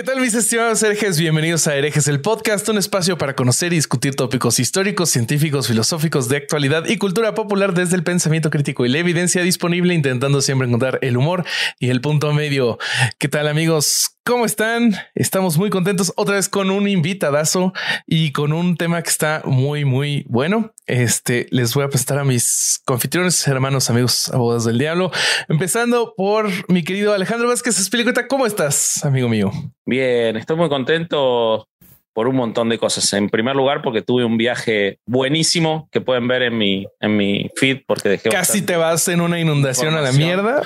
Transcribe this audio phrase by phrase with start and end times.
[0.00, 1.18] ¿Qué tal mis estimados herejes?
[1.18, 6.26] Bienvenidos a Herejes el Podcast, un espacio para conocer y discutir tópicos históricos, científicos, filosóficos
[6.30, 10.66] de actualidad y cultura popular desde el pensamiento crítico y la evidencia disponible, intentando siempre
[10.66, 11.44] encontrar el humor
[11.78, 12.78] y el punto medio.
[13.18, 14.16] ¿Qué tal amigos?
[14.30, 14.92] ¿Cómo están?
[15.16, 17.72] Estamos muy contentos otra vez con un invitadazo
[18.06, 20.72] y con un tema que está muy, muy bueno.
[20.86, 25.10] Este les voy a presentar a mis confitriones, hermanos, amigos, abogados del diablo,
[25.48, 28.28] empezando por mi querido Alejandro Vázquez Espilicueta.
[28.28, 29.50] ¿Cómo estás, amigo mío?
[29.84, 31.66] Bien, estoy muy contento
[32.12, 33.12] por un montón de cosas.
[33.12, 37.50] En primer lugar, porque tuve un viaje buenísimo que pueden ver en mi, en mi
[37.56, 38.28] feed, porque dejé.
[38.28, 40.62] Casi te vas en una inundación a la mierda,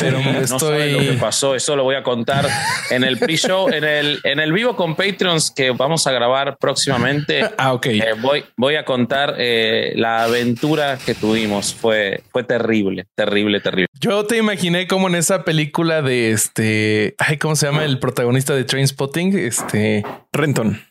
[0.00, 0.92] pero no estoy.
[0.92, 1.54] lo que pasó.
[1.54, 2.46] Eso lo voy a contar
[2.90, 7.42] en el pre-show, en el, en el vivo con Patreons que vamos a grabar próximamente.
[7.58, 7.86] Ah, ok.
[7.86, 11.74] Eh, voy, voy a contar eh, la aventura que tuvimos.
[11.74, 13.86] Fue, fue terrible, terrible, terrible.
[14.00, 17.14] Yo te imaginé como en esa película de este.
[17.18, 19.38] Ay, ¿cómo se llama el protagonista de Train Spotting?
[19.38, 20.04] Este.
[20.32, 20.82] Renton.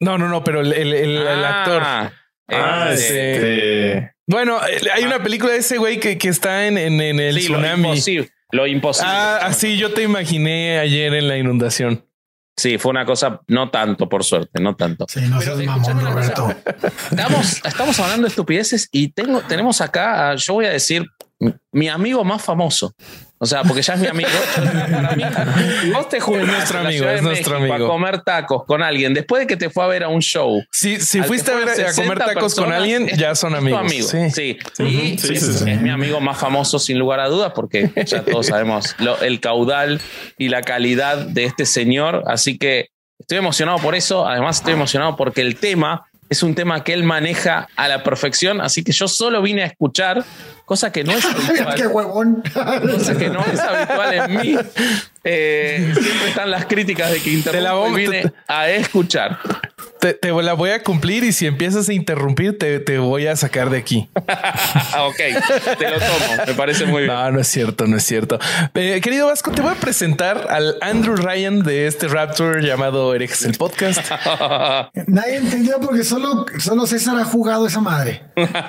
[0.00, 1.82] No, no, no, pero el, el- el- el actor.
[1.84, 2.12] Ah,
[2.48, 3.32] Ah, este,
[3.96, 7.20] este- Bueno, eh, hay una película de ese güey que, que está en, en, en
[7.20, 7.88] el sí, lo tsunami.
[7.88, 8.30] imposible.
[8.52, 9.10] Lo imposible.
[9.10, 12.04] Ah, así yo te imaginé ayer en la inundación.
[12.56, 15.06] Sí, fue una cosa, no tanto, por suerte, no tanto.
[15.08, 16.00] Sí, no Pero mamón.
[16.04, 16.54] Roberto.
[17.10, 21.06] Estamos, estamos hablando de estupideces y tengo, tenemos acá, a- yo voy a decir,
[21.72, 22.94] mi amigo más famoso.
[23.42, 24.28] O sea, porque ya es mi amigo.
[24.92, 25.24] Para mí,
[25.92, 27.88] vos te juntás nuestro amigo, es nuestro México amigo.
[27.88, 30.62] A comer tacos con alguien después de que te fue a ver a un show.
[30.70, 33.80] Si, si fuiste a, ver, a comer 60 tacos con alguien, ya son amigos.
[33.80, 34.06] amigo.
[34.08, 34.30] Sí.
[34.30, 34.58] Sí.
[34.84, 35.70] Y Sí, es, sí, sí.
[35.72, 39.40] es mi amigo más famoso, sin lugar a dudas, porque ya todos sabemos lo- el
[39.40, 40.00] caudal
[40.38, 42.22] y la calidad de este señor.
[42.28, 44.24] Así que estoy emocionado por eso.
[44.24, 48.60] Además, estoy emocionado porque el tema es un tema que él maneja a la perfección.
[48.60, 50.24] Así que yo solo vine a escuchar,
[50.64, 52.42] cosa que no es habitual Qué huevón.
[52.92, 54.56] cosa que no es habitual en mí.
[55.24, 59.38] Eh, siempre están las críticas de que interrumpo y vine a escuchar.
[60.02, 63.36] Te, te la voy a cumplir y si empiezas a interrumpir, te, te voy a
[63.36, 64.08] sacar de aquí.
[64.98, 65.16] Ok,
[65.78, 66.44] te lo tomo.
[66.46, 67.14] Me parece muy bien.
[67.14, 68.38] No, no es cierto, no es cierto.
[68.74, 73.44] Eh, querido Vasco, te voy a presentar al Andrew Ryan de este Raptor llamado Herejes
[73.44, 74.00] el Podcast.
[75.06, 78.22] Nadie entendió porque solo, solo César ha jugado esa madre.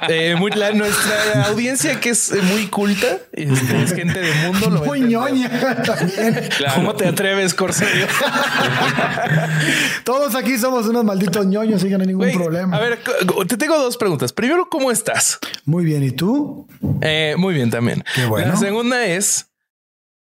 [0.07, 4.69] Eh, muy- la- nuestra audiencia que es muy culta, este, es gente de mundo.
[4.69, 5.49] Lo Muy ñoña
[5.83, 6.49] también.
[6.57, 6.75] Claro.
[6.75, 8.07] ¿Cómo te atreves, Corsario?
[10.03, 12.77] Todos aquí somos unos malditos ñoños, así que no hay ningún problema.
[12.77, 12.99] A ver,
[13.47, 14.33] te tengo dos preguntas.
[14.33, 15.39] Primero, ¿cómo estás?
[15.65, 16.03] Muy bien.
[16.03, 16.67] ¿Y tú?
[17.01, 18.03] Eh, muy bien también.
[18.15, 18.47] Qué bueno.
[18.49, 19.47] La segunda es,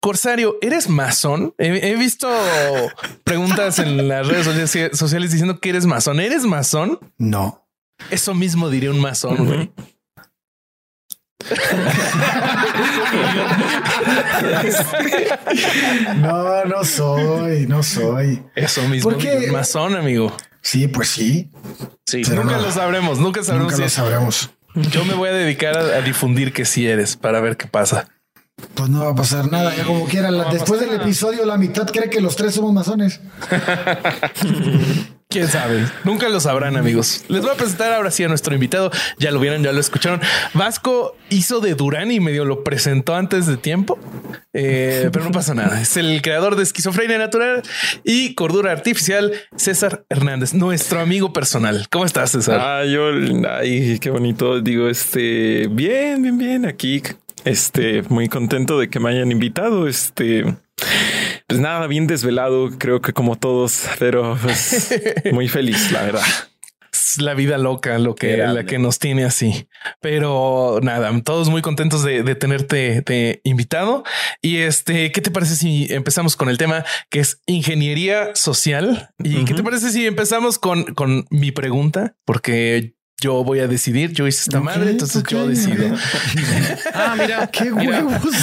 [0.00, 1.54] Corsario, ¿eres masón?
[1.58, 2.28] He, he visto
[3.24, 6.20] preguntas en las redes sociales- sociales diciendo que eres masón.
[6.20, 6.98] ¿Eres masón?
[7.18, 7.66] No.
[8.10, 9.70] Eso mismo diría un masón, güey.
[16.16, 18.42] No, no soy, no soy.
[18.54, 19.32] Eso mismo ¿Por qué?
[19.32, 20.34] diría un masón, amigo.
[20.66, 21.48] Sí, pues sí.
[22.06, 22.62] Sí, Pero Nunca no.
[22.62, 23.70] lo sabremos, nunca sabremos.
[23.70, 24.50] Nunca lo sabremos.
[24.74, 28.08] Yo me voy a dedicar a, a difundir que sí eres para ver qué pasa.
[28.74, 30.30] Pues no va a pasar nada, ya como quiera.
[30.50, 31.02] Después del nada.
[31.02, 33.20] episodio, la mitad cree que los tres somos masones.
[35.28, 37.24] Quién sabe, nunca lo sabrán, amigos.
[37.28, 38.90] Les voy a presentar ahora sí a nuestro invitado.
[39.18, 40.20] Ya lo vieron, ya lo escucharon.
[40.54, 43.98] Vasco hizo de Durán y medio lo presentó antes de tiempo,
[44.54, 45.80] Eh, pero no pasa nada.
[45.82, 47.62] Es el creador de esquizofrenia natural
[48.04, 51.88] y cordura artificial, César Hernández, nuestro amigo personal.
[51.90, 52.60] ¿Cómo estás, César?
[52.62, 53.08] Ah, yo,
[53.50, 54.60] ay, qué bonito.
[54.62, 56.64] Digo, este, bien, bien, bien.
[56.66, 57.02] Aquí,
[57.46, 59.86] este, muy contento de que me hayan invitado.
[59.86, 60.44] Este,
[61.46, 65.00] pues nada, bien desvelado, creo que como todos, pero pues,
[65.32, 66.24] muy feliz, la verdad.
[67.18, 68.62] La vida loca lo que, grande.
[68.62, 69.68] la que nos tiene así.
[70.00, 74.02] Pero nada, todos muy contentos de, de tenerte de invitado.
[74.42, 79.10] Y este, ¿qué te parece si empezamos con el tema que es ingeniería social?
[79.22, 82.16] ¿Y qué te parece si empezamos con, con mi pregunta?
[82.24, 85.96] Porque yo voy a decidir, yo hice esta madre, entonces yo decido.
[86.94, 88.34] Ah, mira, ¡Qué huevos!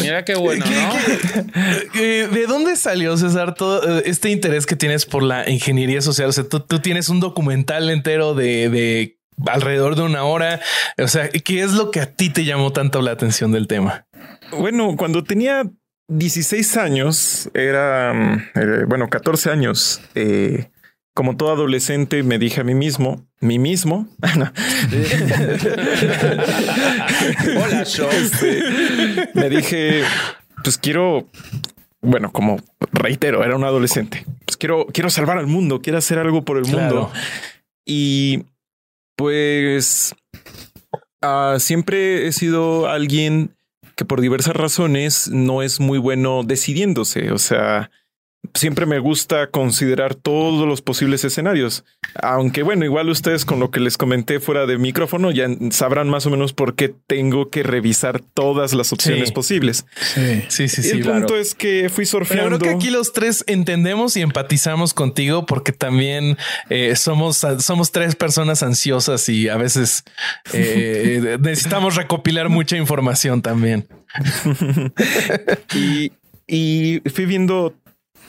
[0.00, 1.60] mira qué bueno, ¿no?
[1.94, 6.28] Eh, ¿De dónde salió, César, todo eh, este interés que tienes por la ingeniería social?
[6.28, 10.60] O sea, tú, tú tienes un documental entero de, de alrededor de una hora.
[10.98, 14.06] O sea, ¿qué es lo que a ti te llamó tanto la atención del tema?
[14.52, 15.64] Bueno, cuando tenía
[16.08, 20.70] 16 años, era, mm, eh, bueno, 14 años, eh,
[21.14, 24.08] como todo adolescente me dije a mí mismo, mí mismo,
[24.38, 24.44] no.
[27.62, 28.10] Hola, yo.
[28.10, 28.62] Este,
[29.34, 30.02] me dije,
[30.62, 31.28] pues quiero,
[32.00, 32.58] bueno, como
[32.92, 36.66] reitero, era un adolescente, pues quiero, quiero salvar al mundo, quiero hacer algo por el
[36.66, 37.10] mundo.
[37.84, 38.44] Y
[39.16, 40.14] pues
[41.22, 43.56] ah, siempre he sido alguien
[43.96, 47.32] que por diversas razones no es muy bueno decidiéndose.
[47.32, 47.90] O sea,
[48.54, 51.84] siempre me gusta considerar todos los posibles escenarios.
[52.22, 56.26] Aunque bueno, igual ustedes con lo que les comenté fuera de micrófono ya sabrán más
[56.26, 59.34] o menos por qué tengo que revisar todas las opciones Sí.
[59.34, 59.86] posibles.
[60.00, 60.42] Sí.
[60.48, 61.18] Sí, sí, el claro.
[61.20, 62.58] punto es que fui Pero surfeando.
[62.58, 66.36] creo que aquí los tres entendemos y empatizamos contigo porque también
[66.68, 70.04] eh, somos, somos tres personas ansiosas y a veces
[70.52, 73.86] eh, necesitamos recopilar mucha información también.
[75.74, 76.12] y,
[76.46, 77.74] y fui viendo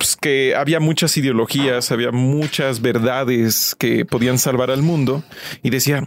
[0.02, 5.24] pues, que había muchas ideologías, había muchas verdades que podían salvar al mundo
[5.62, 6.04] y decía,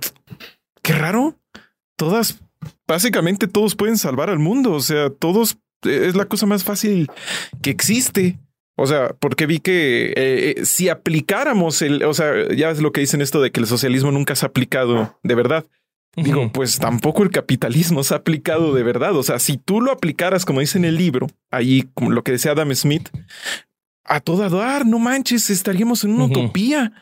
[0.83, 1.39] qué raro,
[1.95, 2.43] todas,
[2.89, 7.09] básicamente todos pueden salvar al mundo, o sea, todos eh, es la cosa más fácil
[7.63, 8.41] que existe.
[8.77, 10.15] O sea, porque vi que eh,
[10.57, 13.69] eh, si aplicáramos el, o sea, ya es lo que dicen esto de que el
[13.69, 15.67] socialismo nunca se ha aplicado de verdad.
[16.17, 19.17] Digo, pues tampoco el capitalismo se ha aplicado de verdad.
[19.17, 22.33] O sea, si tú lo aplicaras, como dice en el libro, ahí como lo que
[22.33, 23.09] decía Adam Smith,
[24.05, 26.93] a toda dar, no manches, estaríamos en una utopía.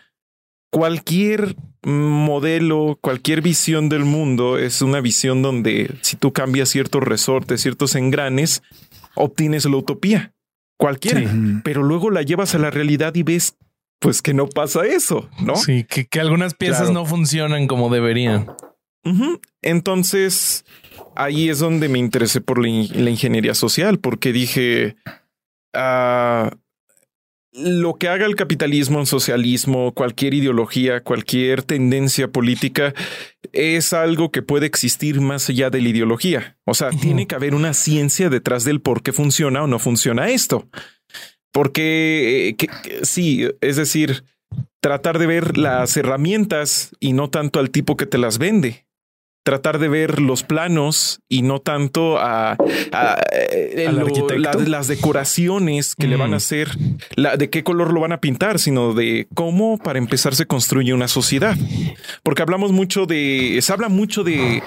[0.71, 7.61] Cualquier modelo, cualquier visión del mundo es una visión donde si tú cambias ciertos resortes,
[7.61, 8.63] ciertos engranes,
[9.15, 10.33] obtienes la utopía.
[10.79, 11.21] Cualquiera.
[11.21, 11.27] Sí.
[11.65, 13.57] Pero luego la llevas a la realidad y ves,
[14.01, 15.57] pues que no pasa eso, ¿no?
[15.57, 16.95] Sí, que, que algunas piezas Claro.
[16.95, 18.47] no funcionan como deberían.
[19.61, 20.65] Entonces,
[21.15, 24.97] ahí es donde me interesé por la, in- la ingeniería social, porque dije,
[25.75, 26.51] ah,
[27.55, 32.95] lo que haga el capitalismo, el socialismo, cualquier ideología, cualquier tendencia política,
[33.53, 36.57] es algo que puede existir más allá de la ideología.
[36.65, 40.31] O sea, tiene que haber una ciencia detrás del por qué funciona o no funciona
[40.31, 40.67] esto.
[41.53, 44.25] Porque eh, que- que- sí, es decir,
[44.81, 48.87] tratar de ver las herramientas y no tanto al tipo que te las vende.
[49.45, 52.53] Tratar de ver los planos y no tanto a,
[52.93, 53.91] a, eh,
[54.67, 56.35] las, decoraciones que le van Mm.
[56.35, 56.69] a hacer,
[57.17, 60.95] la, de qué color lo van a pintar, sino de cómo para empezar se construye
[60.95, 61.57] una sociedad.
[62.23, 64.63] Porque hablamos mucho de, se habla mucho de,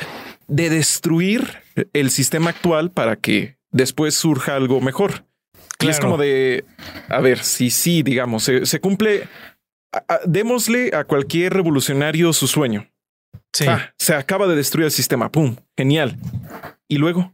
[0.48, 1.48] de destruir
[1.94, 5.25] el sistema actual para que después surja algo mejor.
[5.80, 6.66] Y es como de,
[7.10, 9.28] a ver, si sí, digamos, se, se cumple,
[9.94, 12.88] a- démosle a cualquier revolucionario su sueño.
[13.53, 13.65] Sí.
[13.67, 15.31] Ah, se acaba de destruir el sistema.
[15.31, 16.17] Pum, genial.
[16.87, 17.33] Y luego,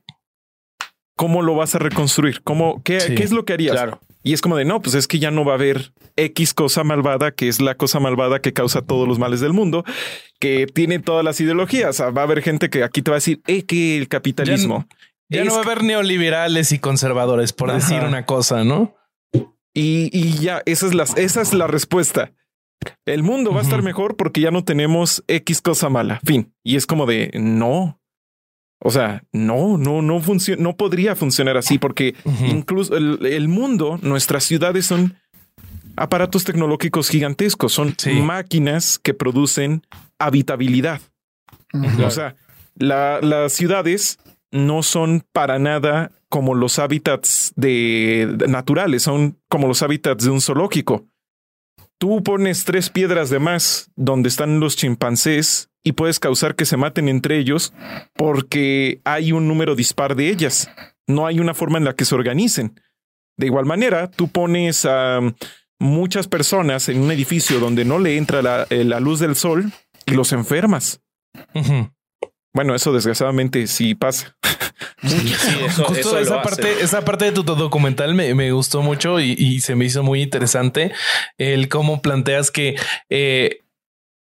[1.16, 2.42] ¿cómo lo vas a reconstruir?
[2.44, 3.74] ¿Cómo, qué, Sí, qué es lo que harías?
[3.74, 4.00] Claro.
[4.24, 6.84] Y es como de no, pues es que ya no va a haber X cosa
[6.84, 9.84] malvada, que es la cosa malvada que causa todos los males del mundo,
[10.40, 11.90] que tiene todas las ideologías.
[11.90, 14.08] O sea, va a haber gente que aquí te va a decir eh, que el
[14.08, 14.88] capitalismo.
[15.30, 17.80] Ya es no va a haber neoliberales y conservadores, por Ajá.
[17.80, 18.96] decir una cosa, ¿no?
[19.74, 22.32] Y, y ya, esa es, la, esa es la respuesta.
[23.06, 26.20] El mundo va a estar mejor porque ya no tenemos X cosa mala.
[26.24, 26.54] Fin.
[26.64, 28.00] Y es como de no.
[28.84, 32.16] O sea, no, no, no funciona, no podría funcionar así porque
[32.48, 35.16] incluso el, el mundo, nuestras ciudades son
[35.96, 38.12] aparatos tecnológicos gigantescos, son Sí.
[38.22, 39.84] máquinas que producen
[40.18, 41.00] habitabilidad.
[42.04, 42.36] O sea,
[42.76, 44.18] la- las ciudades
[44.52, 50.30] no son para nada como los hábitats de, de naturales, son como los hábitats de
[50.32, 51.06] un zoológico.
[52.02, 56.76] Tú pones tres piedras de más donde están los chimpancés y puedes causar que se
[56.76, 57.76] maten entre ellos
[58.16, 60.68] porque hay un número dispar de ellas.
[61.06, 62.82] No hay una forma en la que se organicen.
[63.38, 65.20] De igual manera, tú pones a
[65.78, 69.72] muchas personas en un edificio donde no le entra la, eh, luz del sol
[70.08, 71.04] y los enfermas.
[72.54, 74.36] Bueno, eso desgraciadamente sí pasa.
[75.04, 75.32] Sí,
[75.66, 76.44] eso, Justo eso esa hace.
[76.50, 80.02] parte, esa parte de tu documental me, me gustó mucho y, y se me hizo
[80.04, 80.92] muy interesante
[81.38, 82.76] el cómo planteas que
[83.10, 83.60] eh,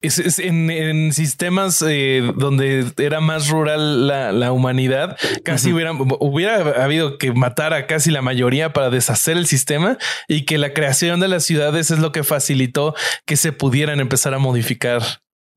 [0.02, 5.92] es, es en, en sistemas eh, donde era más rural la, la humanidad, casi hubiera,
[5.92, 10.72] hubiera habido que matar a casi la mayoría para deshacer el sistema y que la
[10.72, 12.94] creación de las ciudades es lo que facilitó
[13.26, 15.02] que se pudieran empezar a modificar,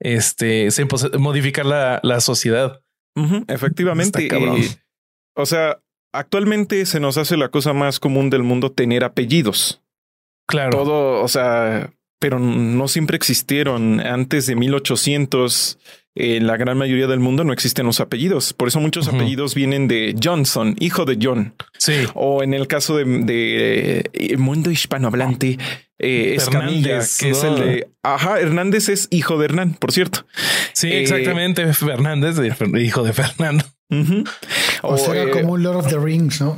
[0.03, 2.81] este, empos- modificar la, la sociedad.
[3.47, 4.27] Efectivamente.
[5.35, 5.79] O sea,
[6.13, 9.81] actualmente se nos hace la cosa más común del mundo tener apellidos.
[10.47, 10.71] Claro.
[10.83, 13.99] Todo, o sea, pero no siempre existieron.
[13.99, 15.79] Antes de 1800,
[16.15, 18.53] en la gran mayoría del mundo no existen los apellidos.
[18.53, 21.55] Por eso muchos apellidos vienen de Johnson, hijo de John.
[21.79, 22.05] Sí.
[22.13, 25.57] O en el caso de, de eh, mundo hispanohablante,
[25.97, 27.87] eh, Escamilla, Hernández, que es el de...
[28.03, 30.25] Ajá, Hernández es hijo de Hernán, por cierto.
[30.73, 31.71] Sí, Eh, exactamente.
[31.73, 32.35] Fernández,
[32.79, 33.65] hijo de Fernando.
[34.81, 36.57] O, sea, eh, como un Lord of the Rings, ¿no?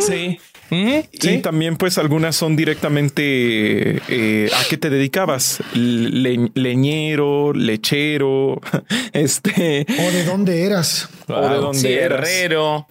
[0.00, 0.38] Sí.
[0.70, 1.38] Ujú, Y sí.
[1.38, 5.62] también, pues, algunas son directamente eh, a qué te dedicabas.
[5.74, 8.60] Le- leñero, lechero,
[9.12, 11.08] este, O de dónde eras.
[11.28, 12.28] o de dónde Sí, eras.
[12.28, 12.86] Herrero.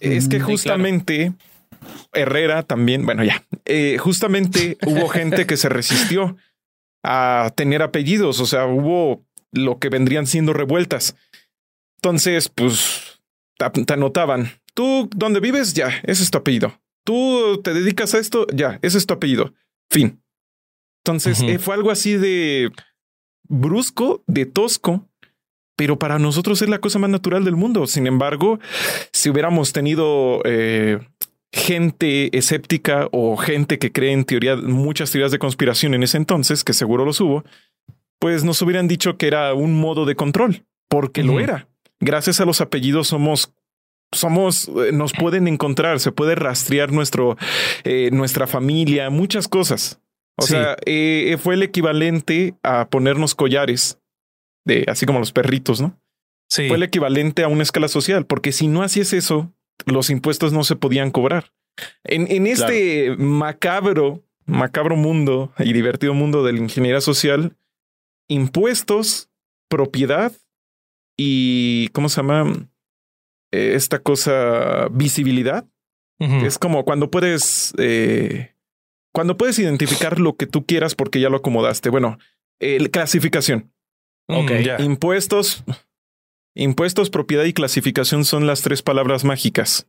[0.00, 1.32] Es que Sí, justamente
[2.12, 6.36] Herrera también, bueno, ya, eh, justamente hubo gente que se resistió
[7.02, 11.16] a tener apellidos, o sea, hubo lo que vendrían siendo revueltas.
[12.02, 13.20] Entonces, pues,
[13.56, 15.72] te, te anotaban, tú, ¿dónde vives?
[15.72, 16.78] Ya, ese es tu apellido.
[17.06, 19.54] Tú te dedicas a esto, ya, ese es tu apellido.
[19.88, 20.20] Fin.
[21.04, 22.72] Entonces, eh, fue algo así de
[23.48, 25.08] brusco, de tosco,
[25.76, 27.86] pero para nosotros es la cosa más natural del mundo.
[27.86, 28.58] Sin embargo,
[29.12, 30.98] si hubiéramos tenido eh,
[31.52, 36.64] gente escéptica o gente que cree en teoría, muchas teorías de conspiración en ese entonces,
[36.64, 37.44] que seguro los hubo,
[38.18, 41.68] pues nos hubieran dicho que era un modo de control, porque lo era.
[42.00, 43.54] Gracias a los apellidos somos
[44.12, 47.36] somos, eh, nos pueden encontrar, se puede rastrear nuestro,
[47.84, 50.00] eh, nuestra familia, muchas cosas.
[50.38, 50.52] O Sí.
[50.52, 53.98] sea, eh, fue el equivalente a ponernos collares
[54.64, 55.98] de así como los perritos, ¿no?
[56.48, 56.68] Sí.
[56.68, 59.52] Fue el equivalente a una escala social, porque si no hacías eso,
[59.86, 61.52] los impuestos no se podían cobrar.
[62.04, 67.56] En, en este macabro, macabro mundo y divertido mundo de la ingeniería social,
[68.28, 69.28] impuestos,
[69.68, 70.32] propiedad
[71.16, 72.68] y ¿cómo se llama?
[73.52, 75.66] Eh, esta cosa, visibilidad.
[76.18, 78.54] Es como cuando puedes, eh,
[79.12, 81.90] cuando puedes identificar lo que tú quieras porque ya lo acomodaste.
[81.90, 82.18] Bueno,
[82.58, 83.70] el clasificación.
[84.28, 84.80] Ok, Mm, ya.
[84.80, 85.62] Impuestos,
[86.54, 89.88] impuestos, propiedad y clasificación son las tres palabras mágicas.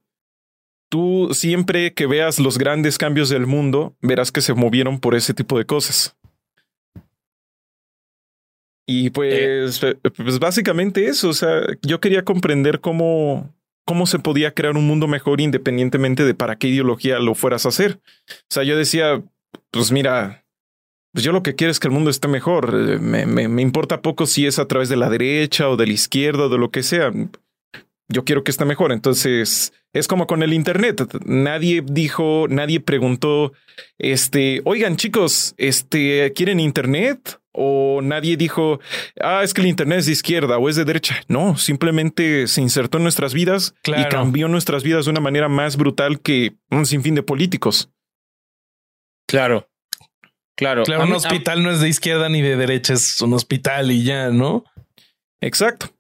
[0.90, 5.34] Tú siempre que veas los grandes cambios del mundo, verás que se movieron por ese
[5.34, 6.18] tipo de cosas.
[8.90, 13.54] Y pues, eh, pues básicamente eso, o sea, yo quería comprender cómo,
[13.86, 17.70] cómo se podía crear un mundo mejor independientemente de para qué ideología lo fueras a
[17.70, 18.00] hacer.
[18.30, 19.22] O sea, yo decía,
[19.72, 20.46] pues mira,
[21.12, 22.74] pues yo lo que quiero es que el mundo esté mejor.
[22.74, 25.88] Eh, Me, me, me importa poco si es a través de la derecha o de
[25.88, 27.12] la izquierda o de lo que sea.
[28.10, 28.94] Yo quiero que esté mejor.
[28.94, 31.02] Entonces es como con el Internet.
[31.26, 33.52] Nadie dijo, nadie preguntó,
[33.98, 37.40] este, oigan chicos, este, ¿quieren Internet?
[37.60, 38.80] O nadie dijo,
[39.20, 41.16] ah, es que el Internet es de izquierda o es de derecha.
[41.28, 45.76] No, simplemente se insertó en nuestras vidas y cambió nuestras vidas de una manera más
[45.76, 47.90] brutal que un sinfín de políticos.
[49.28, 49.68] Claro.
[50.56, 50.84] Claro.
[50.84, 53.92] Claro, un mí- a- hospital no es de izquierda ni de derecha, es un hospital
[53.92, 54.64] y ya, ¿no?
[55.42, 55.94] Exacto.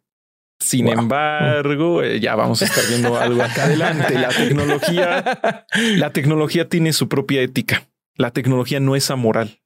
[0.60, 0.94] Sin Wow.
[0.94, 4.16] embargo, eh, ya vamos a estar viendo algo acá adelante.
[4.16, 5.40] La tecnología,
[5.96, 7.88] la tecnología tiene su propia ética.
[8.16, 9.60] La tecnología no es amoral.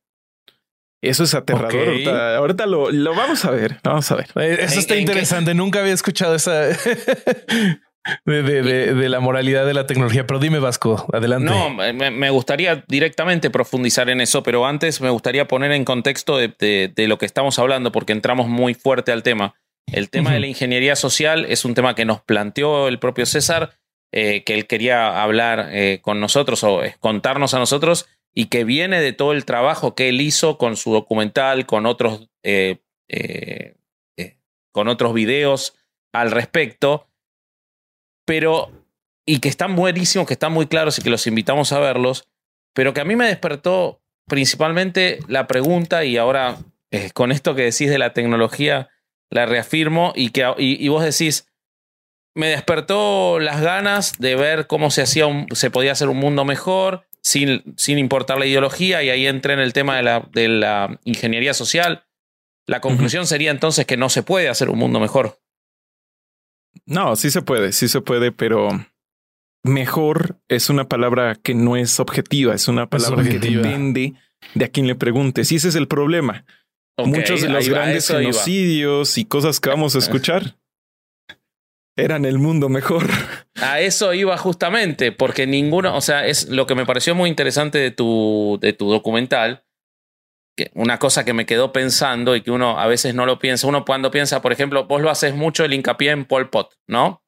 [1.01, 1.87] Eso es aterrador.
[1.89, 3.77] Ahorita, ahorita lo, lo vamos a ver.
[3.83, 4.27] Vamos a ver.
[4.35, 4.99] Eh, Eso ¿En- está qué?
[5.01, 5.53] interesante.
[5.55, 6.51] Nunca había escuchado esa
[8.25, 10.25] de, de- de- de la moralidad de la tecnología.
[10.27, 11.45] Pero dime, Vasco, adelante.
[11.51, 16.37] No, me, me gustaría directamente profundizar en eso, pero antes me gustaría poner en contexto
[16.37, 19.55] de, de- de lo que estamos hablando, porque entramos muy fuerte al tema.
[19.91, 23.71] El tema de la ingeniería social es un tema que nos planteó el propio César,
[24.13, 28.63] eh, que él quería hablar eh, con nosotros o eh, contarnos a nosotros, y que
[28.63, 32.77] viene de todo el trabajo que él hizo con su documental, con otros, eh,
[33.09, 33.75] eh,
[34.17, 34.37] eh,
[34.71, 35.75] con otros videos
[36.13, 37.07] al respecto.
[38.25, 38.71] Pero
[39.25, 42.27] y que están buenísimos, que están muy claros y que los invitamos a verlos,
[42.73, 46.57] pero que a mí me despertó principalmente la pregunta y ahora
[47.13, 48.89] con esto que decís de la tecnología
[49.29, 51.47] la reafirmo y que y, vos decís
[52.33, 57.07] me despertó las ganas de ver cómo se hacía se podía hacer un mundo mejor
[57.21, 60.99] sin, sin importar la ideología y ahí entré en el tema de la, de la
[61.03, 62.05] ingeniería social.
[62.67, 65.39] La conclusión sería entonces que no se puede hacer un mundo mejor.
[66.85, 68.69] No, sí se puede, sí se puede, pero
[69.63, 74.13] mejor es una palabra que no es objetiva, es una palabra que depende
[74.55, 75.51] de a quién le preguntes.
[75.51, 76.45] Y ese es el problema.
[76.97, 78.19] Muchos de los va, grandes iba.
[78.19, 80.55] genocidios y cosas que vamos a escuchar
[81.95, 83.07] eran el mundo mejor.
[83.61, 87.77] A eso iba justamente, porque ninguno, o sea, es lo que me pareció muy interesante
[87.77, 89.65] de tu, de tu documental,
[90.55, 93.67] que una cosa que me quedó pensando y que uno a veces no lo piensa,
[93.67, 97.23] uno cuando piensa, por ejemplo, vos lo haces mucho el hincapié en Pol Pot, ¿no?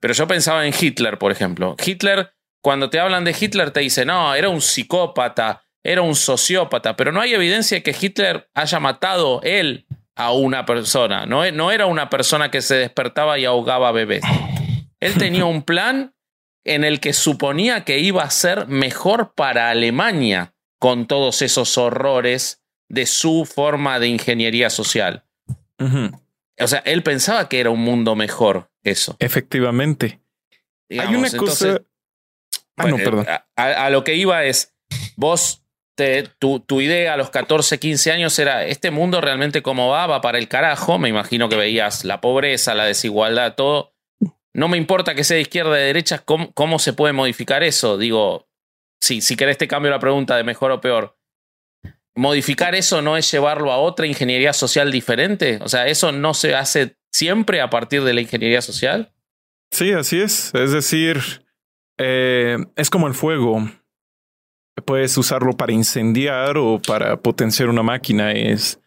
[0.00, 1.76] Pero yo pensaba en Hitler, por ejemplo.
[1.82, 6.96] Hitler, cuando te hablan de Hitler, te dicen, no, era un psicópata, era un sociópata,
[6.96, 9.86] pero no hay evidencia de que Hitler haya matado él
[10.16, 11.26] a una persona.
[11.26, 14.22] No, no era una persona que se despertaba y ahogaba bebés.
[15.00, 16.14] Él tenía un plan
[16.64, 22.62] en el que suponía que iba a ser mejor para Alemania con todos esos horrores
[22.88, 25.24] de su forma de ingeniería social.
[25.78, 29.16] O sea, él pensaba que era un mundo mejor eso.
[29.18, 30.20] Efectivamente.
[30.90, 31.82] Hay una cosa...
[32.76, 33.26] Ah, no, perdón.
[33.56, 34.74] A, lo que iba es,
[35.16, 35.63] vos,
[36.38, 40.20] tu, tu, idea a los 14, 15 años era, este mundo realmente cómo va, va
[40.20, 40.98] para el carajo.
[40.98, 43.94] Me imagino que veías la pobreza, la desigualdad, todo.
[44.52, 47.98] No me importa que sea de izquierda de derecha, ¿cómo, ¿cómo, se puede modificar eso?
[47.98, 48.48] Digo,
[49.00, 51.18] si, si querés te cambio la pregunta de mejor o peor.
[52.16, 55.58] ¿Modificar eso no es llevarlo a otra ingeniería social diferente?
[55.62, 59.12] O sea, ¿eso no se hace siempre a partir de la ingeniería social?
[59.72, 60.54] Sí, así es.
[60.54, 61.20] Es decir,
[61.98, 63.68] eh, es como el fuego.
[64.84, 68.32] Puedes usarlo para incendiar o para potenciar una máquina.
[68.32, 68.80] Es,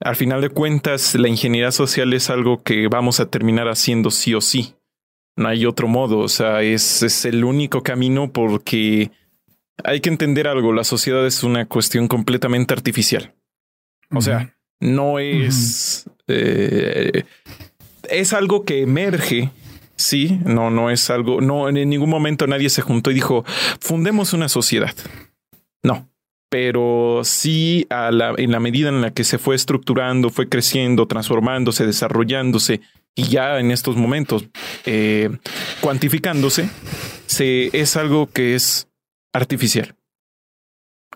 [0.00, 4.34] al final de cuentas, la ingeniería social es algo que vamos a terminar haciendo sí
[4.34, 4.74] o sí.
[5.36, 6.18] No hay otro modo.
[6.18, 9.10] O sea, es, es el único camino porque
[9.84, 10.72] hay que entender algo.
[10.72, 13.34] La sociedad es una cuestión completamente artificial.
[14.10, 16.08] O sea, no es.
[16.26, 17.24] eh,
[18.08, 19.50] es algo que emerge
[19.98, 23.44] Sí, no, no es algo, no, en ningún momento nadie se juntó y dijo,
[23.80, 24.94] fundemos una sociedad.
[25.82, 26.08] No,
[26.48, 31.06] pero sí a la, en la medida en la que se fue estructurando, fue creciendo,
[31.06, 32.80] transformándose, desarrollándose
[33.16, 34.46] y ya en estos momentos
[34.86, 35.30] eh,
[35.80, 36.70] cuantificándose,
[37.26, 38.86] se, es algo que es
[39.32, 39.96] artificial.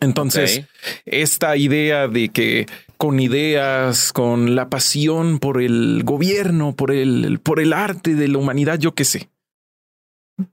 [0.01, 0.65] Entonces,
[1.07, 2.67] esta idea de que
[3.03, 8.39] con ideas, con la pasión por el gobierno, por el, por el arte de la
[8.39, 9.29] humanidad, yo qué sé.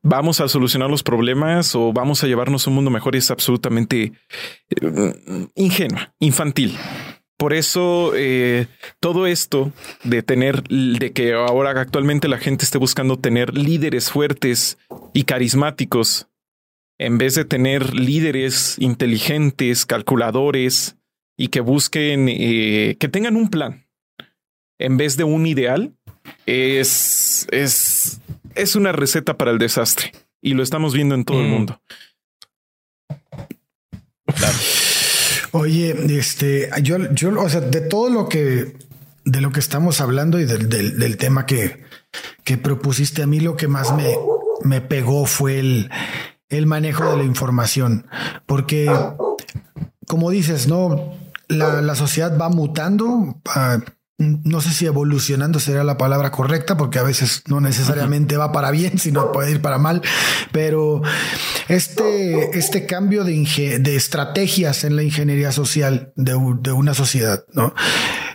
[0.01, 3.15] ¿Vamos a solucionar los problemas o vamos a llevarnos un mundo mejor?
[3.15, 4.13] Es absolutamente
[4.71, 6.75] eh, ingenua, infantil.
[7.37, 8.65] Por eso eh,
[8.99, 9.71] todo esto
[10.03, 14.79] de tener, de que ahora actualmente la gente esté buscando tener líderes fuertes
[15.13, 16.29] y carismáticos,
[16.97, 20.95] en vez de tener líderes inteligentes, calculadores,
[21.39, 23.85] y que busquen, eh, que tengan un plan
[24.77, 25.93] en vez de un ideal,
[26.45, 28.19] es, es,
[28.55, 31.49] es una receta para el desastre y lo estamos viendo en todo el mm.
[31.49, 31.81] mundo.
[35.51, 38.75] Oye, este, yo, yo, o sea, de todo lo que,
[39.23, 41.85] de lo que estamos hablando y del, del, tema que,
[42.43, 44.13] que propusiste a mí, lo que más me,
[44.65, 45.89] me pegó fue el,
[46.49, 48.07] el manejo de la información,
[48.45, 48.91] porque
[50.05, 51.13] como dices, no,
[51.49, 53.41] la, sociedad va mutando.
[53.47, 53.79] Ah,
[54.17, 58.69] no sé si evolucionando sería la palabra correcta, porque a veces no necesariamente va para
[58.69, 60.01] bien, sino puede ir para mal.
[60.51, 61.01] Pero
[61.67, 67.73] este, este cambio de, de estrategias en la ingeniería social de, una sociedad, ¿no?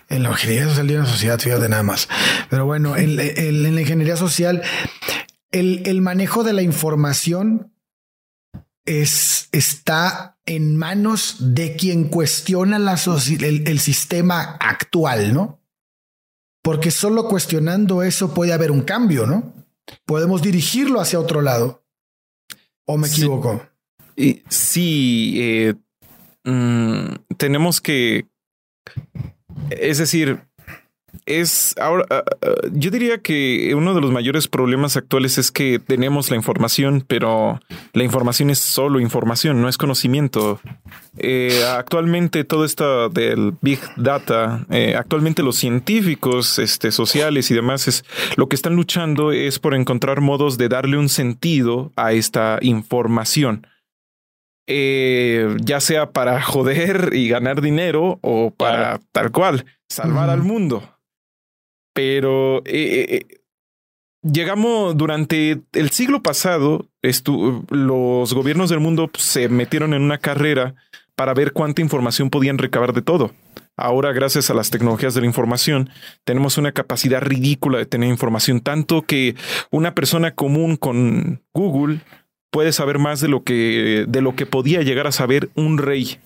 [0.09, 2.09] En la ingeniería social de una sociedad, fíjate nada más.
[2.51, 4.63] Pero bueno, en, en la ingeniería social,
[5.51, 7.74] el, el manejo de la información
[8.85, 12.99] es, está en manos de quien cuestiona la
[13.41, 15.61] el, el sistema actual, ¿no?
[16.63, 19.53] Porque solo cuestionando eso puede haber un cambio, ¿no?
[20.07, 21.85] Podemos dirigirlo hacia otro lado.
[22.87, 23.67] ¿O me equivoco?
[24.17, 25.75] Sí, sí eh,
[26.45, 28.29] mm, tenemos que,
[29.71, 30.43] es decir,
[31.27, 35.79] es ahora, ah, ah, yo diría que uno de los mayores problemas actuales es que
[35.79, 37.61] tenemos la información, pero
[37.93, 40.61] la información es solo información, no es conocimiento.
[41.17, 47.89] Eh, actualmente todo esto del big data, eh, actualmente los científicos, este, sociales y demás,
[47.89, 48.05] es
[48.37, 53.67] lo que están luchando es por encontrar modos de darle un sentido a esta información.
[54.67, 60.94] Eh, ya sea para joder y ganar dinero o para tal cual salvar al mundo.
[61.95, 63.27] Pero eh, eh,
[64.23, 66.89] llegamos durante el siglo pasado,
[67.71, 70.75] los gobiernos del mundo se metieron en una carrera
[71.15, 73.33] para ver cuánta información podían recabar de todo.
[73.77, 75.91] Ahora, gracias a las tecnologías de la información,
[76.25, 79.35] tenemos una capacidad ridícula de tener información, tanto que
[79.71, 82.01] una persona común con Google
[82.51, 86.19] puede saber más de lo que, de lo que podía llegar a saber un rey.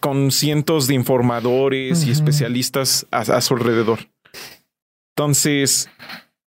[0.00, 3.98] Con, cientos de informadores y especialistas a su alrededor.
[5.22, 5.88] Entonces,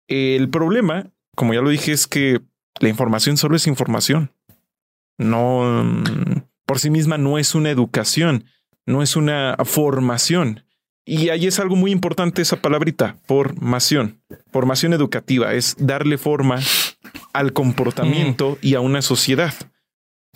[0.10, 2.42] el problema, como ya lo dije, es que
[2.82, 4.34] la información solo es información.
[5.18, 8.44] No, mm, por sí misma no es una educación,
[8.86, 10.66] no es una formación.
[11.06, 16.60] Y ahí es algo muy importante esa palabrita, formación, formación educativa, es darle forma
[17.32, 19.54] al comportamiento y a una sociedad.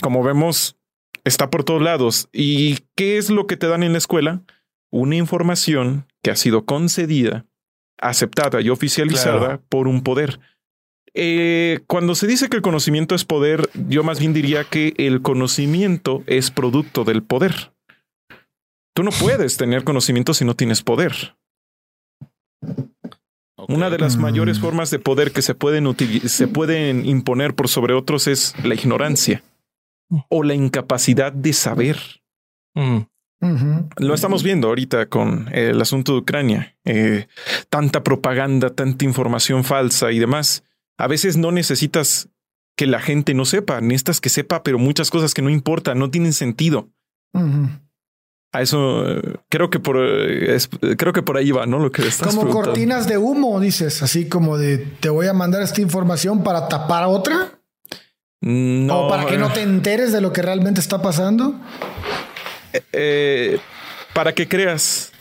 [0.01, 0.77] Como vemos,
[1.25, 2.29] está por todos lados.
[2.31, 4.43] ¿Y qué es lo que te dan en la escuela?
[4.91, 7.45] Una información que ha sido concedida,
[8.01, 9.63] aceptada y oficializada Claro.
[9.69, 10.39] por un poder.
[11.13, 15.21] Eh, cuando se dice que el conocimiento es poder, yo más bien diría que el
[15.21, 17.73] conocimiento es producto del poder.
[18.95, 21.35] Tú no puedes tener conocimiento si no tienes poder.
[23.67, 24.21] Una de las Mm.
[24.21, 25.85] mayores formas de poder que se pueden,
[26.27, 29.43] se pueden imponer por sobre otros es la ignorancia
[30.29, 31.97] o la incapacidad de saber.
[32.75, 32.99] Mm.
[33.41, 36.75] Lo estamos viendo ahorita con el asunto de Ucrania.
[36.85, 37.27] Eh,
[37.69, 40.63] tanta propaganda, tanta información falsa y demás.
[40.97, 42.27] A veces no necesitas
[42.75, 46.09] que la gente no sepa, necesitas que sepa, pero muchas cosas que no importan, no
[46.11, 46.89] tienen sentido.
[48.51, 51.77] A eso eh, creo que por eh, es- creo que por ahí va, ¿no?
[51.79, 55.61] Lo que estás Como cortinas de humo, dices, así como de te voy a mandar
[55.61, 57.59] esta información para tapar otra
[58.41, 61.55] No, o para que no te enteres de lo que realmente está pasando.
[62.93, 63.59] Eh,
[64.13, 65.11] para que creas,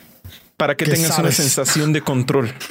[0.56, 2.52] para que Que tengas una sensación de control.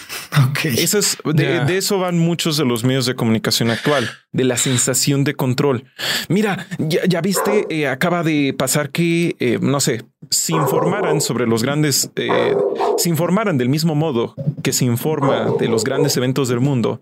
[0.51, 0.65] Ok.
[0.65, 5.23] Eso es de, eso van muchos de los medios de comunicación actual, de la sensación
[5.23, 5.85] de control.
[6.27, 11.47] Mira, ya, ya viste, eh, acaba de pasar que, eh, no sé, si informaran sobre
[11.47, 12.55] los grandes, eh,
[12.97, 17.01] si informaran del mismo modo que se informa de los grandes eventos del mundo,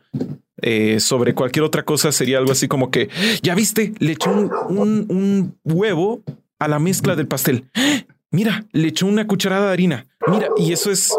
[0.62, 3.10] eh, sobre cualquier otra cosa sería algo así como que,
[3.42, 6.22] ya viste, le echó un, un- un huevo
[6.60, 7.70] a la mezcla del pastel.
[8.32, 10.08] Mira, le echó una cucharada de harina.
[10.28, 11.14] Mira, y eso es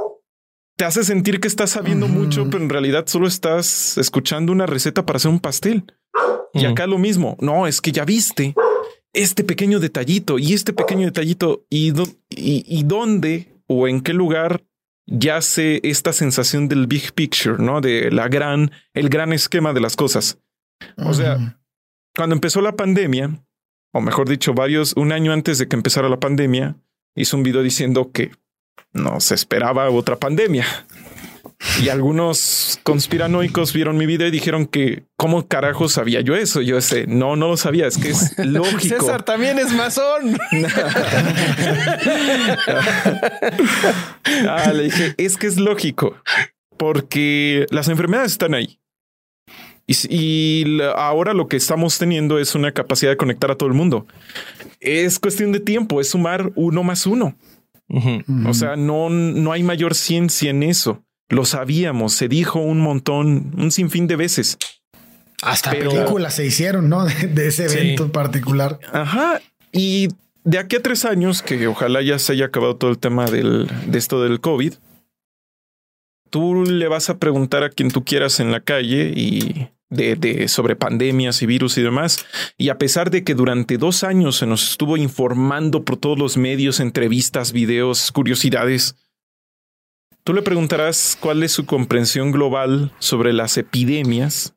[0.76, 5.06] te hace sentir que estás sabiendo mucho, pero en realidad solo estás escuchando una receta
[5.06, 5.84] para hacer un pastel.
[6.52, 6.70] Y Mm.
[6.70, 7.36] acá lo mismo.
[7.40, 8.54] No, es que ya viste
[9.14, 14.12] este pequeño detallito y este pequeño detallito y, do- y, y dónde o en qué
[14.12, 14.64] lugar
[15.06, 19.96] yace esta sensación del big picture, no de la gran, el gran esquema de las
[19.96, 20.38] cosas.
[20.98, 21.58] o sea.
[22.14, 23.45] Cuando empezó la pandemia,
[23.92, 26.76] o mejor dicho, varios, un año antes de que empezara la pandemia,
[27.14, 28.30] hizo un video diciendo que
[28.92, 30.66] no se esperaba otra pandemia.
[31.82, 36.60] Y algunos conspiranoicos vieron mi video y dijeron que cómo carajo sabía yo eso.
[36.60, 37.86] Yo ese no, no lo sabía.
[37.86, 38.80] Es que es lógico.
[38.80, 40.38] César también es masón.
[44.48, 46.16] Ah, le dije, es que es lógico,
[46.76, 48.80] porque las enfermedades están ahí.
[49.86, 53.56] Y, s- y la- ahora lo que estamos teniendo es una capacidad de conectar a
[53.56, 54.06] todo el mundo.
[54.80, 57.36] Es cuestión de tiempo, es sumar uno más uno.
[58.48, 61.02] O sea, no, no hay mayor ciencia en eso.
[61.28, 64.58] Lo sabíamos, se dijo un montón, un sinfín de veces.
[65.42, 67.04] hasta pero- películas se hicieron, ¿no?
[67.06, 67.78] De, de ese Sí.
[67.78, 68.80] evento en particular.
[68.92, 69.40] Ajá.
[69.70, 70.08] Y
[70.44, 73.68] de aquí a tres años, que ojalá ya se haya acabado todo el tema del,
[73.86, 74.74] de esto del COVID,
[76.30, 80.48] tú le vas a preguntar a quien tú quieras en la calle y de, de
[80.48, 82.24] sobre pandemias y virus y demás.
[82.56, 86.36] Y a pesar de que durante dos años se nos estuvo informando por todos los
[86.36, 88.96] medios, entrevistas, videos, curiosidades,
[90.24, 94.54] tú le preguntarás cuál es su comprensión global sobre las epidemias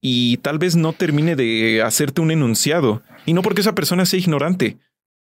[0.00, 3.02] y tal vez no termine de hacerte un enunciado.
[3.24, 4.76] Y no porque esa persona sea ignorante,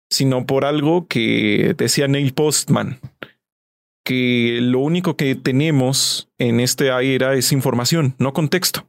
[0.10, 3.00] sino por algo que decía Neil Postman,
[4.08, 8.88] que lo único que tenemos en esta era es información, no contexto.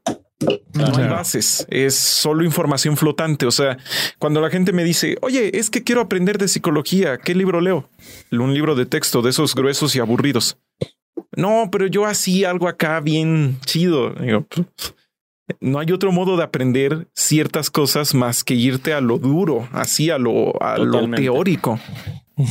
[0.75, 3.45] No hay bases, es solo información flotante.
[3.45, 3.79] O sea,
[4.21, 7.91] cuando la gente me dice, oye, es que quiero aprender de psicología, ¿qué libro leo?
[8.31, 10.57] Un libro de texto de esos gruesos y aburridos.
[11.37, 14.11] No, pero yo hacía algo acá bien chido.
[14.11, 14.93] Digo, "Pff,
[15.61, 20.11] no hay otro modo de aprender ciertas cosas más que irte a lo duro, así
[20.11, 21.09] a lo, a lo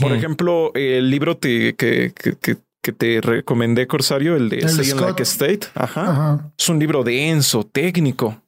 [0.01, 5.01] Por ejemplo, el libro te- que, que- que- que te recomendé, Corsario, el de Scott.
[5.07, 5.59] Like State.
[5.75, 6.09] Ajá.
[6.11, 6.51] Ajá.
[6.57, 8.41] Es un libro denso, técnico,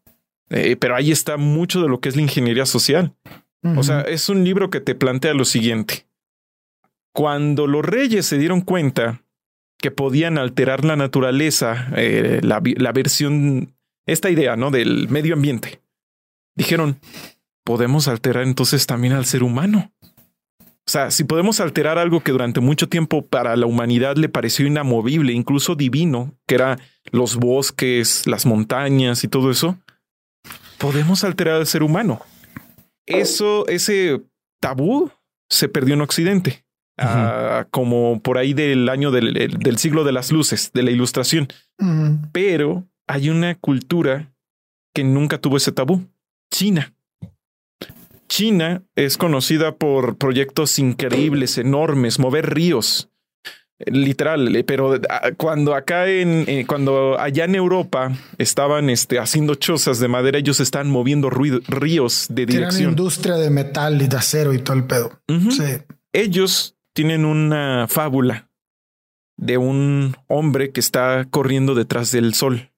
[0.49, 3.13] eh, pero ahí está mucho de lo que es la ingeniería social.
[3.75, 6.05] O sea, es un libro que te plantea lo siguiente.
[7.13, 9.21] Cuando los reyes se dieron cuenta
[9.77, 13.73] que podían alterar la naturaleza, eh, la, la versión,
[14.05, 14.71] esta idea, ¿no?
[14.71, 15.81] Del medio ambiente,
[16.55, 16.99] dijeron,
[17.65, 19.91] podemos alterar entonces también al ser humano.
[20.89, 24.65] O sea, si podemos alterar algo que durante mucho tiempo para la humanidad le pareció
[24.65, 26.79] inamovible, incluso divino, que era
[27.11, 29.77] los bosques, las montañas y todo eso,
[30.79, 32.21] podemos alterar al ser humano.
[33.05, 34.23] Eso, ese
[34.59, 35.11] tabú
[35.47, 36.65] se perdió en Occidente,
[36.97, 41.49] ah, como por ahí del año del, del siglo de las luces, de la ilustración.
[42.31, 44.33] Pero hay una cultura
[44.95, 46.07] que nunca tuvo ese tabú,
[46.51, 46.95] China.
[48.29, 53.09] China es conocida por proyectos increíbles, enormes, mover ríos.
[53.85, 59.99] Literal, pero ah, cuando acá en, eh, cuando allá en Europa estaban este, haciendo chozas
[59.99, 62.89] de madera, ellos están moviendo ríos de dirección.
[62.89, 65.21] industria de metal y de acero y todo el pedo.
[66.11, 68.49] Ellos tienen una fábula
[69.37, 72.71] de un hombre que está corriendo detrás del sol.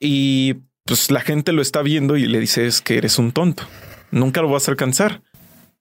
[0.00, 3.62] Y pues la gente lo está viendo y le dice es que eres un tonto.
[4.14, 5.22] Nunca lo vas a alcanzar.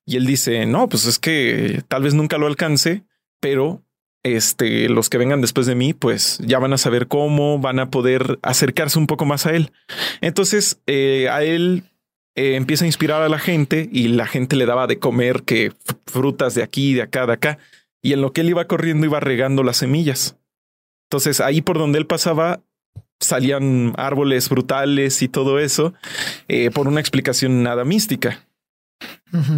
[0.06, 3.04] Y él dice, no, pues es que tal vez nunca lo alcance,
[3.40, 3.84] pero
[4.24, 7.92] este, los que vengan después de mí, pues ya van a saber cómo van a
[7.92, 9.72] poder acercarse un poco más a él.
[10.20, 11.84] Entonces, eh, a él
[12.36, 15.72] eh, empieza a inspirar a la gente y la gente le daba de comer que
[16.08, 17.60] frutas de aquí, de acá, de acá.
[18.02, 20.38] Y en lo que él iba corriendo, iba regando las semillas.
[21.08, 22.62] Entonces, ahí por donde él pasaba,
[23.24, 25.94] salían árboles brutales y todo eso
[26.48, 28.46] eh, por una explicación nada mística.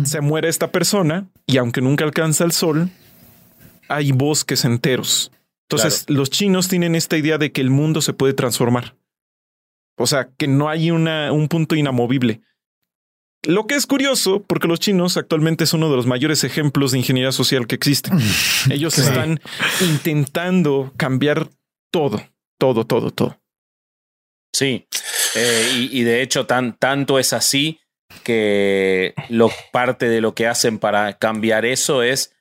[0.06, 2.90] Se muere esta persona y aunque nunca alcanza el sol,
[3.90, 5.32] hay bosques enteros.
[5.70, 8.96] Entonces, los chinos tienen esta idea de que el mundo se puede transformar.
[9.98, 12.42] O sea, que no hay una, un punto inamovible.
[13.44, 17.00] Lo que es curioso, porque los chinos actualmente son uno de los mayores ejemplos de
[17.00, 18.12] ingeniería social que existe.
[18.70, 19.40] Ellos están
[19.82, 21.50] intentando cambiar
[21.92, 22.22] todo,
[22.58, 23.40] todo, todo, todo.
[24.56, 24.88] Sí,
[25.36, 27.82] eh, y, de hecho tan, tanto es así
[28.24, 32.34] que lo, parte de lo que hacen para cambiar eso es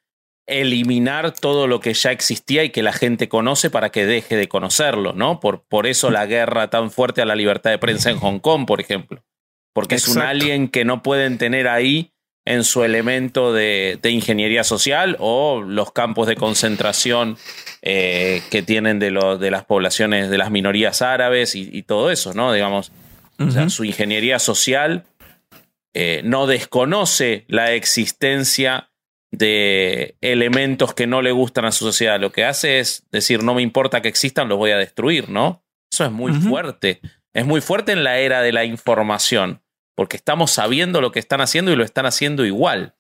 [0.47, 4.47] eliminar todo lo que ya existía y que la gente conoce para que deje de
[4.47, 5.41] conocerlo, ¿no?
[5.41, 8.65] Por, por eso la guerra tan fuerte a la libertad de prensa en Hong Kong,
[8.65, 9.25] por ejemplo.
[9.73, 12.14] Porque es un alien que no pueden tener ahí
[12.45, 17.39] en su elemento de, ingeniería social o los campos de concentración
[17.83, 22.53] eh, que tienen de, de las poblaciones, de las minorías árabes y, todo eso, ¿no?
[22.53, 22.93] Digamos,
[23.69, 25.05] su ingeniería social
[25.95, 28.91] eh, no desconoce la existencia
[29.31, 32.21] de elementos que no le gustan a su sociedad.
[32.21, 35.65] Lo que hace es decir, no me importa que existan, los voy a destruir, ¿no?
[35.91, 37.01] Eso es muy fuerte.
[37.33, 39.61] Es muy fuerte en la era de la información,
[39.95, 42.95] porque estamos sabiendo lo que están haciendo y lo están haciendo igual.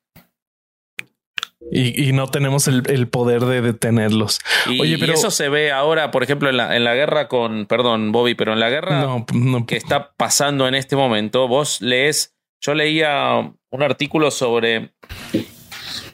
[1.72, 4.38] Y, no tenemos el, poder de detenerlos.
[4.66, 7.66] Y, Oye, pero eso se ve ahora, por ejemplo, en la, en la guerra con,
[7.66, 9.24] perdón, Bobby, pero en la guerra
[9.66, 14.92] que está pasando en este momento, vos lees, yo leía un artículo sobre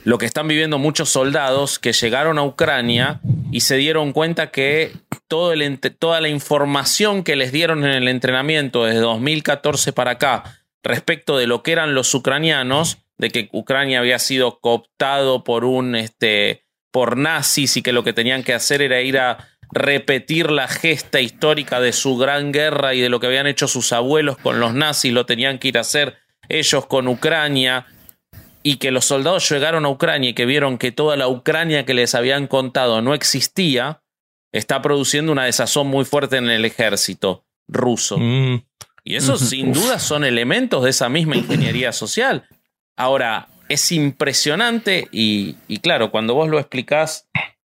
[0.04, 3.20] lo que están viviendo muchos soldados que llegaron a Ucrania
[3.52, 4.92] y se dieron cuenta que
[5.28, 10.59] todo el, toda la información que les dieron en el entrenamiento desde 2014 para acá
[10.82, 15.94] respecto de lo que eran los ucranianos, de que Ucrania había sido cooptado por un
[15.94, 20.66] este por nazis y que lo que tenían que hacer era ir a repetir la
[20.66, 24.58] gesta histórica de su gran guerra y de lo que habían hecho sus abuelos con
[24.58, 26.16] los nazis, lo tenían que ir a hacer
[26.48, 27.86] ellos con Ucrania
[28.62, 31.94] y que los soldados llegaron a Ucrania y que vieron que toda la Ucrania que
[31.94, 34.02] les habían contado no existía,
[34.52, 38.18] está produciendo una desazón muy fuerte en el ejército ruso.
[38.18, 38.64] Mm.
[39.04, 42.46] Y esos sin duda son elementos de esa misma ingeniería social.
[42.96, 47.28] Ahora, es impresionante y, y claro, cuando vos lo explicás,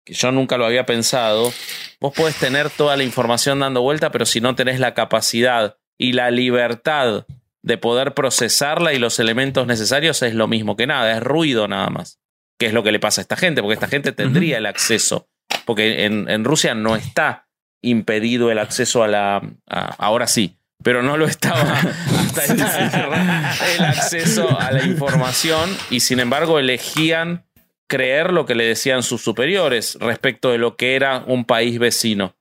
[0.05, 1.51] que yo nunca lo había pensado,
[1.99, 6.13] vos podés tener toda la información dando vuelta, pero si no tenés la capacidad y
[6.13, 7.25] la libertad
[7.61, 11.89] de poder procesarla y los elementos necesarios es lo mismo que nada, es ruido nada
[11.89, 12.19] más.
[12.57, 13.61] ¿Qué es lo que le pasa a esta gente?
[13.61, 15.27] Porque esta gente tendría el acceso,
[15.65, 17.47] porque en, Rusia no está
[17.81, 19.41] impedido el acceso a la...
[19.67, 20.56] ahora sí,
[20.87, 21.73] pero no lo estaba
[22.17, 27.45] hasta el, acceso a la información y sin embargo elegían
[27.89, 32.37] creer lo que le decían sus superiores respecto de lo que era un país vecino.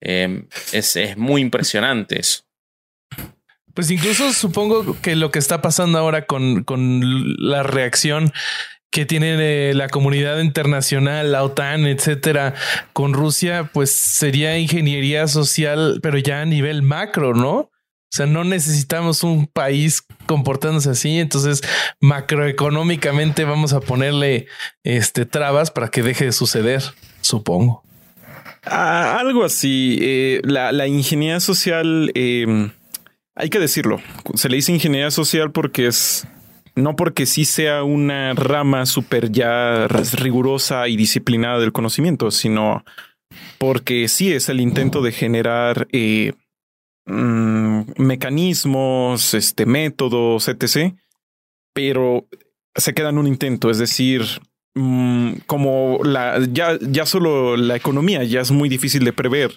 [0.00, 2.44] Em, es, es muy impresionante eso.
[3.74, 8.32] Pues incluso supongo que lo que está pasando ahora con, con la reacción
[8.92, 12.54] que tiene la comunidad internacional, la OTAN, etcétera,
[12.92, 17.72] con Rusia, pues sería ingeniería social, pero ya a nivel macro, ¿no?
[18.10, 21.18] O sea, no necesitamos un país comportándose así.
[21.18, 21.62] Entonces,
[22.00, 24.46] macroeconómicamente vamos a ponerle
[24.82, 26.82] este trabas para que deje de suceder,
[27.20, 27.82] supongo.
[28.64, 29.98] Algo así.
[30.00, 32.70] Eh, la, ingeniería social eh,
[33.38, 34.00] hay que decirlo,
[34.34, 36.26] se le dice ingeniería social porque es
[36.74, 42.84] no porque sí sea una rama súper ya rigurosa y disciplinada del conocimiento, sino
[43.58, 46.32] porque sí es el intento de generar eh,
[47.08, 50.94] mm, mecanismos, este, métodos, etc.
[51.72, 52.26] Pero
[52.74, 54.22] se queda en un intento, es decir,
[54.74, 59.52] mm, como la ya, ya solo la economía ya es muy difícil de prever.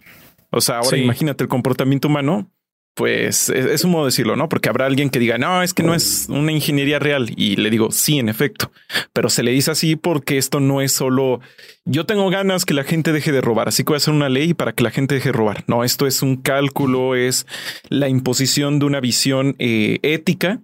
[0.50, 2.52] O sea, ahora imagínate el comportamiento humano
[2.94, 4.50] pues es, un modo de decirlo, ¿no?
[4.50, 7.32] Porque habrá alguien que diga, no, es que no es una ingeniería real.
[7.36, 8.72] Y le digo, sí, en efecto,
[9.14, 11.40] pero se le dice así porque esto no es solo
[11.86, 14.30] yo tengo ganas que la gente deje de robar, así que voy a hacer una
[14.30, 15.64] ley para que la gente deje de robar.
[15.68, 17.48] No, esto es un cálculo, es
[17.90, 20.62] la imposición de una visión eh, ética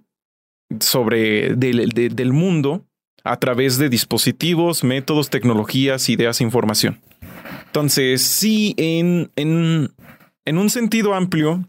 [0.78, 2.86] sobre del mundo
[3.24, 7.00] a través de dispositivos, métodos, tecnologías, ideas, información.
[7.66, 9.92] Entonces, sí, en, en,
[10.44, 11.68] en un sentido amplio,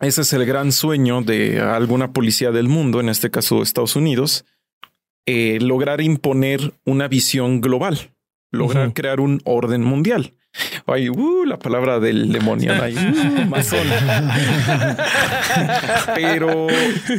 [0.00, 4.44] ese es el gran sueño de alguna policía del mundo, en este caso Estados Unidos,
[5.26, 8.10] eh, lograr imponer una visión global,
[8.50, 10.34] lograr crear un orden mundial.
[10.86, 12.72] Ay, uh, la palabra del demonio.
[12.82, 13.50] Ay, uh,
[16.14, 16.68] Pero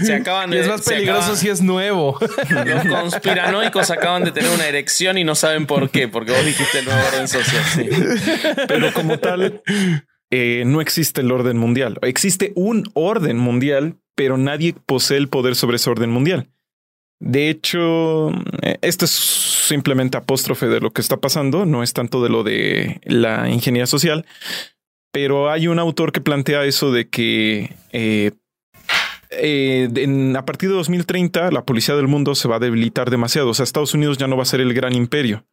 [0.03, 2.17] se acaban de, es más peligroso si es nuevo.
[2.49, 6.79] Los conspiranoicos acaban de tener una erección y no saben por qué, porque vos dijiste
[6.79, 7.63] el nuevo orden social.
[8.67, 9.61] Pero como tal,
[10.37, 11.97] eh, no existe el orden mundial.
[12.01, 16.49] Existe un orden mundial, pero nadie posee el poder sobre ese orden mundial.
[17.21, 22.21] De hecho, eh, esto es simplemente apóstrofe de lo que está pasando, no es tanto
[22.21, 24.25] de lo de la ingeniería social,
[25.13, 28.31] pero hay un autor que plantea eso de que eh,
[29.31, 33.51] a partir de 2030 la policía del mundo se va a debilitar demasiado.
[33.51, 35.45] O sea, Estados Unidos ya no va a ser el gran imperio.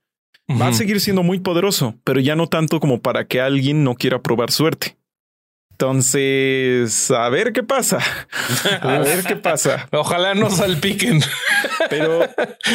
[0.60, 3.94] Va a seguir siendo muy poderoso, pero ya no tanto como para que alguien no
[3.94, 4.96] quiera probar suerte.
[5.72, 7.98] Entonces, a ver qué pasa.
[8.82, 9.88] A ver qué pasa.
[9.90, 11.20] Ojalá no salpiquen.
[11.90, 12.20] Pero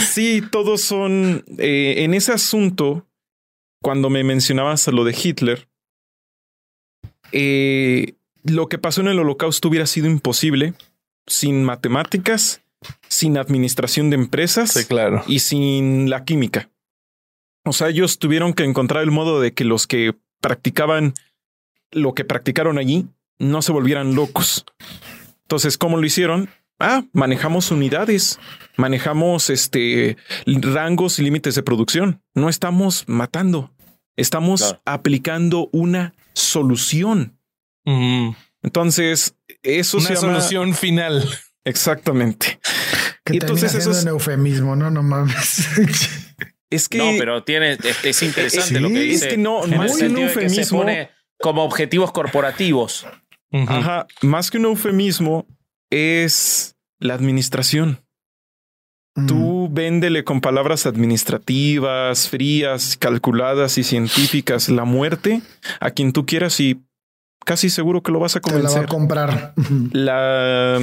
[0.10, 3.06] sí, todos son eh, en ese asunto.
[3.82, 5.70] Cuando me mencionabas lo de Hitler,
[7.32, 10.74] eh, lo que pasó en el holocausto hubiera sido imposible
[11.28, 12.62] sin matemáticas,
[13.08, 15.24] sin administración de empresas claro.
[15.28, 16.70] y sin la química.
[17.68, 21.14] O sea, ellos tuvieron que encontrar el modo de que los que practicaban
[21.92, 23.08] lo que practicaron allí
[23.40, 24.66] no se volvieran locos.
[25.44, 26.50] Entonces, ¿cómo lo hicieron?
[26.80, 28.40] Ah, manejamos unidades,
[28.76, 32.22] manejamos este rangos y límites de producción.
[32.34, 33.74] No estamos matando,
[34.16, 37.40] estamos aplicando una solución.
[38.62, 40.40] Entonces, eso una se llama...
[40.40, 41.28] solución final.
[41.64, 42.60] Exactamente.
[43.24, 45.68] Que y entonces eso es un eufemismo, no, no mames.
[46.70, 49.26] Es que no, pero tiene es, interesante lo que dice.
[49.26, 50.64] Es que no, más que un eufemismo.
[50.64, 53.06] se pone como objetivos corporativos.
[53.52, 55.46] Ajá, más que un eufemismo
[55.90, 58.02] es la administración.
[59.26, 65.42] Tú véndele con palabras administrativas, frías, calculadas y científicas la muerte
[65.80, 66.84] a quien tú quieras y
[67.44, 68.74] casi seguro que lo vas a convencer.
[68.74, 69.54] la va a comprar.
[69.92, 70.80] La,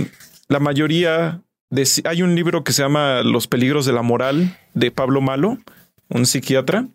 [0.48, 4.90] la mayoría de, hay un libro que se llama Los peligros de la moral de
[4.90, 5.58] Pablo Malo,
[6.08, 6.88] un psiquiatra,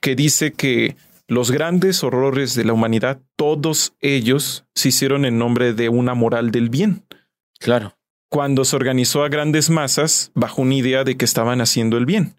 [0.00, 0.96] que dice que
[1.28, 6.50] los grandes horrores de la humanidad, todos ellos se hicieron en nombre de una moral
[6.50, 7.04] del bien.
[7.58, 7.96] Claro.
[8.28, 12.36] Cuando se organizó a grandes masas bajo una idea de que estaban haciendo el bien.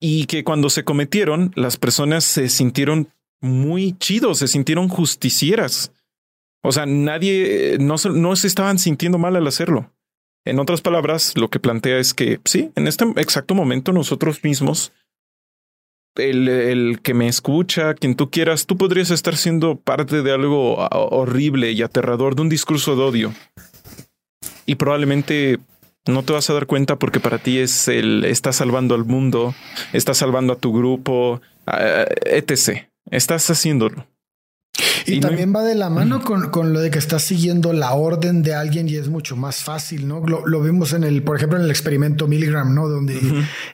[0.00, 3.08] Y que cuando se cometieron, las personas se sintieron
[3.40, 5.92] muy chidos, se sintieron justicieras.
[6.62, 9.92] O sea, nadie, no, no se estaban sintiendo mal al hacerlo.
[10.44, 14.92] En otras palabras, lo que plantea es que sí, en este exacto momento nosotros mismos
[16.18, 21.72] el, que me escucha, quien tú quieras, tú podrías estar siendo parte de algo horrible
[21.72, 23.34] y aterrador, de un discurso de odio.
[24.66, 25.58] Y probablemente
[26.06, 29.54] no te vas a dar cuenta porque para ti es el, estás salvando al mundo,
[29.92, 31.40] estás salvando a tu grupo,
[32.24, 32.88] etc.
[33.10, 34.06] Estás haciéndolo.
[35.06, 38.42] Y, también va de la mano con, con, lo de que estás siguiendo la orden
[38.42, 40.20] de alguien y es mucho más fácil, ¿no?
[40.26, 42.88] Lo, lo vimos en el, por ejemplo, en el experimento Milgram, ¿no?
[42.88, 43.18] Donde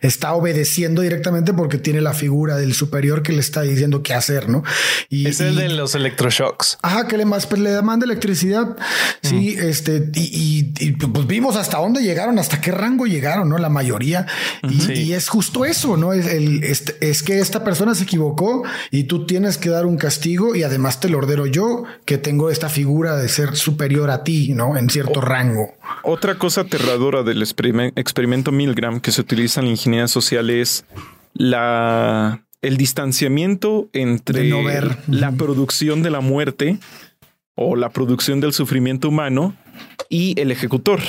[0.00, 4.48] está obedeciendo directamente porque tiene la figura del superior que le está diciendo qué hacer,
[4.48, 4.62] ¿no?
[5.08, 6.78] Y, es el de los electroshocks.
[6.82, 8.76] Ajá, que le, más, pues, le manda electricidad.
[9.22, 13.58] Sí, este, y, pues vimos hasta dónde llegaron, hasta qué rango llegaron, ¿no?
[13.58, 14.26] La mayoría.
[14.62, 16.12] Y, es justo eso, ¿no?
[16.12, 19.96] Es, el, es, es que esta persona se equivocó y tú tienes que dar un
[19.96, 24.24] castigo y además te lo ordeno yo que tengo esta figura de ser superior a
[24.24, 24.76] ti, ¿no?
[24.76, 25.74] En cierto rango.
[26.02, 30.84] Otra cosa aterradora del experimento Milgram que se utiliza en la ingeniería social es
[31.34, 34.50] la, el distanciamiento entre
[35.08, 36.78] la producción de la muerte
[37.54, 39.54] o la producción del sufrimiento humano
[40.08, 41.00] y el ejecutor.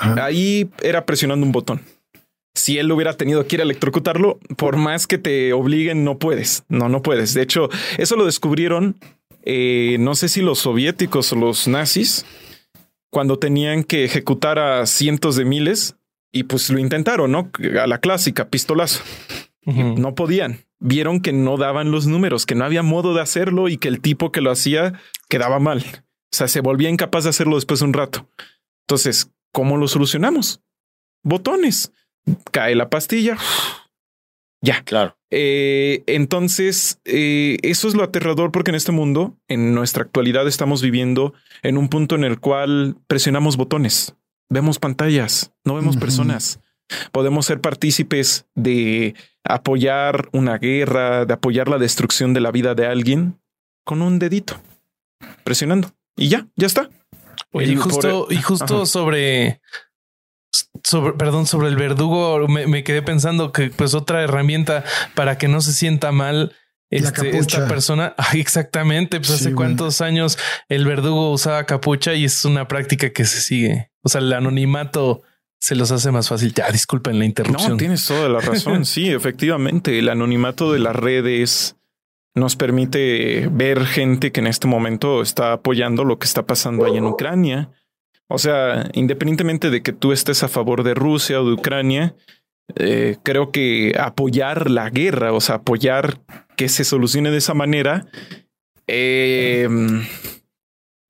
[0.00, 1.80] Ahí era presionando un botón.
[2.54, 6.64] Si él hubiera tenido que ir a electrocutarlo, por más que te obliguen, no puedes.
[6.68, 7.32] No, no puedes.
[7.32, 8.96] De hecho, eso lo descubrieron
[9.44, 12.24] eh, no sé si los soviéticos o los nazis,
[13.10, 15.96] cuando tenían que ejecutar a cientos de miles,
[16.32, 17.50] y pues lo intentaron, ¿no?
[17.80, 19.02] A la clásica, pistolazo.
[19.64, 20.64] No podían.
[20.80, 24.00] Vieron que no daban los números, que no había modo de hacerlo y que el
[24.00, 24.94] tipo que lo hacía
[25.28, 25.84] quedaba mal.
[26.32, 28.28] O sea, se volvía incapaz de hacerlo después de un rato.
[28.86, 30.62] Entonces, ¿cómo lo solucionamos?
[31.22, 31.92] Botones.
[32.50, 33.36] Cae la pastilla.
[34.62, 34.82] Ya.
[34.84, 35.16] Claro.
[35.30, 40.82] Eh, entonces, eh, eso es lo aterrador porque en este mundo, en nuestra actualidad, estamos
[40.82, 41.32] viviendo
[41.62, 44.14] en un punto en el cual presionamos botones,
[44.48, 46.60] vemos pantallas, no vemos personas.
[47.12, 52.86] Podemos ser partícipes de apoyar una guerra, de apoyar la destrucción de la vida de
[52.86, 53.40] alguien
[53.84, 54.60] con un dedito,
[55.44, 55.92] presionando.
[56.16, 56.90] Y ya, ya está.
[57.52, 58.86] Oye, y justo, por- y justo Ajá.
[58.86, 59.60] sobre,
[60.84, 65.48] sobre, perdón, sobre el verdugo, me, me quedé pensando que pues otra herramienta para que
[65.48, 66.52] no se sienta mal
[66.90, 68.14] La este, esta persona.
[68.18, 69.18] Ay, exactamente.
[69.18, 73.40] Pues Sí, hace cuántos años el verdugo usaba capucha y es una práctica que se
[73.40, 73.90] sigue.
[74.02, 75.22] O sea, el anonimato
[75.60, 76.52] se los hace más fácil.
[76.54, 77.72] Ya disculpen la interrupción.
[77.72, 78.84] No, tienes toda la razón.
[78.84, 81.76] Sí, efectivamente, el anonimato de las redes
[82.34, 86.96] nos permite ver gente que en este momento está apoyando lo que está pasando ahí
[86.96, 87.70] en Ucrania.
[88.32, 92.14] O sea, independientemente de que tú estés a favor de Rusia o de Ucrania,
[92.76, 96.20] eh, creo que apoyar la guerra, o sea, apoyar
[96.56, 98.06] que se solucione de esa manera,
[98.86, 99.68] eh,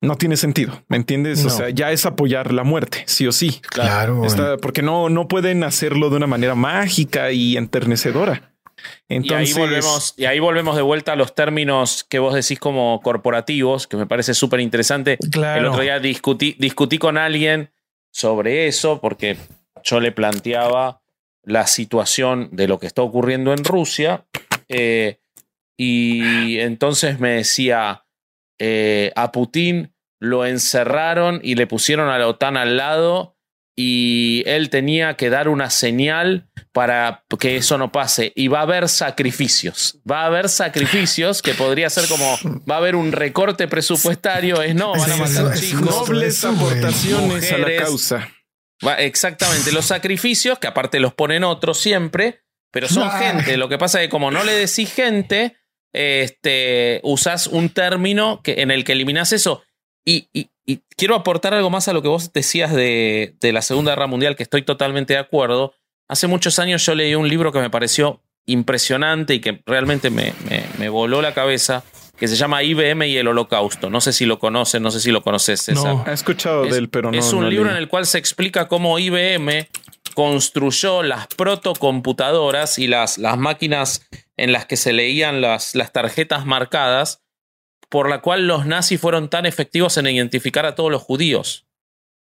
[0.01, 0.83] no tiene sentido.
[0.87, 1.45] ¿Me entiendes?
[1.45, 3.61] O sea, ya es apoyar la muerte, sí o sí.
[3.69, 4.25] Claro.
[4.25, 8.50] Está- porque no, no pueden hacerlo de una manera mágica y enternecedora.
[9.09, 12.59] Entonces, y ahí volvemos, y ahí volvemos de vuelta a los términos que vos decís
[12.59, 15.17] como corporativos, que me parece súper interesante.
[15.31, 15.59] Claro.
[15.59, 17.71] El otro día discutí, discutí con alguien
[18.11, 19.37] sobre eso, porque
[19.83, 21.01] yo le planteaba
[21.43, 24.25] la situación de lo que está ocurriendo en Rusia.
[24.69, 25.17] eh,
[25.83, 28.05] y entonces me decía,
[28.59, 33.35] eh, a Putin lo encerraron y le pusieron a la OTAN al lado
[33.75, 38.31] y él tenía que dar una señal para que eso no pase.
[38.35, 39.97] Y va a haber sacrificios.
[40.09, 42.37] Va a haber sacrificios que podría ser como,
[42.69, 45.81] va a haber un recorte presupuestario, es no, van a matar chicos.
[45.85, 48.29] nobles aportaciones a la causa.
[48.85, 52.41] Va- exactamente, los sacrificios, que aparte los ponen otros siempre,
[52.71, 53.19] pero son Ah.
[53.19, 53.57] gente.
[53.57, 55.55] Lo que pasa es que como no le decís gente,
[55.93, 59.63] este, usás un término que, en el que eliminás eso.
[60.05, 63.61] Y, y- y quiero aportar algo más a lo que vos decías de, de la
[63.61, 65.73] Segunda Guerra Mundial, que estoy totalmente de acuerdo.
[66.07, 70.33] Hace muchos años yo leí un libro que me pareció impresionante y que realmente me,
[70.49, 71.83] me- me voló la cabeza,
[72.17, 73.89] que se llama IBM y el Holocausto.
[73.89, 75.95] No sé si lo conocen, no sé si lo conoces, César.
[75.95, 76.05] No.
[76.07, 77.17] He escuchado Es, de él, pero no.
[77.17, 79.67] es un no libro en el cual se explica cómo IBM
[80.13, 84.07] construyó las protocomputadoras y las, las máquinas
[84.37, 87.21] en las que se leían las, las tarjetas marcadas,
[87.91, 91.67] por la cual los nazis fueron tan efectivos en identificar a todos los judíos.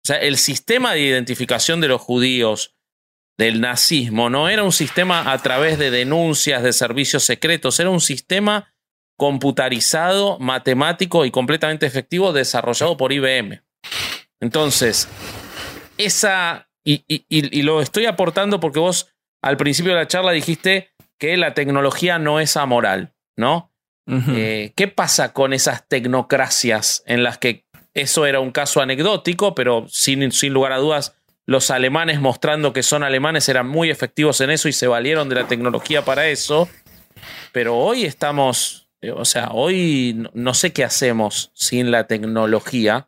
[0.04, 2.76] O sea, el sistema de identificación de los judíos
[3.38, 8.02] del nazismo no era un sistema a través de denuncias de servicios secretos, era un
[8.02, 8.76] sistema
[9.18, 13.64] computarizado, matemático y completamente efectivo desarrollado por IBM.
[14.42, 15.08] Entonces,
[15.98, 21.54] esa, y, lo estoy aportando porque vos al principio de la charla dijiste que la
[21.54, 23.73] tecnología no es amoral, ¿no?
[24.06, 29.86] Eh, ¿Qué pasa con esas tecnocracias en las que eso era un caso anecdótico, pero
[29.88, 34.50] sin, sin lugar a dudas, los alemanes mostrando que son alemanes eran muy efectivos en
[34.50, 36.70] eso y se valieron de la tecnología para eso?
[37.52, 43.08] Pero hoy estamos, eh, o sea, hoy no sé qué hacemos sin la tecnología.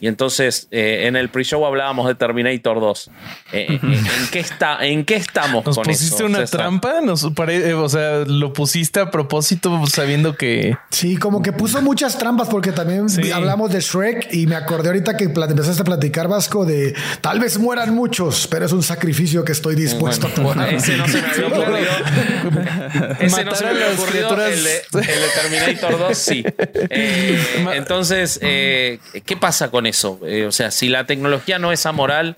[0.00, 3.10] Y entonces eh, en el pre-show hablábamos de Terminator 2.
[3.52, 6.24] Eh, eh, ¿en, qué está, ¿En qué estamos ¿Nos con pusiste eso?
[6.26, 6.60] una César?
[6.60, 7.00] trampa?
[7.02, 12.16] Nos pare- o sea, lo pusiste a propósito sabiendo que Sí, como que puso muchas
[12.18, 13.30] trampas porque también Sí.
[13.30, 17.58] hablamos de Shrek y me acordé ahorita que empezaste a platicar Vasco de tal vez
[17.58, 20.72] mueran muchos, pero es un sacrificio que estoy dispuesto a tomar.
[20.74, 21.90] Ese no se me había ocurrido.
[23.20, 24.28] Ese no se me había las ocurrido.
[24.28, 25.28] criaturas- El de, el de
[25.66, 26.44] Terminator 2, sí.
[26.90, 27.38] Eh,
[27.74, 29.89] entonces, eh, ¿qué pasa con eso?
[30.26, 32.36] Eh, o sea, si la tecnología no es amoral,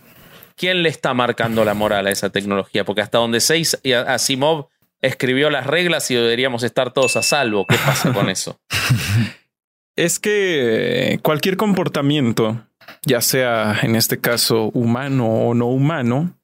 [0.57, 2.85] ¿quién le está marcando la moral a esa tecnología?
[2.85, 4.69] Porque hasta donde Seis Asimov
[5.01, 7.67] escribió las reglas y deberíamos estar todos a salvo.
[7.67, 8.59] ¿Qué pasa con eso?
[9.95, 12.67] Es que cualquier comportamiento,
[13.05, 16.35] ya sea en este caso humano o no humano,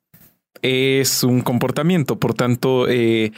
[0.61, 2.19] es un comportamiento.
[2.19, 3.33] Por tanto, eh,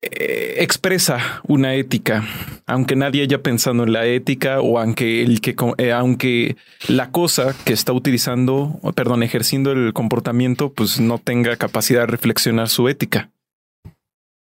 [0.00, 2.24] eh, expresa una ética,
[2.66, 7.52] aunque nadie haya pensado en la ética o aunque el que, eh, aunque la cosa
[7.64, 13.32] que está utilizando, perdón, ejerciendo el comportamiento, pues no tenga capacidad de reflexionar su ética.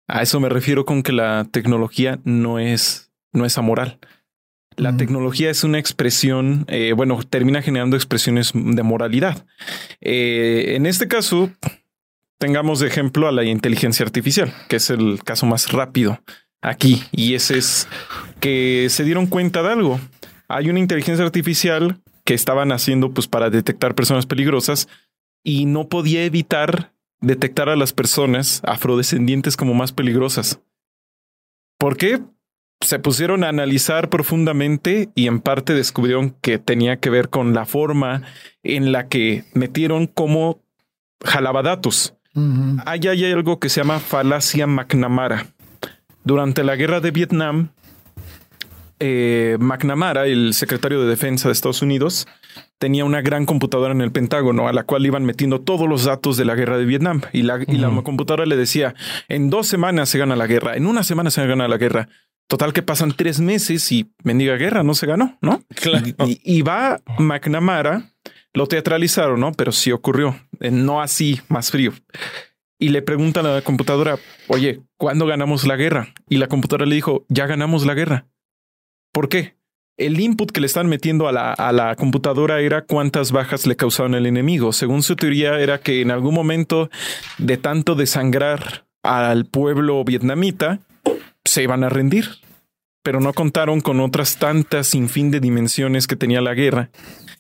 [0.08, 3.99] A eso me refiero con que la tecnología no es, no es amoral.
[4.78, 4.97] La Mm.
[4.97, 9.45] tecnología es una expresión, eh, bueno, termina generando expresiones de moralidad.
[9.99, 11.52] En este caso,
[12.42, 16.20] tengamos de ejemplo a la inteligencia artificial, que es el caso más rápido
[16.60, 17.88] aquí, y ese es
[18.39, 20.00] que se dieron cuenta de algo.
[20.48, 24.88] hay una inteligencia artificial que estaban haciendo pues para detectar personas peligrosas
[25.44, 30.60] y no podía evitar detectar a las personas afrodescendientes como más peligrosas.
[31.78, 32.22] ¿Por qué?
[32.82, 37.68] Se pusieron a analizar profundamente y en parte descubrieron que tenía que ver con la
[37.68, 38.24] forma
[38.64, 40.60] en la que metieron como
[41.24, 42.16] jalaba datos.
[42.86, 45.47] Ahí hay algo que se llama falacia McNamara.
[46.23, 47.69] Durante la guerra de Vietnam,
[48.99, 52.27] eh, McNamara, el secretario de Defensa de Estados Unidos,
[52.77, 56.38] tenía una gran computadora en el Pentágono a la cual iban metiendo todos los datos
[56.38, 57.63] de la guerra de Vietnam y la,
[58.03, 58.95] computadora le decía,
[59.27, 62.09] en dos semanas se gana la guerra, en una semana se gana la guerra.
[62.47, 65.63] Total que pasan tres meses y mendiga guerra no se ganó, ¿no?
[66.25, 68.11] Y, va McNamara,
[68.53, 69.51] lo teatralizaron, ¿no?
[69.53, 70.36] Pero sí ocurrió,
[70.70, 71.93] no así, más frío.
[72.78, 76.14] Y le preguntan a la computadora, oye, ¿cuándo ganamos la guerra?
[76.28, 78.28] Y la computadora le dijo, ya ganamos la guerra.
[79.12, 79.55] ¿Por qué?
[80.05, 83.76] el input que le están metiendo a la, a la computadora era cuántas bajas le
[83.76, 84.74] causaban el enemigo.
[84.74, 86.89] Según su teoría, era que en algún momento
[87.38, 90.80] de tanto desangrar al pueblo vietnamita,
[91.45, 92.26] se iban a rendir.
[93.03, 96.91] Pero no contaron con otras tantas sin fin de dimensiones que tenía la guerra.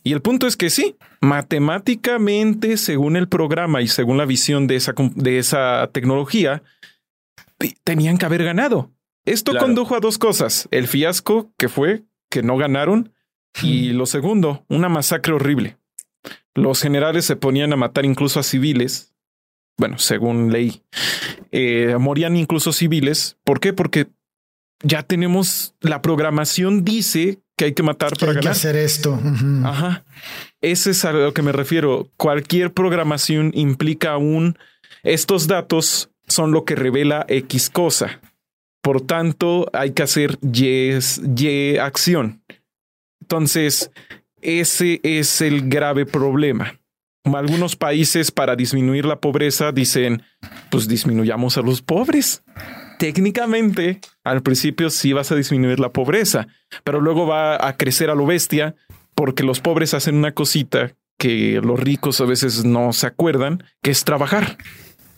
[0.03, 4.75] Y el punto es que sí, matemáticamente, según el programa y según la visión de
[4.75, 6.63] esa, de esa tecnología,
[7.83, 8.91] tenían que haber ganado.
[9.25, 10.67] Esto condujo a dos cosas.
[10.71, 13.13] El fiasco que fue que no ganaron
[13.61, 15.77] y lo segundo, una masacre horrible.
[16.55, 19.13] Los generales se ponían a matar incluso a civiles.
[19.77, 20.81] Bueno, según ley,
[21.51, 23.37] eh, morían incluso civiles.
[23.43, 23.73] ¿Por qué?
[23.73, 24.07] Porque
[24.83, 28.53] ya tenemos la programación dice que hay que matar para hay ganar.
[28.53, 29.19] Que hacer esto.
[29.63, 30.03] Ajá.
[30.61, 32.09] Ese es a lo que me refiero.
[32.17, 34.57] Cualquier programación implica un
[35.03, 38.19] estos datos son lo que revela X cosa.
[38.81, 40.89] Por tanto, hay que hacer Y,
[41.37, 42.41] y acción.
[43.21, 43.91] Entonces,
[44.41, 46.79] ese es el grave problema.
[47.25, 50.23] Algunos países para disminuir la pobreza dicen,
[50.71, 52.41] pues disminuyamos a los pobres.
[53.01, 56.45] Técnicamente, al principio sí vas a disminuir la pobreza,
[56.83, 58.75] pero luego va a crecer a lo bestia
[59.15, 63.89] porque los pobres hacen una cosita que los ricos a veces no se acuerdan, que
[63.89, 64.55] es trabajar.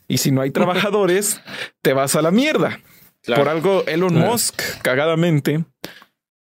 [0.08, 1.42] Y si no hay trabajadores,
[1.82, 2.80] te vas a la mierda.
[3.26, 5.66] Por algo, Elon Musk, cagadamente,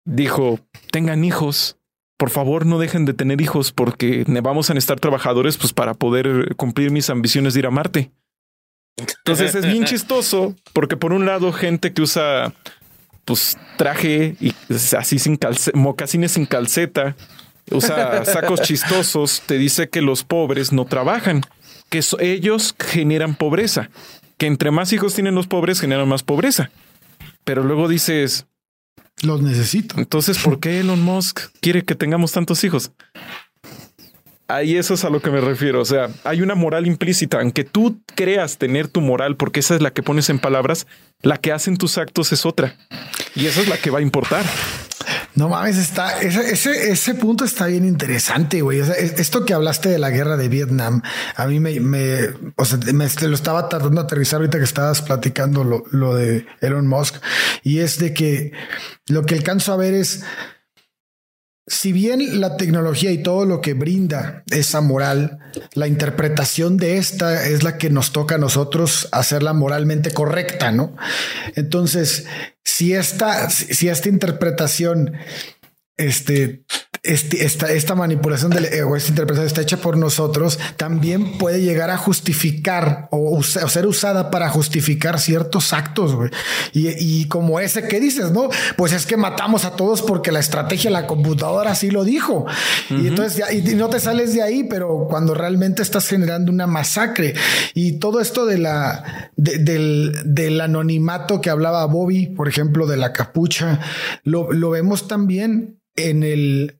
[0.06, 0.60] dijo,
[0.92, 1.76] tengan hijos,
[2.16, 6.56] por favor no dejen de tener hijos porque vamos a necesitar trabajadores pues para poder
[6.56, 8.12] cumplir mis ambiciones de ir a Marte.
[8.98, 12.52] Entonces es bien chistoso porque por un lado gente que usa
[13.24, 14.54] pues traje y
[14.96, 17.14] así sin calceta, mocasines sin calceta,
[17.70, 21.42] usa sacos chistosos, te dice que los pobres no trabajan,
[21.90, 23.90] que ellos generan pobreza
[24.38, 26.70] que entre más hijos tienen los pobres generan más pobreza.
[27.44, 28.46] Pero luego dices,
[29.22, 29.98] los necesito.
[29.98, 32.92] Entonces, ¿por qué Elon Musk quiere que tengamos tantos hijos?
[34.50, 35.80] Ahí eso es a lo que me refiero.
[35.80, 37.40] O sea, hay una moral implícita.
[37.40, 40.86] Aunque tú creas tener tu moral, porque esa es la que pones en palabras,
[41.20, 42.74] la que hacen tus actos es otra.
[43.34, 44.44] Y esa es la que va a importar.
[45.34, 48.80] No mames, está ese, ese, punto está bien interesante, güey.
[48.80, 51.02] esto que hablaste de la guerra de Vietnam,
[51.36, 51.78] a mí me,
[52.56, 56.44] o sea, me lo estaba tratando de aterrizar ahorita que estabas platicando lo, lo de
[56.60, 57.16] Elon Musk
[57.62, 58.52] y es de que
[59.06, 60.24] lo que alcanzo a ver es
[61.68, 65.38] si bien la tecnología y todo lo que brinda esa moral,
[65.74, 70.96] la interpretación de esta es la que nos toca a nosotros hacerla moralmente correcta, ¿no?
[71.54, 72.26] Entonces,
[72.64, 75.14] si esta, si esta interpretación
[75.98, 76.64] este,
[77.02, 81.90] este, esta, esta manipulación del, o esta interpretación está hecha por nosotros, también puede llegar
[81.90, 86.16] a justificar o, ser usada para justificar ciertos actos.
[86.72, 90.90] Y, como ese que dices, no, pues es que matamos a todos porque la estrategia,
[90.90, 92.46] la computadora así lo dijo.
[92.90, 97.34] Y entonces y no te sales de ahí, pero cuando realmente estás generando una masacre
[97.74, 103.12] y todo esto de la, del, del anonimato que hablaba Bobby, por ejemplo, de la
[103.12, 103.80] capucha,
[104.24, 106.78] lo, lo vemos también en el,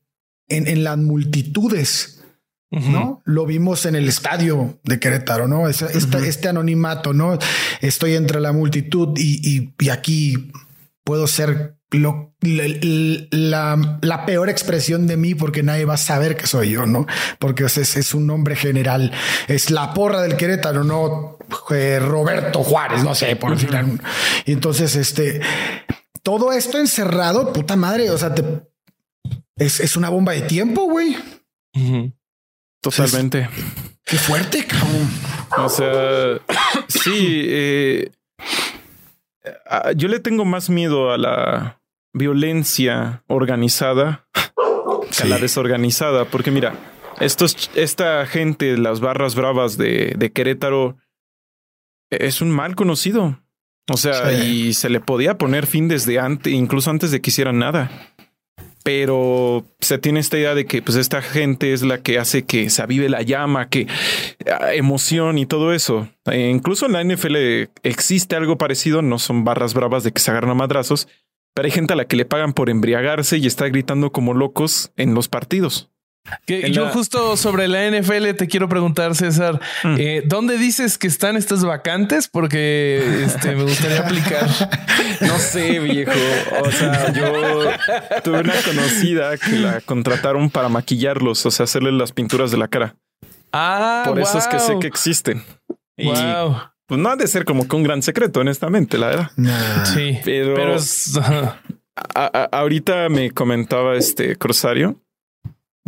[0.49, 2.23] en, las multitudes.
[2.71, 3.23] ¿no?
[3.25, 5.69] Lo vimos en el estadio de Querétaro, ¿no?
[5.69, 7.39] este anonimato, ¿no?
[7.81, 10.53] Estoy entre la multitud y, aquí
[11.05, 16.47] puedo ser lo, la, la, peor expresión de mí porque nadie va a saber que
[16.47, 17.07] soy yo, ¿no?
[17.39, 19.13] Porque es, es un nombre general.
[19.47, 21.39] Es la porra del Querétaro, no
[21.71, 23.97] eh, Roberto Juárez, no sé, por decir algo.
[24.45, 25.41] Y entonces, este,
[26.23, 28.45] todo esto encerrado, puta madre, o sea, te
[29.59, 31.17] es, una bomba de tiempo, güey.
[32.81, 33.49] Totalmente.
[34.05, 35.09] qué fuerte, cabrón.
[35.59, 36.39] O sea,
[36.89, 38.11] sí, eh,
[39.97, 41.81] yo le tengo más miedo a la
[42.13, 44.29] violencia organizada
[45.23, 46.75] a la desorganizada, porque mira,
[47.21, 50.97] estos, esta gente, las barras bravas de, de Querétaro,
[52.11, 53.41] es un mal conocido.
[53.91, 57.59] O sea, y se le podía poner fin desde antes, incluso antes de que hicieran
[57.59, 57.91] nada.
[58.83, 62.71] Pero se tiene esta idea de que pues esta gente es la que hace que
[62.71, 63.87] se avive la llama, que
[64.51, 66.09] ah, emoción y todo eso.
[66.27, 67.37] E incluso en la NFL
[67.83, 71.09] existe algo parecido, no son barras bravas de que se agarran a madrazos,
[71.55, 74.93] pero hay gente a la que le pagan por embriagarse y está gritando como locos
[74.97, 75.91] en los partidos.
[76.47, 79.95] Que yo justo sobre la NFL te quiero preguntar, César, mm.
[79.99, 82.29] eh, ¿dónde dices que están estas vacantes?
[82.29, 84.49] Porque este, me gustaría aplicar.
[85.21, 86.13] No sé, viejo.
[86.63, 87.33] O sea, yo
[88.23, 92.69] tuve una conocida que la contrataron para maquillarlos, o sea, hacerle las pinturas de la
[92.69, 92.95] cara.
[93.53, 95.43] Ah, por eso es que sé que existen.
[95.97, 96.11] Y
[96.87, 99.31] pues no ha de ser como que un gran secreto, honestamente, la verdad.
[99.95, 100.77] Sí, pero,
[102.53, 104.97] ahorita me comentaba este Cruzario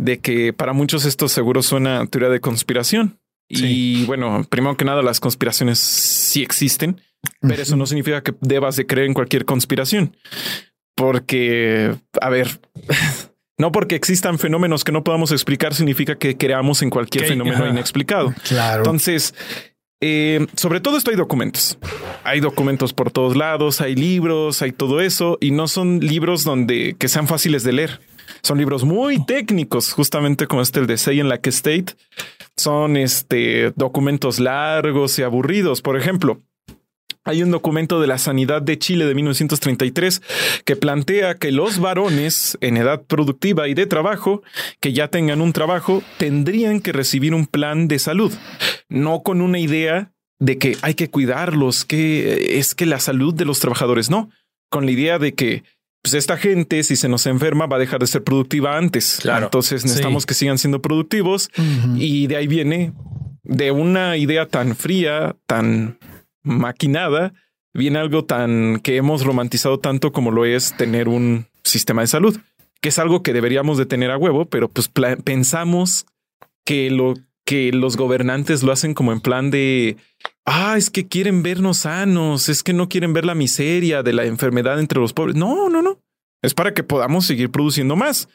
[0.01, 3.19] de que para muchos esto seguro suena teoría de conspiración.
[3.47, 7.01] Y bueno, primero que nada, las conspiraciones sí existen,
[7.41, 10.15] pero eso no significa que debas de creer en cualquier conspiración.
[10.95, 12.61] Porque, a ver,
[13.57, 18.33] no porque existan fenómenos que no podamos explicar significa que creamos en cualquier fenómeno inexplicado.
[18.47, 18.79] Claro.
[18.79, 19.35] Entonces,
[19.99, 21.77] eh, sobre todo esto hay documentos.
[22.23, 26.95] Hay documentos por todos lados, hay libros, hay todo eso, y no son libros donde
[26.97, 27.99] que sean fáciles de leer.
[28.41, 31.95] Son libros muy técnicos, justamente como este el de Say en la State.
[32.57, 35.81] Son este documentos largos y aburridos.
[35.81, 36.41] Por ejemplo,
[37.23, 40.21] hay un documento de la Sanidad de Chile de 1933
[40.65, 44.41] que plantea que los varones en edad productiva y de trabajo
[44.79, 48.33] que ya tengan un trabajo tendrían que recibir un plan de salud,
[48.89, 53.45] no con una idea de que hay que cuidarlos, que es que la salud de
[53.45, 54.31] los trabajadores, no,
[54.69, 55.63] con la idea de que
[56.01, 59.19] pues esta gente, si se nos enferma, va a dejar de ser productiva antes.
[59.21, 59.45] Claro.
[59.45, 61.49] Entonces necesitamos que sigan siendo productivos
[61.95, 62.93] y de ahí viene
[63.43, 65.99] de una idea tan fría, tan
[66.43, 67.33] maquinada,
[67.73, 72.39] viene algo tan que hemos romantizado tanto como lo es tener un sistema de salud,
[72.81, 74.89] que es algo que deberíamos de tener a huevo, pero pues
[75.23, 76.05] pensamos
[76.65, 77.13] que lo
[77.51, 79.97] que los gobernantes lo hacen como en plan de
[80.45, 84.23] ah, es que quieren vernos sanos, es que no quieren ver la miseria de la
[84.23, 85.35] enfermedad entre los pobres.
[85.35, 85.99] No, no, no.
[86.41, 88.29] Es para que podamos seguir produciendo más.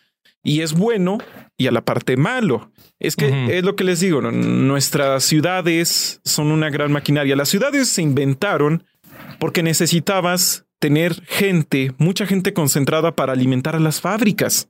[0.44, 1.16] Y es bueno
[1.56, 2.70] y a la parte malo.
[3.00, 7.36] Es que es lo que les digo, nuestras ciudades son una gran maquinaria.
[7.36, 8.84] Las ciudades se inventaron
[9.40, 14.68] porque necesitabas tener gente, mucha gente concentrada para alimentar a las fábricas.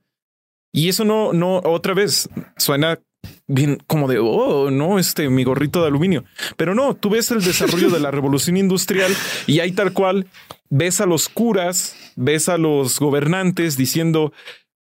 [0.72, 3.00] Y eso no, no, otra vez suena
[3.46, 6.24] bien como de, oh, no, este, mi gorrito de aluminio.
[6.56, 9.12] Pero no, tú ves el desarrollo de la revolución industrial
[9.46, 10.26] y ahí tal cual
[10.68, 14.32] ves a los curas, ves a los gobernantes diciendo,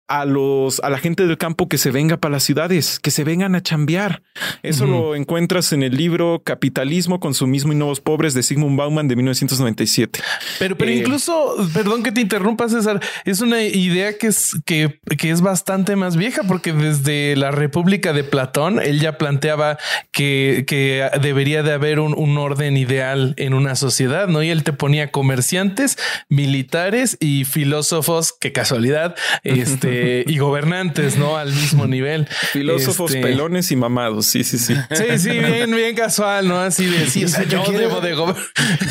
[0.06, 3.24] a los a la gente del campo que se venga para las ciudades, que se
[3.24, 4.22] vengan a chambear.
[4.62, 9.16] Eso lo encuentras en el libro Capitalismo, Consumismo y Nuevos Pobres de Sigmund Bauman de
[9.16, 10.20] 1997.
[10.58, 14.98] Pero, pero eh, incluso, perdón que te interrumpa, César, es una idea que es que,
[15.18, 19.78] que es bastante más vieja, porque desde la República de Platón él ya planteaba
[20.10, 24.42] que, que debería de haber un, un orden ideal en una sociedad, ¿no?
[24.42, 25.96] Y él te ponía comerciantes,
[26.28, 31.36] militares y filósofos, qué casualidad, este eh, y gobernantes, ¿no?
[31.36, 32.28] Al mismo nivel.
[32.52, 34.26] Filósofos este, pelones y mamados.
[34.26, 34.74] Sí, sí, sí.
[34.90, 36.60] Sí, sí, bien, bien casual, ¿no?
[36.60, 38.14] Así de sí, o sea, yo debo de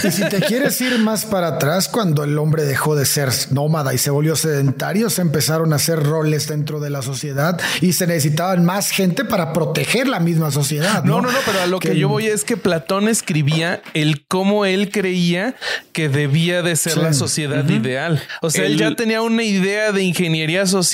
[0.03, 3.93] Y si te quieres ir más para atrás, cuando el hombre dejó de ser nómada
[3.93, 8.07] y se volvió sedentario, se empezaron a hacer roles dentro de la sociedad y se
[8.07, 11.03] necesitaban más gente para proteger la misma sociedad.
[11.03, 14.65] No, no, no, pero a lo que, yo voy es que Platón escribía el cómo
[14.65, 15.55] él creía
[15.91, 18.21] que debía de ser la sociedad ideal.
[18.41, 20.92] O sea, él ya tenía una idea de ingeniería social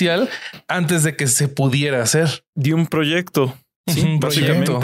[0.68, 2.44] antes de que se pudiera hacer.
[2.54, 3.54] De un proyecto.
[3.86, 4.74] Sí, básicamente.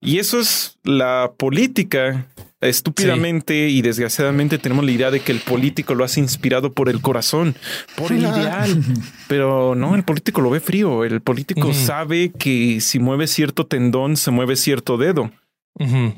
[0.00, 2.26] y eso es la política.
[2.58, 7.02] Estúpidamente y desgraciadamente tenemos la idea de que el político lo hace inspirado por el
[7.02, 7.54] corazón,
[7.96, 8.82] por el ideal.
[9.28, 11.04] Pero no, el político lo ve frío.
[11.04, 15.30] El político sabe que si mueve cierto tendón, se mueve cierto dedo.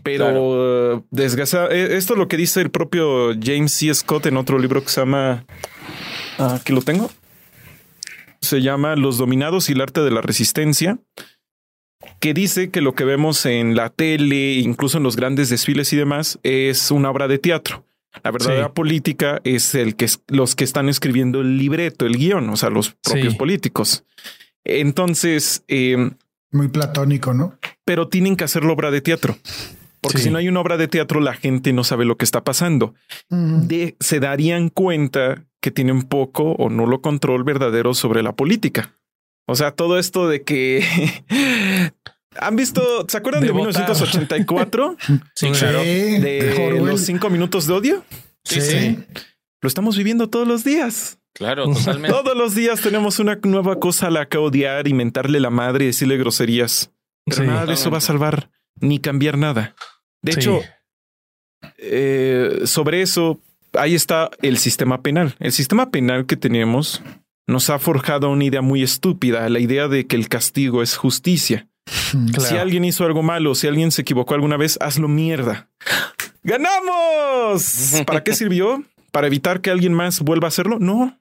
[0.05, 3.93] Pero desgraciadamente, esto es lo que dice el propio James C.
[3.93, 5.45] Scott en otro libro que se llama.
[6.39, 7.11] Aquí lo tengo
[8.41, 10.99] se llama Los Dominados y el Arte de la Resistencia,
[12.21, 15.97] que dice que lo que vemos en la tele, incluso en los grandes desfiles y
[15.97, 17.85] demás, es una obra de teatro.
[18.25, 22.57] La verdadera política es el que los que están escribiendo el libreto, el guion, o
[22.57, 24.05] sea, los propios políticos.
[24.65, 26.13] Entonces, em,
[26.51, 27.59] muy platónico, ¿no?
[27.85, 29.37] Pero tienen que hacer la obra de teatro.
[30.01, 32.45] Porque si no hay una obra de teatro, la gente no sabe lo que está
[32.45, 32.95] pasando.
[34.01, 38.95] se darían cuenta que tienen poco o nulo control verdadero sobre la política.
[39.47, 40.85] O sea, todo esto de que
[42.39, 44.97] han visto, ¿se acuerdan de, 1984?
[45.35, 45.81] sí, claro.
[45.81, 48.05] De, los cinco minutos de odio.
[48.45, 48.99] Sí, sí,
[49.61, 51.19] Lo estamos viviendo todos los días.
[51.35, 52.17] Claro, totalmente.
[52.17, 55.85] Todos los días tenemos una nueva cosa a la que odiar y mentarle la madre
[55.85, 56.93] y decirle groserías.
[57.25, 58.51] Pero nada de eso va a salvar
[58.81, 59.75] ni cambiar nada.
[60.23, 60.61] De hecho,
[61.79, 63.41] eh, sobre eso,
[63.73, 65.35] ahí está el sistema penal.
[65.39, 67.03] El sistema penal que tenemos
[67.47, 71.67] nos ha forjado una idea muy estúpida, la idea de que el castigo es justicia.
[72.39, 75.69] Si alguien hizo algo malo, si alguien se equivocó alguna vez, hazlo mierda.
[76.43, 78.03] ¡Ganamos!
[78.07, 78.85] ¿Para qué sirvió?
[79.11, 80.79] ¿Para evitar que alguien más vuelva a hacerlo?
[80.79, 81.19] No.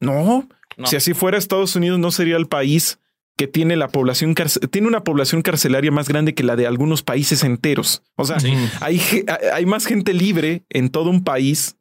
[0.00, 0.48] No.
[0.84, 2.98] Si así fuera, Estados Unidos no sería el país
[3.42, 4.36] que tiene la población
[4.70, 8.04] tiene una población carcelaria más grande que la de algunos países enteros.
[8.14, 8.36] O sea,
[8.80, 9.02] hay,
[9.52, 11.76] hay más gente libre en todo un país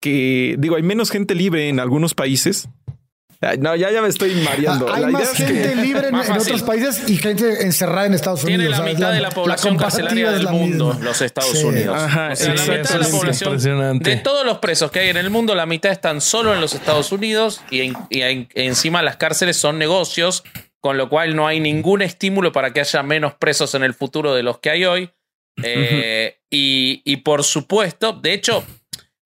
[0.00, 2.70] que digo, hay menos gente libre en algunos países
[3.58, 4.92] no, ya, ya me estoy mareando.
[4.92, 8.66] Hay más gente libre en, otros países y gente encerrada en Estados Unidos.
[8.66, 11.96] Tiene la mitad de la población carcelaria del mundo, los Estados Unidos.
[11.96, 13.98] Ajá, la mitad de la población.
[14.00, 16.74] De todos los presos que hay en el mundo, la mitad están solo en los
[16.74, 17.92] Estados Unidos y,
[18.54, 20.44] encima las cárceles son negocios,
[20.80, 24.34] con lo cual no hay ningún estímulo para que haya menos presos en el futuro
[24.34, 25.10] de los que hay hoy.
[25.62, 28.64] Eh, y, y por supuesto, de hecho,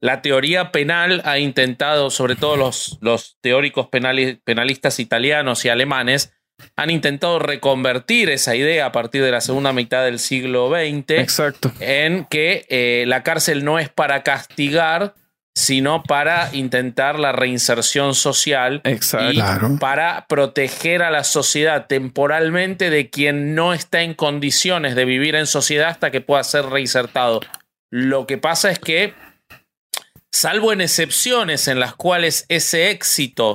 [0.00, 6.34] la teoría penal ha intentado, sobre todo los, los teóricos penalistas italianos y alemanes,
[6.76, 11.72] han intentado reconvertir esa idea a partir de la segunda mitad del siglo XX Exacto.
[11.80, 15.14] en que eh, la cárcel no es para castigar,
[15.56, 19.32] sino para intentar la reinserción social Exacto.
[19.32, 25.36] y para proteger a la sociedad temporalmente de quien no está en condiciones de vivir
[25.36, 27.40] en sociedad hasta que pueda ser reinsertado.
[27.90, 29.14] Lo que pasa es que
[30.32, 33.54] salvo en excepciones en las cuales ese éxito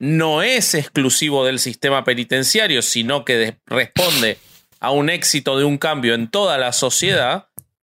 [0.00, 4.38] no es exclusivo del sistema penitenciario, sino que responde
[4.80, 7.45] a un éxito de un cambio en toda la sociedad,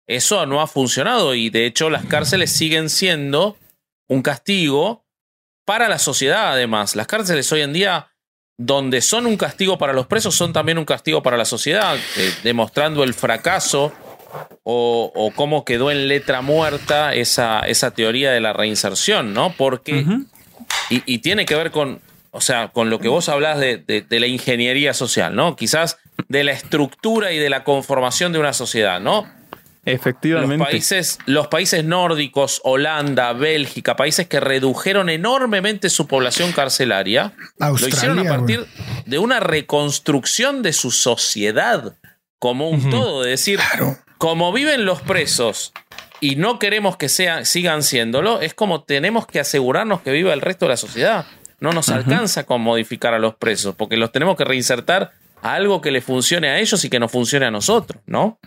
[0.08, 3.58] eso no ha funcionado y de hecho las cárceles siguen siendo
[4.08, 5.06] un castigo
[5.66, 6.96] para la sociedad además.
[6.96, 8.08] Las cárceles hoy en día,
[8.58, 12.34] donde son un castigo para los presos, son también un castigo para la sociedad, eh,
[12.42, 13.92] demostrando el fracaso
[14.64, 19.54] o, cómo quedó en letra muerta esa, esa teoría de la reinserción, ¿no?
[19.58, 20.06] Porque,
[20.90, 22.02] y, tiene que ver con,
[22.32, 25.56] o sea, con lo que vos hablás de, de, la ingeniería social, ¿no?
[25.56, 25.98] Quizás
[26.28, 29.26] de la estructura y de la conformación de una sociedad, ¿no?
[29.88, 30.58] Efectivamente.
[30.58, 37.88] Los países, los países nórdicos, Holanda, Bélgica, países que redujeron enormemente su población carcelaria, lo
[37.88, 38.66] hicieron a partir
[39.06, 41.96] de una reconstrucción de su sociedad
[42.38, 43.62] como un todo, de decir,
[44.18, 45.72] como viven los presos
[46.20, 50.42] y no queremos que sean, sigan siéndolo, es como tenemos que asegurarnos que viva el
[50.42, 51.26] resto de la sociedad.
[51.62, 55.80] No nos alcanza con modificar a los presos, porque los tenemos que reinsertar a algo
[55.80, 58.38] que le funcione a ellos y que nos funcione a nosotros, ¿no?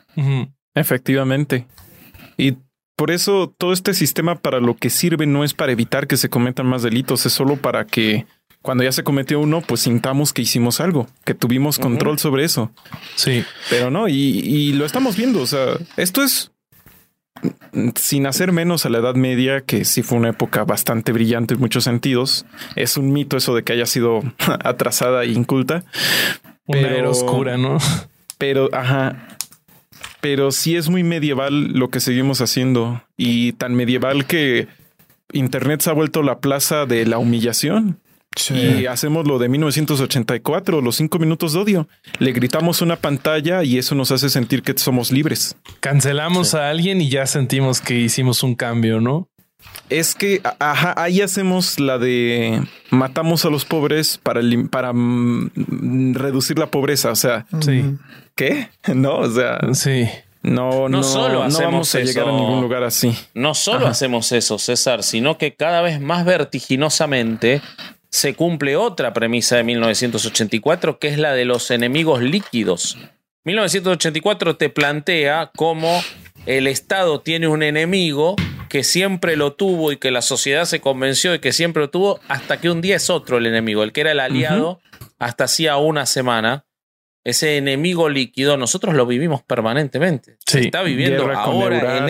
[0.74, 1.66] Efectivamente.
[2.36, 2.56] Y
[2.96, 6.28] por eso todo este sistema para lo que sirve no es para evitar que se
[6.28, 8.26] cometan más delitos, es solo para que
[8.62, 12.70] cuando ya se cometió uno, pues sintamos que hicimos algo, que tuvimos control sobre eso.
[13.14, 13.42] Sí.
[13.70, 15.40] Pero no, y, lo estamos viendo.
[15.40, 16.52] O sea, esto es
[17.96, 21.60] sin hacer menos a la Edad Media, que sí fue una época bastante brillante en
[21.60, 22.44] muchos sentidos.
[22.76, 24.20] Es un mito eso de que haya sido
[24.62, 25.84] atrasada e inculta.
[26.66, 27.78] Pero oscura, ¿no?
[28.36, 29.38] Pero, ajá.
[30.20, 34.68] Pero sí es muy medieval lo que seguimos haciendo y tan medieval que
[35.32, 37.98] Internet se ha vuelto la plaza de la humillación.
[38.48, 41.88] Y hacemos lo de 1984, los cinco minutos de odio.
[42.20, 45.56] Le gritamos una pantalla y eso nos hace sentir que somos libres.
[45.80, 49.28] Cancelamos a alguien y ya sentimos que hicimos un cambio, ¿no?
[49.90, 54.40] Es que ajá, ahí hacemos la de matamos a los pobres para,
[54.70, 57.10] para mm, reducir la pobreza.
[57.10, 57.84] O sea, sí.
[58.40, 58.70] ¿Qué?
[58.94, 60.08] No, o sea, sí.
[60.42, 63.14] No, no, solo no vamos a llegar a ningún lugar así.
[63.34, 67.60] No solo hacemos eso, César, sino que cada vez más vertiginosamente
[68.08, 72.96] se cumple otra premisa de 1984, que es la de los enemigos líquidos.
[73.44, 76.02] 1984 te plantea cómo
[76.46, 78.36] el Estado tiene un enemigo
[78.70, 82.20] que siempre lo tuvo y que la sociedad se convenció de que siempre lo tuvo,
[82.28, 84.80] hasta que un día es otro el enemigo, el que era el aliado
[85.18, 86.64] hasta hacía una semana.
[87.22, 90.38] Ese enemigo líquido nosotros lo vivimos permanentemente.
[90.46, 92.08] se está viviendo ahora en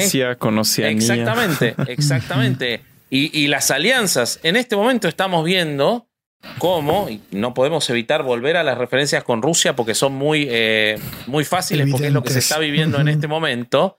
[0.89, 2.81] Exactamente, exactamente.
[3.13, 6.07] Y, las alianzas, en este momento estamos viendo
[6.59, 10.97] cómo, y no podemos evitar volver a las referencias con Rusia porque son muy, eh,
[11.27, 13.97] muy fáciles porque es lo que se está viviendo en este momento,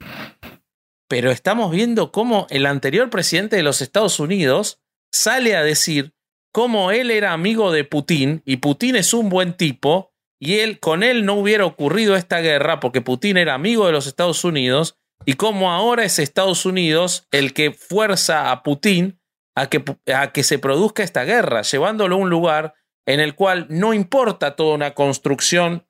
[1.10, 4.80] pero estamos viendo cómo el anterior presidente de los Estados Unidos
[5.12, 6.14] sale a decir
[6.54, 10.11] cómo él era amigo de Putin y Putin es un buen tipo
[10.42, 14.08] y él con él no hubiera ocurrido esta guerra porque Putin era amigo de los
[14.08, 19.22] Estados Unidos y cómo ahora es Estados Unidos el que fuerza a Putin
[19.56, 19.84] a que,
[20.14, 22.74] a que se produzca esta guerra, llevándolo a un lugar
[23.06, 25.86] en el cual no importa toda una construcción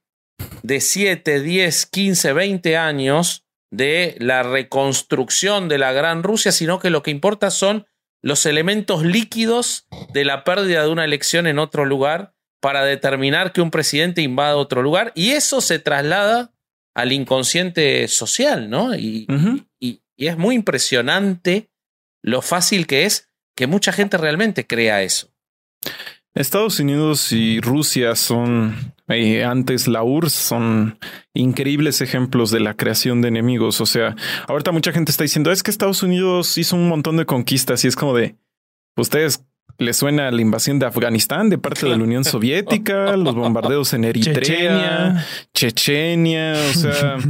[0.64, 6.90] de 7, 10, 15, 20 años de la reconstrucción de la Gran Rusia, sino que
[6.90, 7.88] lo que importa son
[8.22, 13.62] los elementos líquidos de la pérdida de una elección en otro lugar para determinar que
[13.62, 16.54] un presidente invada otro lugar y eso se traslada
[16.94, 18.96] al inconsciente social, ¿no?
[18.96, 19.28] Y,
[19.80, 21.72] y, es muy impresionante
[22.22, 25.34] lo fácil que es que mucha gente realmente crea eso.
[26.36, 31.00] Estados Unidos y Rusia son, eh, antes la URSS, son
[31.34, 33.82] increíbles ejemplos de la creación de enemigos.
[33.82, 34.16] O sea,
[34.48, 37.88] ahorita mucha gente está diciendo, es que Estados Unidos hizo un montón de conquistas y
[37.88, 38.36] es como de,
[38.96, 39.44] ustedes
[39.78, 44.06] les suena la invasión de Afganistán de parte de la Unión Soviética, los bombardeos en
[44.06, 47.18] Eritrea, Chechenia, o sea...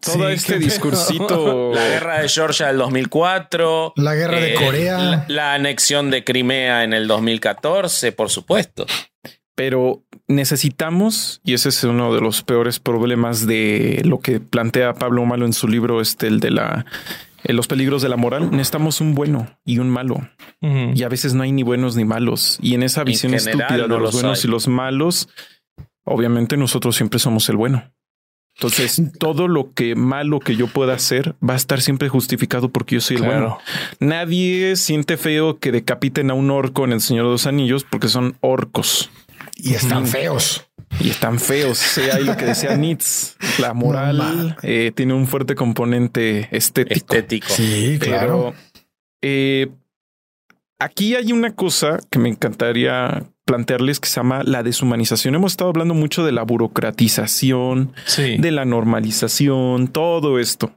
[0.00, 1.72] Todo este discursito.
[1.74, 3.94] La guerra de Georgia del 2004.
[3.96, 5.24] La guerra de eh, Corea.
[5.28, 8.86] La, anexión de Crimea en el 2014, por supuesto.
[9.54, 15.24] Pero necesitamos, y ese es uno de los peores problemas de lo que plantea Pablo
[15.24, 16.86] Malo en su libro, este, el de la
[17.44, 20.28] eh, los peligros de la moral, necesitamos un bueno y un malo.
[20.60, 22.58] Y a veces no hay ni buenos ni malos.
[22.60, 25.28] Y en esa visión estúpida de los, buenos y los malos,
[26.04, 27.92] obviamente nosotros siempre somos el bueno.
[28.56, 32.96] Entonces, todo lo que malo que yo pueda hacer va a estar siempre justificado porque
[32.96, 33.58] yo soy el bueno.
[34.00, 38.08] Nadie siente feo que decapiten a un orco en El Señor de los Anillos porque
[38.08, 39.10] son orcos.
[39.54, 40.67] Y están feos.
[41.00, 41.78] Y están feos.
[41.78, 43.34] Sí, hay lo que decía Nietzsche.
[43.58, 47.14] La moral eh, tiene un fuerte componente estético.
[47.14, 47.48] Estético.
[47.48, 48.54] Sí, claro.
[49.22, 49.68] Eh,
[50.78, 55.34] aquí hay una cosa que me encantaría plantearles que se llama la deshumanización.
[55.34, 60.72] Hemos estado hablando mucho de la burocratización, de la normalización, todo esto.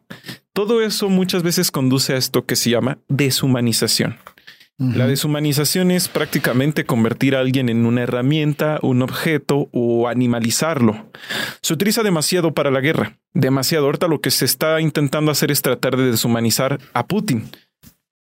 [0.54, 4.18] Todo eso muchas veces conduce a esto que se llama deshumanización.
[4.78, 11.12] La deshumanización es prácticamente convertir a alguien en una herramienta, un objeto o animalizarlo.
[11.62, 13.86] Se utiliza demasiado para la guerra, demasiado.
[13.86, 17.48] Ahorita lo que se está intentando hacer es tratar de deshumanizar a Putin.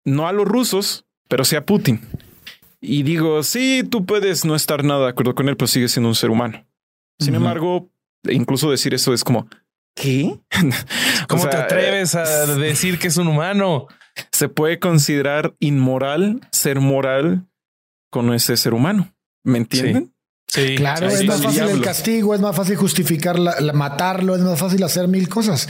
[0.05, 2.01] No a los rusos, pero sí a Putin.
[2.83, 6.09] Y digo, sí, tú puedes no estar nada de acuerdo con él, pero sigue siendo
[6.09, 6.67] un ser humano.
[7.19, 7.89] Sin embargo,
[8.29, 9.49] incluso decir eso es como,
[9.95, 10.39] ¿qué?
[11.29, 13.87] ¿Cómo te atreves a decir que es un humano?
[14.31, 17.47] Se puede considerar inmoral ser moral
[18.11, 19.15] con ese ser humano.
[19.45, 20.13] ¿Me entienden?
[20.47, 20.75] Sí.
[20.77, 24.83] claro, es más fácil el castigo, es más fácil justificar la, matarlo, es más fácil
[24.83, 25.67] hacer mil cosas.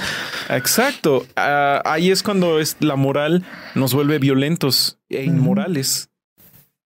[0.48, 1.24] Exacto.
[1.36, 3.44] Ah, ahí es cuando es la moral
[3.76, 6.10] nos vuelve violentos e inmorales.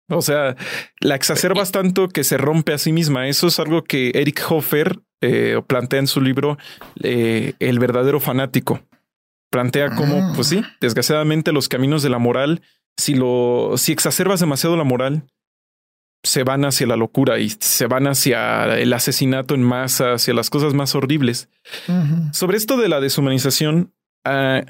[0.09, 0.57] O sea,
[1.01, 3.29] la exacerbas tanto que se rompe a sí misma.
[3.29, 6.59] Eso es algo que Eric Hoffer eh, plantea en su libro
[7.03, 8.83] eh, El verdadero fanático.
[9.57, 10.33] Plantea cómo, ah.
[10.35, 12.61] pues sí, desgraciadamente los caminos de la moral,
[12.99, 15.23] si lo, si exacerbas demasiado la moral,
[16.23, 20.51] se van hacia la locura y se van hacia el asesinato en masa, hacia las
[20.51, 21.49] cosas más horribles.
[22.33, 23.95] Sobre esto de la deshumanización,
[24.27, 24.63] ah,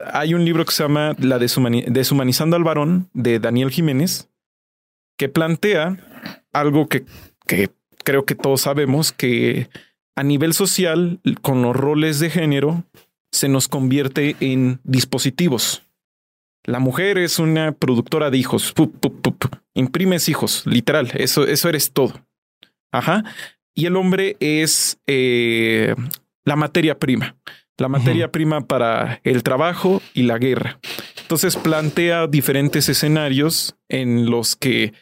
[0.00, 4.28] hay un libro que se llama La Deshumanizando al varón de Daniel Jiménez
[5.16, 5.96] que plantea
[6.52, 7.06] algo que,
[7.46, 7.70] que
[8.04, 9.70] creo que todos sabemos, que
[10.14, 12.84] a nivel social, con los roles de género,
[13.36, 15.82] se nos convierte en dispositivos.
[16.64, 18.74] La mujer es una productora de hijos.
[19.74, 21.12] Imprimes hijos, literal.
[21.14, 22.26] Eso, eso eres todo.
[22.92, 23.24] Ajá.
[23.74, 25.94] Y el hombre es eh,
[26.44, 27.36] la materia prima.
[27.76, 30.80] La materia prima para el trabajo y la guerra.
[31.20, 34.94] Entonces plantea diferentes escenarios en los que,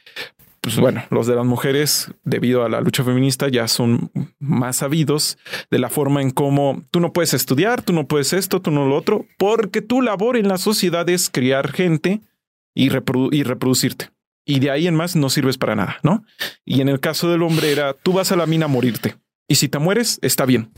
[0.64, 5.36] pues bueno, los de las mujeres, debido a la lucha feminista, ya son más sabidos
[5.70, 8.86] de la forma en cómo tú no puedes estudiar, tú no puedes esto, tú no
[8.86, 12.22] lo otro, porque tu labor en la sociedad es criar gente
[12.74, 14.08] y, y reproducirte.
[14.46, 16.24] Y de ahí en más no sirves para nada, ¿no?
[16.64, 19.16] Y en el caso del hombre era, tú vas a la mina a morirte.
[19.46, 20.72] Y si te mueres, está bien.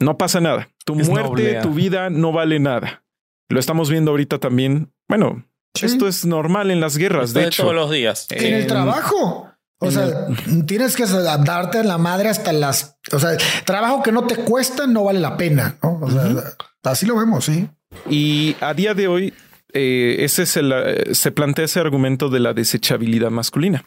[0.00, 0.70] No pasa nada.
[0.84, 3.04] Tu muerte, tu vida no vale nada.
[3.48, 4.92] Lo estamos viendo ahorita también.
[5.06, 5.44] Bueno,
[5.82, 7.62] esto es normal en las guerras, de, hecho.
[7.62, 8.26] Todos los días.
[8.30, 9.50] En el trabajo.
[9.78, 10.28] O sea,
[10.66, 12.96] tienes que darte en la madre hasta las.
[13.12, 15.76] O sea, trabajo que no te cuesta no vale la pena.
[15.82, 16.54] O sea,
[16.84, 17.68] así lo vemos, sí.
[18.08, 19.34] Y a día de hoy,
[19.72, 23.84] eh, ese es el, eh, se plantea ese argumento de la desechabilidad masculina.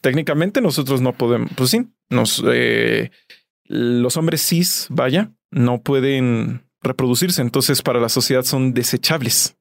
[0.00, 3.10] Técnicamente, nosotros no podemos, pues sí, nos, eh,
[3.64, 7.42] los hombres cis, vaya, no pueden reproducirse.
[7.42, 9.56] Entonces, para la sociedad son desechables.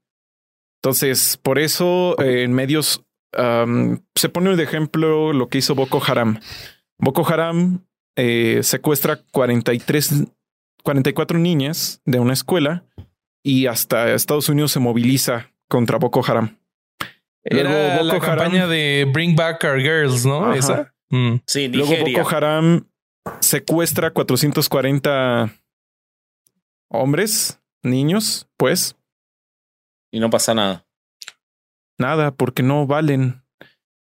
[0.83, 3.05] Entonces, por eso eh, en medios
[3.37, 6.39] um, se pone de ejemplo lo que hizo Boko Haram.
[6.97, 10.25] Boko Haram eh, secuestra 43,
[10.83, 12.83] 44 niñas de una escuela
[13.43, 16.57] y hasta Estados Unidos se moviliza contra Boko Haram.
[17.43, 20.45] Era Luego la Boko Haram- campaña de Bring Back Our Girls, ¿no?
[20.45, 20.55] Ajá.
[20.57, 20.95] Esa.
[21.11, 21.35] Mm.
[21.45, 21.93] Sí, Luego.
[22.05, 22.87] Boko Haram
[23.39, 25.51] secuestra 440
[26.89, 28.95] hombres, niños, pues
[30.11, 30.85] Y no pasa nada.
[31.97, 33.43] nada, porque no valen.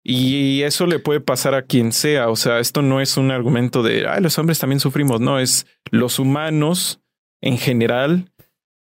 [0.04, 2.30] Y eso le puede pasar a quien sea.
[2.30, 5.20] O sea, esto no es un argumento de "Ay, los hombres también sufrimos.
[5.20, 7.02] No, es los humanos
[7.42, 8.32] en general,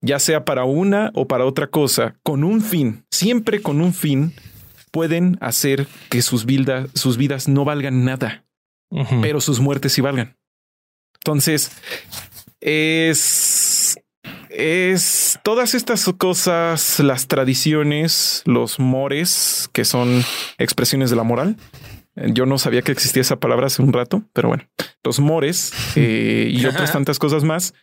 [0.02, 4.34] ya sea para una o para otra cosa, con un fin, siempre con un fin,
[4.90, 8.44] pueden hacer que sus, vidas sus vidas no valgan nada.
[9.22, 10.36] Pero sus muertes sí valgan.
[11.20, 11.70] Entonces,
[12.60, 13.18] es,
[14.56, 20.24] es todas estas cosas, las tradiciones, los mores, que son
[20.56, 21.56] expresiones de la moral.
[22.14, 24.66] Yo no sabía que existía esa palabra hace un rato, pero bueno,
[25.04, 27.74] los mores eh, y otras tantas cosas más,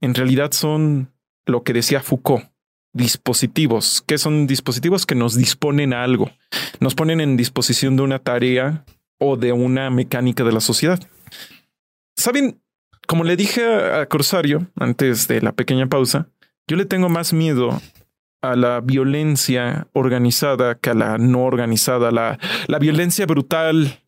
[0.00, 1.12] en realidad son
[1.46, 2.50] lo que decía Foucault.
[2.92, 6.32] Dispositivos, que son dispositivos que nos disponen a algo,
[6.80, 8.84] nos ponen en disposición de una tarea
[9.18, 10.98] o de una mecánica de la sociedad.
[12.16, 12.60] Saben,
[13.06, 16.28] como le dije a Corsario antes de la pequeña pausa,
[16.66, 17.80] yo le tengo más miedo
[18.42, 22.38] a la violencia organizada que a la no organizada, la,
[22.68, 24.00] la violencia brutal,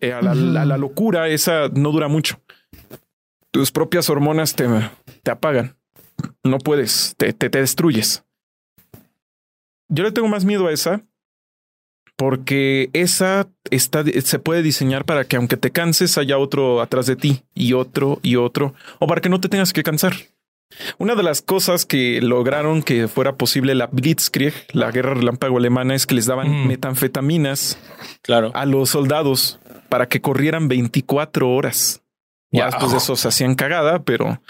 [0.00, 0.58] eh, a, la, Ujú.
[0.58, 2.40] a la locura, esa no dura mucho.
[3.50, 4.66] Tus propias hormonas te,
[5.22, 5.76] te apagan.
[6.42, 8.24] No puedes, te, te, te destruyes.
[9.88, 11.02] Yo le tengo más miedo a esa
[12.16, 17.16] porque esa está, se puede diseñar para que aunque te canses haya otro atrás de
[17.16, 20.14] ti y otro y otro, o para que no te tengas que cansar.
[20.98, 25.94] Una de las cosas que lograron que fuera posible la Blitzkrieg, la guerra relámpago alemana,
[25.94, 26.66] es que les daban Mm.
[26.68, 27.78] metanfetaminas
[28.22, 28.52] Claro.
[28.54, 29.58] a los soldados
[29.90, 32.02] para que corrieran 24 horas.
[32.50, 32.70] Ya Wow.
[32.70, 34.40] después de eso se hacían cagada, pero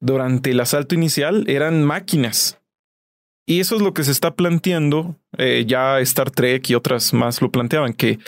[0.00, 2.57] durante el asalto inicial eran máquinas.
[3.48, 5.16] Y eso es lo que se está planteando.
[5.38, 8.18] eh, ya Star Trek y otras más lo planteaban, que,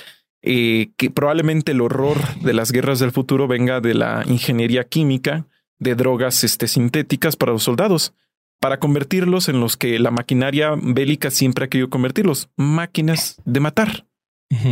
[0.43, 5.47] eh, que probablemente el horror de las guerras del futuro venga de la ingeniería química,
[5.79, 8.15] de drogas este, sintéticas para los soldados,
[8.61, 14.07] para convertirlos en los que la maquinaria bélica siempre ha querido convertirlos, máquinas de matar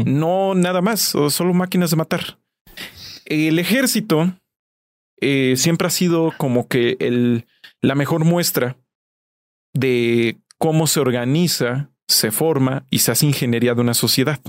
[0.04, 2.38] no nada más, solo máquinas de matar.
[3.24, 4.32] El ejército
[5.20, 7.46] eh, siempre ha sido como que el,
[7.80, 8.76] la mejor muestra
[9.78, 14.40] de cómo se organiza, se forma y se hace ingeniería de una sociedad.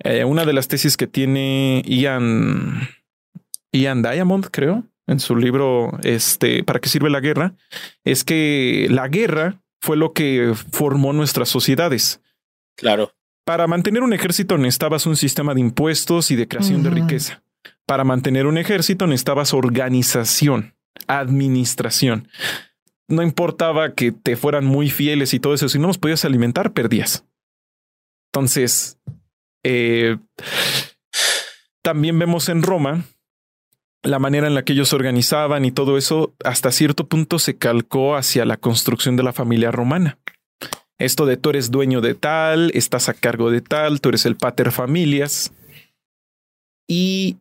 [0.00, 2.88] Eh, una de las tesis que tiene Ian,
[3.72, 7.54] Ian Diamond, creo, en su libro este, ¿Para qué sirve la guerra?
[8.04, 12.20] Es que la guerra fue lo que formó nuestras sociedades.
[12.76, 13.12] Claro.
[13.44, 17.42] Para mantener un ejército necesitabas un sistema de impuestos y de creación de riqueza.
[17.86, 20.74] Para mantener un ejército necesitabas organización,
[21.06, 22.28] administración.
[23.08, 26.72] No importaba que te fueran muy fieles y todo eso, si no los podías alimentar,
[26.72, 27.24] perdías.
[28.32, 28.98] Entonces,
[29.64, 30.18] eh,
[31.82, 33.04] también vemos en Roma
[34.02, 38.16] la manera en la que ellos organizaban y todo eso hasta cierto punto se calcó
[38.16, 40.18] hacia la construcción de la familia romana.
[40.98, 44.36] Esto de tú eres dueño de tal, estás a cargo de tal, tú eres el
[44.36, 45.52] pater familias.
[46.88, 47.38] Y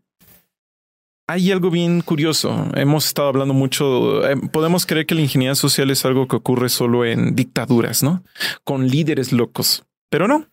[1.28, 2.68] hay algo bien curioso.
[2.76, 4.28] Hemos estado hablando mucho.
[4.28, 8.24] eh, podemos creer que la ingeniería social es algo que ocurre solo en dictaduras, ¿no?
[8.64, 9.84] Con líderes locos.
[10.10, 10.46] Pero no.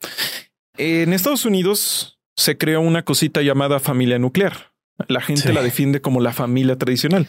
[0.77, 4.73] En Estados Unidos se creó una cosita llamada familia nuclear.
[5.09, 5.53] La gente Sí.
[5.53, 7.27] la defiende como la familia tradicional.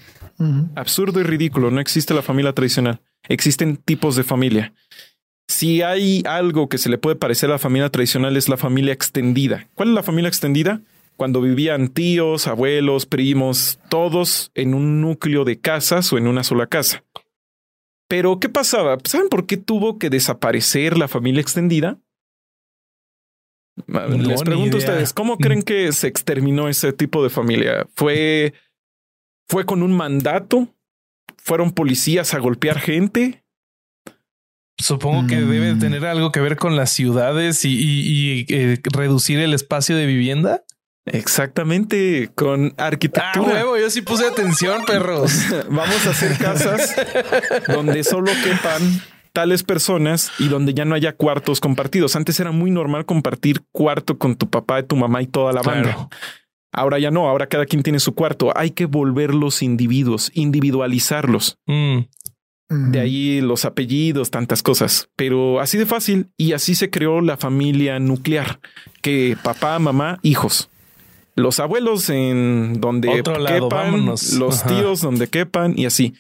[0.76, 1.72] Absurdo y ridículo.
[1.72, 3.02] No existe la familia tradicional.
[3.28, 4.74] Existen tipos de familia.
[5.48, 8.94] Si hay algo que se le puede parecer a la familia tradicional es la familia
[8.94, 9.68] extendida.
[9.76, 10.82] ¿Cuál es la familia extendida?
[11.18, 16.68] Cuando vivían tíos, abuelos, primos, todos en un núcleo de casas o en una sola
[16.68, 17.04] casa.
[18.08, 18.98] Pero, ¿qué pasaba?
[19.06, 21.98] ¿Saben por qué tuvo que desaparecer la familia extendida?
[23.88, 27.88] No, Les pregunto a ustedes, ¿cómo creen que se exterminó ese tipo de familia?
[27.96, 28.54] ¿Fue,
[29.50, 30.68] fue con un mandato?
[31.38, 33.44] ¿Fueron policías a golpear gente?
[34.78, 35.50] Supongo que Mm.
[35.50, 39.96] debe tener algo que ver con las ciudades y, y- y, eh, reducir el espacio
[39.96, 40.64] de vivienda.
[41.06, 43.46] Exactamente, con Ah, arquitectura.
[43.46, 45.32] huevo, yo sí puse atención, perros.
[45.70, 46.96] Vamos a hacer casas
[47.68, 48.82] donde solo quepan
[49.32, 52.16] tales personas y donde ya no haya cuartos compartidos.
[52.16, 55.94] Antes era muy normal compartir cuarto con tu papá, tu mamá y toda la banda.
[55.94, 56.10] Claro.
[56.74, 58.52] Ahora ya no, ahora cada quien tiene su cuarto.
[58.58, 61.58] Hay que volverlos individuos, individualizarlos.
[61.68, 62.00] Mm.
[62.70, 66.32] De ahí los apellidos, tantas cosas, pero así de fácil.
[66.36, 68.60] Y así se creó la familia nuclear,
[69.02, 70.70] que papá, mamá, hijos.
[71.36, 76.14] Los abuelos en donde quepan, los tíos donde quepan y así.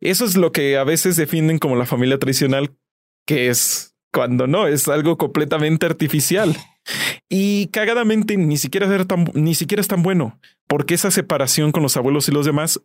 [0.00, 2.72] Eso es lo que a veces definen como la familia tradicional,
[3.26, 6.56] que es cuando no, es algo completamente artificial.
[7.28, 8.88] Y cagadamente ni siquiera,
[9.34, 12.80] ni siquiera es tan bueno, porque esa separación con los abuelos y los demás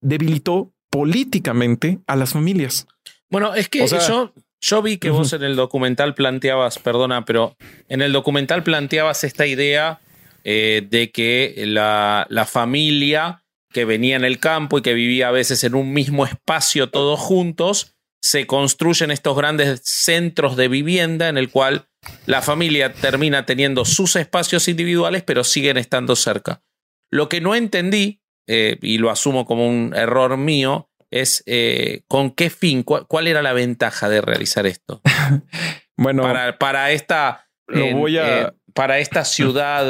[0.00, 2.86] debilitó políticamente a las familias.
[3.30, 7.56] Bueno, es que yo, yo vi que vos en el documental planteabas, perdona, pero
[7.88, 10.00] en el documental planteabas esta idea
[10.44, 15.32] eh, de que la, la familia que venía en el campo y que vivía a
[15.32, 21.38] veces en un mismo espacio todos juntos, se construyen estos grandes centros de vivienda en
[21.38, 21.88] el cual
[22.26, 26.62] la familia termina teniendo sus espacios individuales, pero siguen estando cerca.
[27.10, 32.30] Lo que no entendí eh, y lo asumo como un error mío, es eh, con
[32.30, 35.00] qué fin, cuál, era la ventaja de realizar esto.
[35.96, 38.42] bueno, para, para esta, voy a...
[38.42, 39.86] Eh, para esta ciudad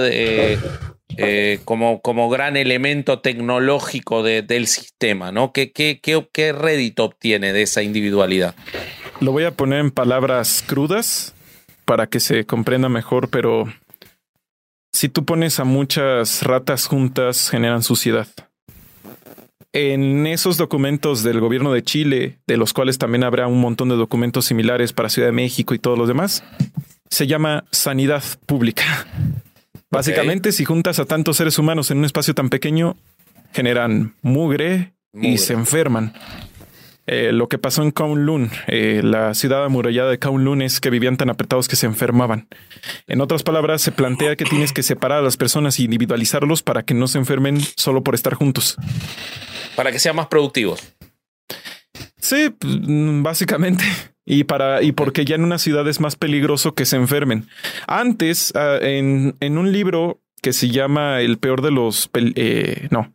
[1.65, 5.53] como, como gran elemento tecnológico del sistema, ¿no?
[5.53, 8.55] ¿Qué, qué, qué, qué rédito obtiene de esa individualidad?
[9.21, 11.35] Lo voy a poner en palabras crudas
[11.85, 13.67] para que se comprenda mejor, pero
[14.93, 18.29] si tú pones a muchas ratas juntas, generan suciedad.
[19.73, 23.97] En esos documentos del gobierno de Chile, de los cuales también habrá un montón de
[23.97, 26.45] documentos similares para Ciudad de México y todos los demás,
[27.13, 29.07] se llama sanidad pública.
[29.91, 32.97] Básicamente, si juntas a tantos seres humanos en un espacio tan pequeño,
[33.53, 34.95] generan mugre.
[35.13, 36.15] y se enferman.
[37.07, 41.19] Eh, lo que pasó en Kowloon, eh, la ciudad amurallada de Kowloon, es que vivían
[41.19, 42.49] tan apretados que se enfermaban.
[43.07, 46.83] En otras palabras, se plantea que tienes que separar a las personas e individualizarlos para
[46.83, 48.79] que no se enfermen solo por estar juntos.
[49.77, 50.81] Para que sean más productivos.
[52.19, 52.79] Sí, pues,
[53.21, 53.85] básicamente.
[54.25, 57.49] Y para y porque ya en una ciudad es más peligroso que se enfermen.
[57.87, 63.13] Antes, ah, en, en, un libro que se llama El peor de los eh, no,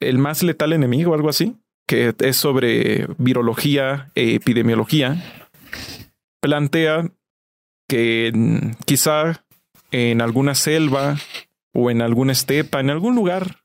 [0.00, 1.56] el más letal enemigo, algo así
[1.86, 5.22] que es sobre virología e epidemiología,
[6.40, 7.10] plantea
[7.88, 8.32] que
[8.84, 9.44] quizá
[9.92, 11.16] en alguna selva
[11.72, 13.62] o en alguna estepa, en algún lugar,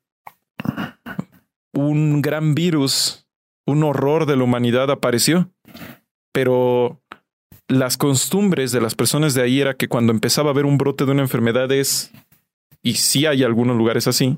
[1.73, 3.27] un gran virus,
[3.65, 5.49] un horror de la humanidad apareció.
[6.31, 7.01] Pero
[7.67, 11.05] las costumbres de las personas de ahí era que cuando empezaba a haber un brote
[11.05, 12.11] de una enfermedad es,
[12.83, 14.37] y sí hay algunos lugares así,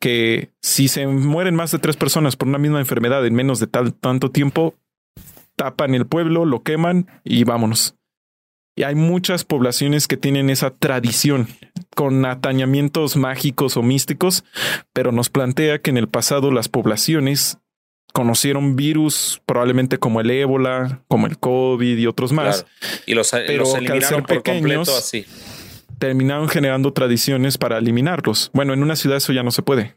[0.00, 3.66] que si se mueren más de tres personas por una misma enfermedad en menos de
[3.66, 4.74] tal, tanto tiempo,
[5.56, 7.96] tapan el pueblo, lo queman y vámonos.
[8.76, 11.48] Y hay muchas poblaciones que tienen esa tradición
[11.94, 14.44] con atañamientos mágicos o místicos,
[14.94, 17.58] pero nos plantea que en el pasado las poblaciones
[18.12, 22.66] conocieron virus probablemente como el ébola, como el COVID y otros más.
[23.06, 25.26] Y los, pero los eliminaron por completo así
[26.00, 28.50] terminaron generando tradiciones para eliminarlos.
[28.52, 29.96] Bueno, en una ciudad eso ya no se puede.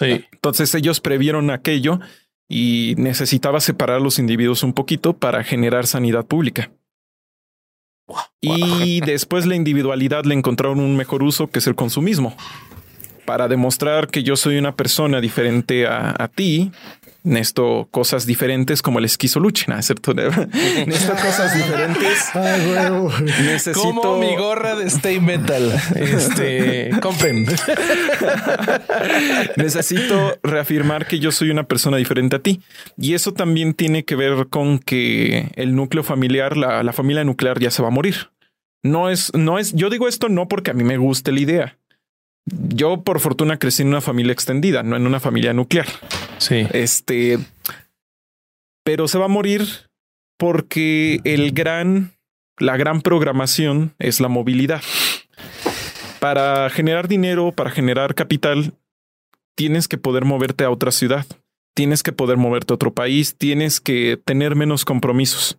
[0.00, 2.00] Entonces ellos previeron aquello
[2.48, 6.72] y necesitaba separar a los individuos un poquito para generar sanidad pública.
[8.40, 12.36] Y después la individualidad le encontraron un mejor uso que es el consumismo.
[13.24, 16.72] Para demostrar que yo soy una persona diferente a, a ti,
[17.24, 19.82] Necesito cosas diferentes como el esquizoluche, ¿no?
[19.82, 20.12] ¿cierto?
[20.14, 22.30] Necesito cosas diferentes.
[23.42, 25.72] Necesito como mi gorra de Stay Metal.
[25.96, 27.44] Este compren.
[29.56, 32.60] Necesito reafirmar que yo soy una persona diferente a ti.
[32.98, 37.58] Y eso también tiene que ver con que el núcleo familiar, la, la familia nuclear
[37.58, 38.28] ya se va a morir.
[38.82, 41.78] No es, no es, yo digo esto no porque a mí me guste la idea.
[42.44, 45.86] Yo, por fortuna, crecí en una familia extendida, no en una familia nuclear.
[46.38, 46.66] Sí.
[46.72, 47.38] Este,
[48.84, 49.66] pero se va a morir
[50.38, 52.12] porque el gran,
[52.58, 54.82] la gran programación es la movilidad.
[56.20, 58.74] Para generar dinero, para generar capital,
[59.54, 61.26] tienes que poder moverte a otra ciudad,
[61.74, 65.58] tienes que poder moverte a otro país, tienes que tener menos compromisos.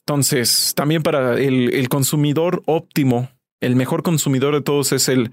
[0.00, 3.30] Entonces, también para el, el consumidor óptimo,
[3.60, 5.32] el mejor consumidor de todos es el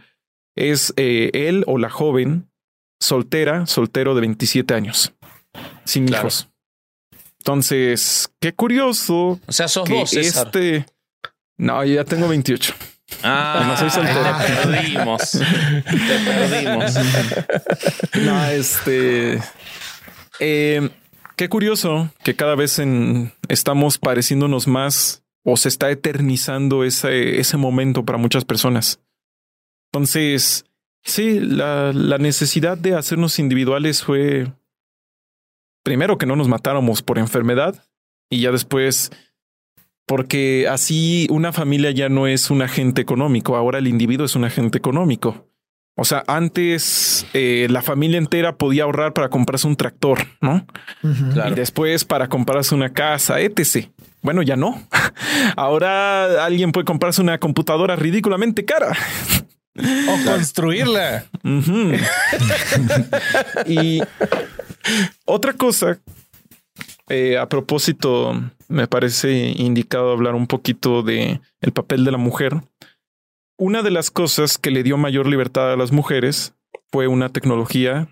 [0.56, 2.50] es eh, él o la joven
[3.00, 5.14] soltera, soltero de 27 años,
[5.86, 6.48] sin hijos.
[7.40, 9.40] Entonces, qué curioso.
[9.46, 10.86] O sea, sos vos, Este.
[11.58, 12.74] No, yo ya tengo 28.
[13.22, 14.36] Ah, no soy soltero.
[14.46, 15.32] Te perdimos.
[15.32, 16.96] te perdimos.
[18.26, 19.40] No, este.
[20.40, 20.90] Eh,
[21.36, 27.58] qué curioso que cada vez en, estamos pareciéndonos más o se está eternizando ese, ese
[27.58, 29.00] momento para muchas personas.
[29.92, 30.66] Entonces,
[31.06, 34.52] sí, la, necesidad de hacernos individuales fue
[35.84, 37.86] primero que no nos matáramos por enfermedad
[38.30, 39.12] y ya después
[40.08, 44.44] porque así una familia ya no es un agente económico, ahora el individuo es un
[44.44, 45.48] agente económico.
[45.98, 50.66] O sea, antes eh, la familia entera podía ahorrar para comprarse un tractor, ¿no?
[51.02, 53.88] Y después para comprarse una casa, etc.
[54.22, 54.82] Bueno, ya no.
[55.56, 58.92] Ahora alguien puede comprarse una computadora ridículamente cara.
[59.78, 61.26] O construirla.
[63.66, 64.02] y
[65.26, 66.00] otra cosa,
[67.10, 68.34] eh, a propósito,
[68.68, 72.62] me parece indicado hablar un poquito de el papel de la mujer.
[73.58, 76.54] Una de las cosas que le dio mayor libertad a las mujeres
[76.92, 78.08] fue una tecnología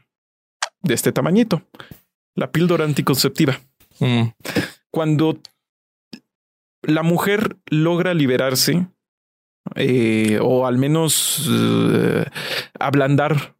[0.82, 1.64] de este tamañito,
[2.36, 3.60] la píldora anticonceptiva.
[4.00, 4.30] Mm.
[4.92, 5.40] Cuando
[6.82, 8.88] la mujer logra liberarse,
[9.76, 12.26] eh, o al menos eh,
[12.80, 13.56] ablandar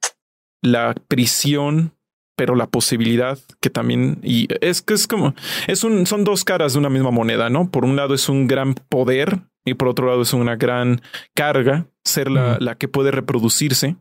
[0.62, 1.94] la prisión,
[2.36, 5.36] pero la posibilidad que también, y es que es como,
[5.68, 7.70] es un, son dos caras de una misma moneda, ¿no?
[7.70, 11.02] Por un lado es un gran poder y por otro lado es una gran
[11.36, 13.96] carga ser la, la que puede reproducirse.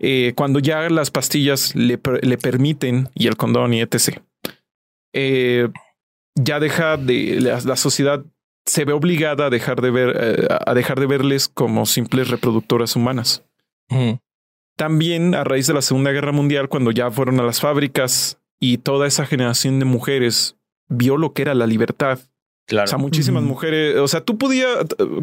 [0.00, 4.20] Eh, cuando ya las pastillas le, le, permiten y el condón y etc.
[5.12, 5.68] Eh,
[6.36, 8.24] ya deja de la, sociedad
[8.68, 12.96] se ve obligada a dejar de ver eh, a dejar de verles como simples reproductoras
[12.96, 13.44] humanas.
[14.76, 18.78] También a raíz de la Segunda Guerra Mundial, cuando ya fueron a las fábricas y
[18.78, 20.56] toda esa generación de mujeres
[20.88, 22.20] vio lo que era la libertad.
[22.66, 22.84] Claro.
[22.84, 24.68] O sea, muchísimas mujeres, o sea, tú podías,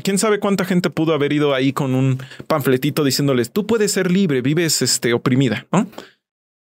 [0.04, 2.18] quién sabe cuánta gente pudo haber ido ahí con un
[2.48, 5.88] panfletito diciéndoles, tú puedes ser libre, vives este, oprimida, ¿no?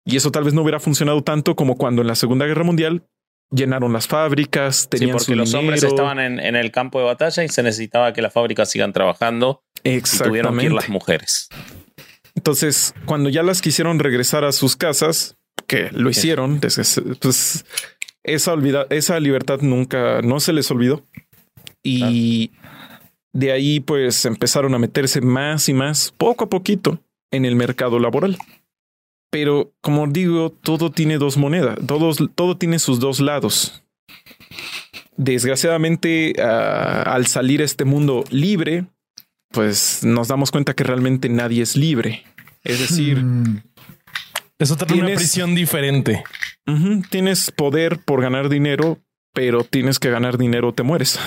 [0.05, 3.03] Y eso tal vez no hubiera funcionado tanto como cuando en la Segunda Guerra Mundial
[3.51, 7.43] llenaron las fábricas, tenían sí, porque los hombres estaban en, en, el campo de batalla
[7.43, 11.49] y se necesitaba que las fábricas sigan trabajando y tuvieron que ir las mujeres.
[12.35, 17.65] Entonces, cuando ya las quisieron regresar a sus casas, que lo hicieron, pues
[18.23, 18.55] esa,
[18.89, 21.05] esa libertad nunca, no se les olvidó.
[21.83, 22.51] Y
[23.33, 26.99] de ahí pues empezaron a meterse más y más, poco a poquito,
[27.31, 28.37] en el mercado laboral.
[29.29, 31.77] Pero como digo, todo tiene dos monedas,
[32.35, 33.83] todo tiene sus dos lados.
[35.17, 38.85] Desgraciadamente, ah, al salir a este mundo libre,
[39.51, 42.23] pues nos damos cuenta que realmente nadie es libre.
[42.63, 43.63] Es decir, mm.
[44.59, 46.23] eso tiene una prisión diferente.
[47.09, 48.99] tienes poder por ganar dinero,
[49.33, 51.19] pero tienes que ganar dinero o te mueres.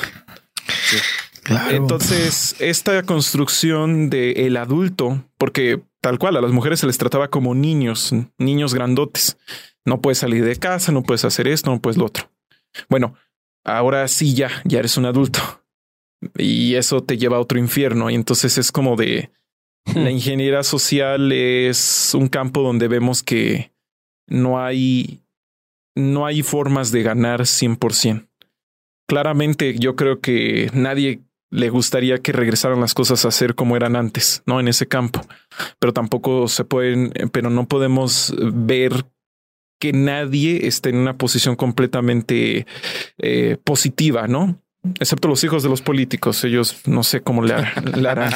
[1.71, 7.29] Entonces, esta construcción de el adulto, porque tal cual a las mujeres se les trataba
[7.29, 9.39] como niños, niños grandotes.
[9.85, 12.31] No puedes salir de casa, no puedes hacer esto, no puedes lo otro.
[12.89, 13.15] Bueno,
[13.65, 15.41] ahora sí ya, ya eres un adulto
[16.37, 18.11] y eso te lleva a otro infierno.
[18.11, 19.31] Y entonces es como de
[19.95, 23.73] la ingeniería social es un campo donde vemos que
[24.27, 25.21] no hay,
[25.95, 28.29] no hay formas de ganar 100%.
[29.09, 31.21] Claramente yo creo que nadie
[31.53, 35.21] le gustaría que regresaran las cosas a ser como eran antes, no en ese campo,
[35.79, 39.05] pero tampoco se pueden, pero no podemos ver
[39.79, 42.67] que nadie esté en una posición completamente
[43.19, 44.63] eh, positiva, ¿no?
[44.99, 48.33] Excepto los hijos de los políticos, ellos no sé cómo le, harán.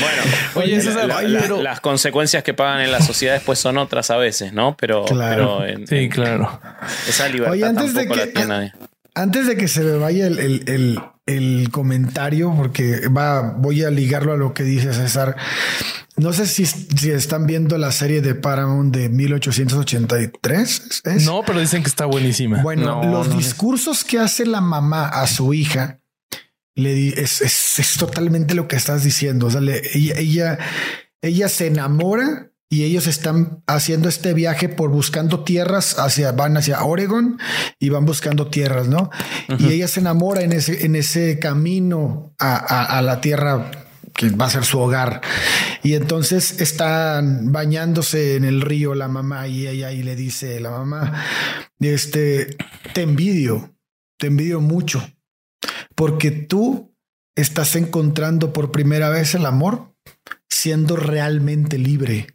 [0.00, 0.22] bueno,
[0.54, 4.74] oye, las consecuencias que pagan en la sociedad después son otras a veces, ¿no?
[4.76, 5.62] Pero, claro.
[5.86, 6.60] sí, claro.
[7.06, 8.72] Esa libertad antes tampoco de que, la tiene nadie.
[9.14, 14.36] Antes de que se me vaya el, el, comentario, porque va, voy a ligarlo a
[14.36, 15.36] lo que dice César.
[16.16, 21.02] No sé si, si están viendo la serie de Paramount de 1883.
[21.24, 22.62] No, pero dicen que está buenísima.
[22.62, 26.00] Bueno, los discursos que hace la mamá a su hija
[26.74, 29.46] le es, es, totalmente lo que estás diciendo.
[29.46, 30.58] O sea, ella, ella,
[31.20, 36.82] ella se enamora y ellos están haciendo este viaje por buscando tierras hacia van hacia
[36.82, 37.38] Oregon
[37.78, 39.10] y van buscando tierras, ¿no?
[39.58, 43.70] Y ella se enamora en ese en ese camino a, a, la tierra
[44.14, 45.20] que va a ser su hogar.
[45.82, 50.70] Y entonces están bañándose en el río la mamá y ella y le dice la
[50.70, 51.22] mamá,
[51.78, 52.56] este,
[52.94, 53.76] te envidio,
[54.18, 55.06] te envidio mucho,
[55.94, 56.96] porque tú
[57.36, 59.94] estás encontrando por primera vez el amor
[60.48, 62.28] siendo realmente libre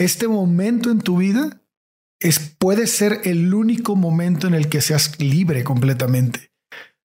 [0.00, 1.62] este momento en tu vida
[2.20, 6.52] es, puede ser el único momento en el que seas libre completamente.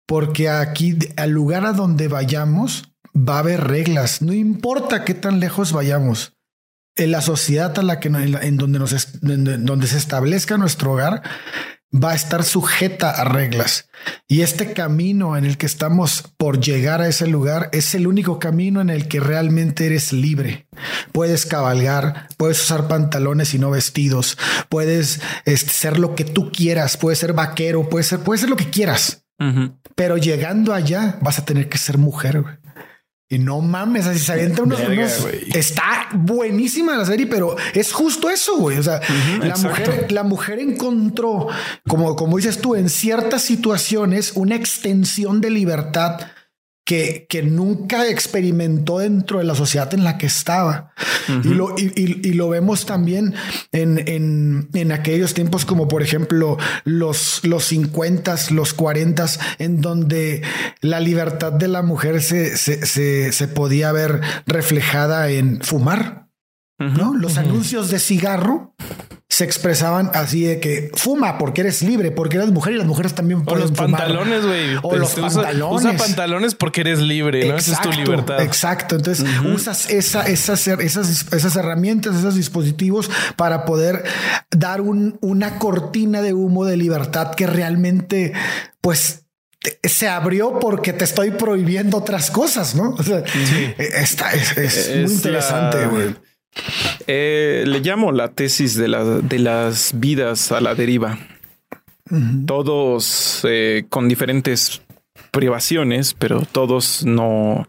[0.06, 4.22] Porque aquí, al lugar a donde vayamos, va a haber reglas.
[4.22, 6.36] No importa qué tan lejos vayamos.
[6.96, 11.22] En la sociedad a la que en, donde, nos donde se establezca nuestro hogar,
[11.94, 13.88] va a estar sujeta a reglas.
[14.26, 18.38] Y este camino en el que estamos por llegar a ese lugar es el único
[18.38, 20.66] camino en el que realmente eres libre.
[21.12, 24.36] Puedes cabalgar, puedes usar pantalones y no vestidos,
[24.68, 28.56] puedes este, ser lo que tú quieras, puedes ser vaquero, puedes ser, puedes ser lo
[28.56, 29.24] que quieras.
[29.94, 32.60] Pero llegando allá vas a tener que ser mujer.
[33.34, 34.78] Y no mames, así se avienta unos,
[35.52, 38.78] Está buenísima la serie, pero es justo eso, güey.
[38.78, 39.00] O sea,
[39.42, 41.48] la, mujer, la mujer encontró,
[41.88, 46.20] como, como dices tú, en ciertas situaciones, una extensión de libertad
[46.84, 50.92] que, que, nunca experimentó dentro de la sociedad en la que estaba.
[51.28, 53.34] y, lo, y, y, lo vemos también
[53.72, 59.26] en, en, en, aquellos tiempos como por ejemplo los, los 50, los 40,
[59.58, 60.42] en donde
[60.80, 66.23] la libertad de la mujer se, se, se, se podía ver reflejada en fumar.
[66.78, 67.14] ¿No?
[67.14, 68.74] Los anuncios de cigarro
[69.28, 73.14] se expresaban así de que fuma porque eres libre, porque eres mujer y las mujeres
[73.14, 74.76] también pueden o los pantalones, güey.
[74.82, 75.84] O los pantalones.
[75.84, 77.56] Usa pantalones porque eres libre, ¿no?
[77.56, 78.40] Esa es tu libertad.
[78.40, 78.94] Exacto.
[78.94, 84.04] Entonces usas esa, esas, esas, esas herramientas, esos dispositivos para poder
[84.50, 88.32] dar un, una cortina de humo de libertad que realmente,
[88.80, 89.24] pues,
[89.82, 92.90] se abrió porque te estoy prohibiendo otras cosas, ¿no?
[92.90, 94.54] O sea, e, esta es,
[95.02, 96.14] muy interesante, güey.
[97.06, 98.88] Eh, le llamo la tesis de,
[99.22, 101.18] de, las vidas a la deriva.
[102.46, 104.82] Todos eh, con diferentes
[105.30, 107.66] privaciones, pero todos no...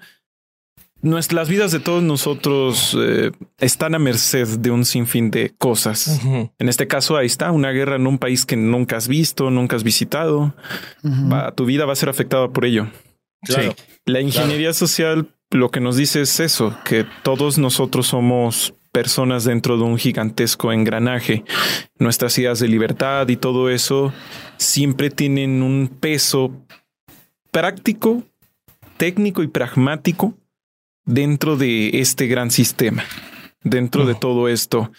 [1.02, 6.20] Nuestras vidas de todos nosotros eh, están a merced de un sinfín de cosas.
[6.58, 9.76] En este caso, ahí está una guerra en un país que nunca has visto, nunca
[9.76, 10.56] has visitado.
[11.56, 12.88] tu vida va a ser afectada por ello.
[13.44, 13.62] Sí.
[14.06, 19.78] La ingeniería social lo que nos dice es eso, que todos nosotros somos personas dentro
[19.78, 21.44] de un gigantesco engranaje.
[22.00, 24.14] Nuestras ideas de libertad y todo eso
[24.58, 26.52] siempre tienen un peso
[27.52, 28.24] práctico,
[28.98, 30.34] técnico y pragmático
[31.06, 33.04] dentro de este gran sistema,
[33.64, 34.92] dentro de todo esto.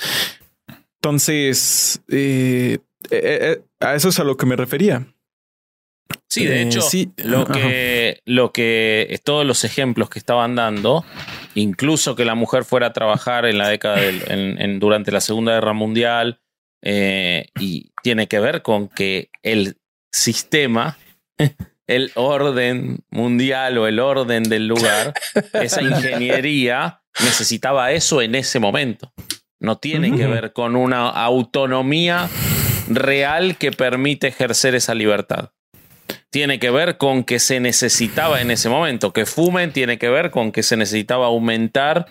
[0.97, 2.79] Entonces, eh,
[3.11, 5.07] eh, eh, a eso es a lo que me refería.
[6.29, 6.81] Sí, de hecho,
[7.19, 11.05] lo, que, lo que todos los ejemplos que estaban dando,
[11.55, 15.73] incluso que la mujer fuera a trabajar en la década del, durante la Segunda Guerra
[15.73, 16.41] Mundial,
[16.83, 19.79] eh, y tiene que ver con que el
[20.13, 20.99] sistema,
[21.87, 25.15] el orden mundial o el orden del lugar,
[25.53, 29.13] esa ingeniería necesitaba eso en ese momento.
[29.59, 32.29] No tiene que ver con una autonomía
[32.89, 35.51] real que permite ejercer esa libertad
[36.37, 39.15] tiene que ver con que se necesitaba en ese momento.
[39.15, 42.09] Que fumen tiene que ver con que se necesitaba aumentar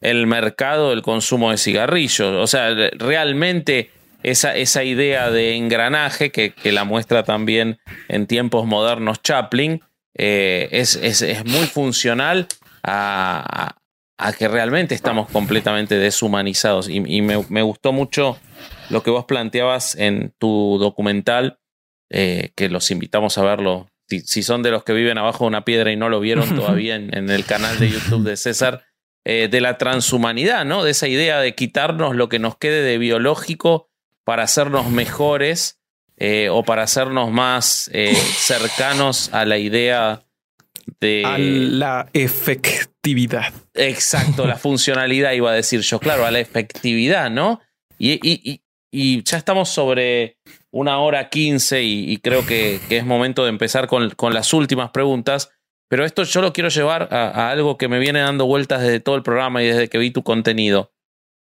[0.00, 2.34] el mercado del consumo de cigarrillos.
[2.42, 3.92] O sea, realmente
[4.24, 7.78] esa, esa idea de engranaje que, la muestra también
[8.08, 9.80] en tiempos modernos Chaplin
[10.16, 12.48] eh, es, es, muy funcional
[12.82, 13.76] a,
[14.36, 16.88] que realmente estamos completamente deshumanizados.
[16.88, 18.40] Y, me, me gustó mucho
[18.90, 21.60] lo que vos planteabas en tu documental
[22.10, 23.90] eh, que los invitamos a verlo.
[24.06, 26.94] Si, son de los que viven abajo de una piedra y no lo vieron todavía
[26.94, 28.84] en, el canal de YouTube de César,
[29.24, 30.84] eh, de la transhumanidad, ¿no?
[30.84, 33.90] De esa idea de quitarnos lo que nos quede de biológico
[34.24, 35.78] para hacernos mejores
[36.16, 40.24] eh, o para hacernos más cercanos a la idea
[41.00, 41.22] de...
[41.26, 43.52] A la efectividad.
[43.74, 47.60] Exacto, la funcionalidad iba a decir yo, claro, a la efectividad, ¿no?
[47.98, 50.38] y, y ya estamos sobre
[50.70, 55.50] una hora quince y, creo que, es momento de empezar con, las últimas preguntas.
[55.88, 59.16] Pero esto yo lo quiero llevar a, algo que me viene dando vueltas desde todo
[59.16, 60.92] el programa y desde que vi tu contenido.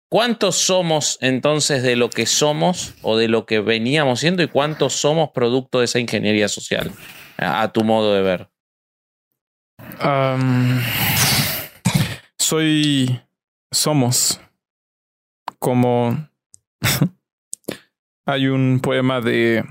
[0.09, 4.93] ¿Cuántos somos entonces de lo que somos o de lo que veníamos siendo y cuántos
[4.93, 6.91] somos producto de esa ingeniería social,
[7.37, 8.49] a, tu modo de ver?
[12.37, 13.21] soy,
[13.71, 14.41] somos
[15.59, 16.27] como
[18.25, 19.65] Hay un poema de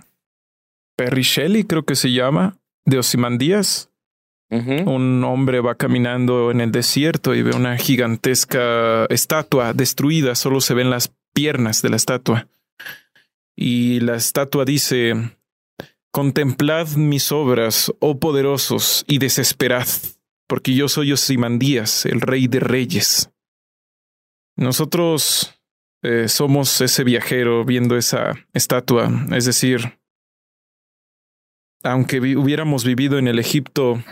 [0.96, 3.90] Perry Shelley, creo que se llama, de Osimandías.
[4.50, 10.74] Un hombre va caminando en el desierto y ve una gigantesca estatua destruida, solo se
[10.74, 12.48] ven las piernas de la estatua.
[13.54, 15.14] Y la estatua dice,
[16.10, 19.86] Contemplad mis obras, oh poderosos, y desesperad,
[20.48, 23.30] porque yo soy Osimandías, el rey de reyes.
[24.56, 25.59] Nosotros
[26.02, 29.10] eh, somos ese viajero viendo esa estatua.
[29.32, 29.98] Es decir,
[31.82, 34.02] aunque hubiéramos vivido en el Egipto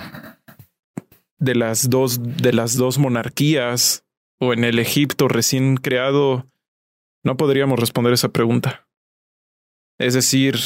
[1.38, 4.04] de las dos, de las dos monarquías
[4.38, 6.46] o en el Egipto recién creado,
[7.24, 8.88] no podríamos responder esa pregunta.
[9.98, 10.56] Es decir,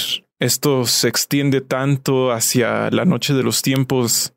[0.42, 4.34] Esto se extiende tanto hacia la noche de los tiempos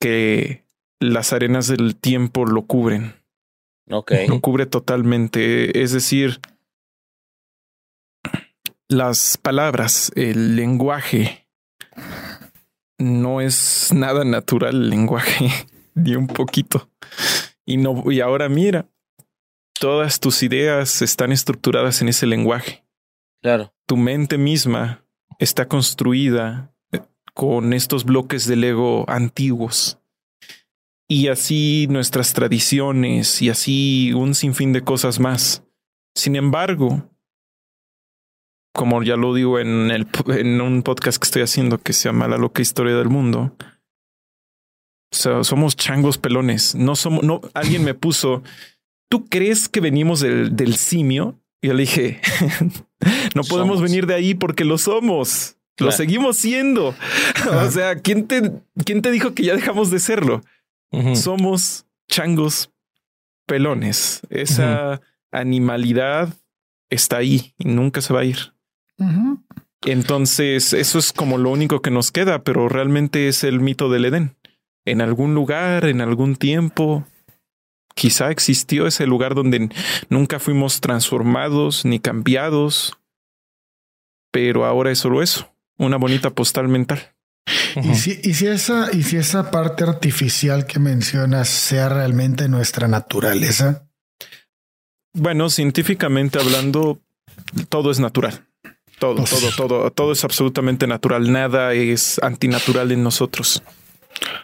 [0.00, 0.64] que
[0.98, 3.14] las arenas del tiempo lo cubren.
[3.90, 5.82] Lo cubre totalmente.
[5.82, 6.40] Es decir,
[8.88, 11.46] las palabras, el lenguaje,
[12.98, 15.48] no es nada natural el lenguaje,
[15.94, 16.88] ni un poquito.
[17.64, 18.88] Y no, y ahora mira,
[19.78, 22.84] todas tus ideas están estructuradas en ese lenguaje.
[23.42, 23.72] Claro.
[23.86, 25.04] Tu mente misma
[25.38, 27.00] está construida eh,
[27.32, 29.99] con estos bloques de Lego antiguos.
[31.10, 35.64] Y así nuestras tradiciones y así un sinfín de cosas más.
[36.14, 37.10] Sin embargo,
[38.72, 42.28] como ya lo digo en, el, en un podcast que estoy haciendo que se llama
[42.28, 43.56] La loca historia del mundo,
[45.12, 46.76] o sea, somos changos pelones.
[46.76, 48.44] No somos, no, alguien me puso,
[49.10, 51.40] ¿tú crees que venimos del, del simio?
[51.60, 52.20] Y yo le dije,
[53.34, 53.82] no podemos Somos.
[53.82, 55.56] venir de ahí porque lo somos.
[55.76, 56.94] Lo seguimos siendo.
[57.52, 58.52] o sea, ¿quién te,
[58.84, 60.42] ¿quién te dijo que ya dejamos de serlo?
[61.14, 62.70] Somos changos
[63.46, 64.22] pelones.
[64.30, 65.00] Esa
[65.30, 66.34] animalidad
[66.90, 68.54] está ahí y nunca se va a ir.
[69.82, 74.04] Entonces, eso es como lo único que nos queda, pero realmente es el mito del
[74.04, 74.36] Edén.
[74.84, 77.06] En algún lugar, en algún tiempo,
[77.94, 79.70] quizá existió ese lugar donde
[80.08, 82.98] nunca fuimos transformados ni cambiados,
[84.30, 87.14] pero ahora es solo eso, una bonita postal mental.
[87.82, 92.88] Y si, y si esa, y si esa parte artificial que mencionas sea realmente nuestra
[92.88, 93.86] naturaleza,
[95.12, 97.00] Bueno, científicamente hablando,
[97.68, 98.46] todo es natural.
[99.00, 101.32] Todo, Pues- todo, todo, todo es absolutamente natural.
[101.32, 103.62] Nada es antinatural en nosotros.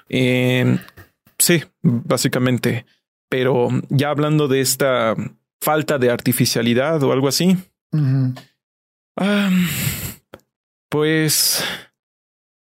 [0.09, 0.79] Eh,
[1.39, 2.87] sí, básicamente.
[3.29, 5.15] Pero ya hablando de esta
[5.61, 7.57] falta de artificialidad o algo así,
[9.17, 9.51] ah,
[10.89, 11.63] pues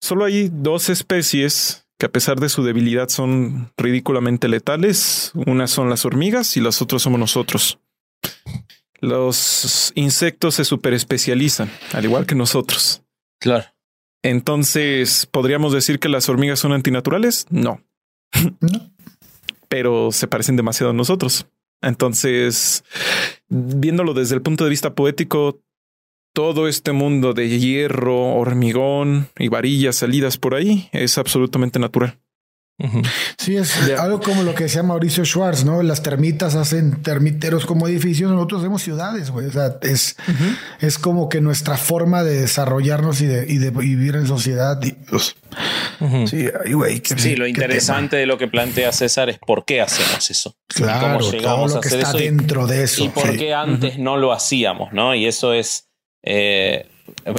[0.01, 5.31] solo hay dos especies que a pesar de su debilidad son ridículamente letales.
[5.33, 7.79] Unas son las hormigas y las otras somos nosotros.
[9.01, 13.03] Los insectos se superespecializan, al igual que nosotros.
[13.39, 13.65] Claro.
[14.23, 17.45] Entonces, ¿podríamos decir que las hormigas son antinaturales?
[17.49, 17.81] No,
[18.59, 18.91] ¿no?
[19.69, 21.47] pero se parecen demasiado a nosotros.
[21.81, 22.83] Entonces,
[23.47, 25.61] viéndolo desde el punto de vista poético,
[26.33, 32.17] todo este mundo de hierro, hormigón y varillas salidas por ahí es absolutamente natural.
[33.37, 35.83] Sí, es algo como lo que decía Mauricio Schwartz, ¿no?
[35.83, 39.47] Las termitas hacen termiteros como edificios, nosotros hacemos ciudades, güey.
[39.47, 40.15] O sea, es,
[40.79, 44.79] es como que nuestra forma de desarrollarnos y de, y de vivir en sociedad.
[44.81, 45.35] y, pues,
[46.29, 47.01] sí, ay, güey.
[47.01, 50.55] qué- Sí, lo qué interesante de lo que plantea César es por qué hacemos eso.
[50.69, 53.03] y Claro, cómo todo llegamos lo a que hacer está eso y- dentro de eso.
[53.03, 53.37] y por sí.
[53.37, 55.13] qué antes no lo hacíamos, ¿no?
[55.15, 55.88] Y eso es,
[56.23, 56.87] eh,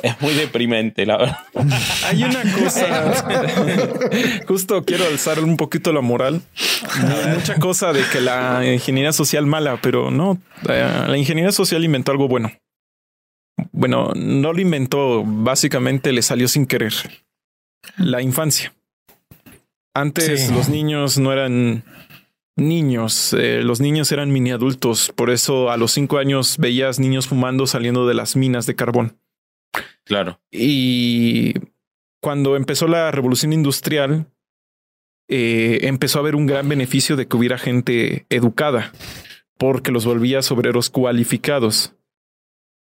[0.02, 1.38] es muy deprimente, la verdad.
[2.04, 6.42] Hay una cosa, justo quiero alzar un poquito la moral.
[6.92, 10.38] Hay mucha cosa de que la ingeniería social mala, pero no,
[10.68, 12.52] eh, la ingeniería social inventó algo bueno.
[13.72, 16.92] Bueno, no lo inventó, básicamente le salió sin querer.
[17.96, 18.72] La infancia.
[19.94, 20.52] Antes Sí.
[20.54, 21.84] los niños no eran
[22.56, 27.26] niños, eh, los niños eran mini adultos, por eso a los cinco años veías niños
[27.26, 29.18] fumando saliendo de las minas de carbón.
[30.04, 30.40] Claro.
[30.50, 31.54] Y
[32.20, 34.26] cuando empezó la revolución industrial,
[35.28, 38.92] eh, empezó a haber un gran beneficio de que hubiera gente educada,
[39.58, 41.94] porque los volvía obreros cualificados.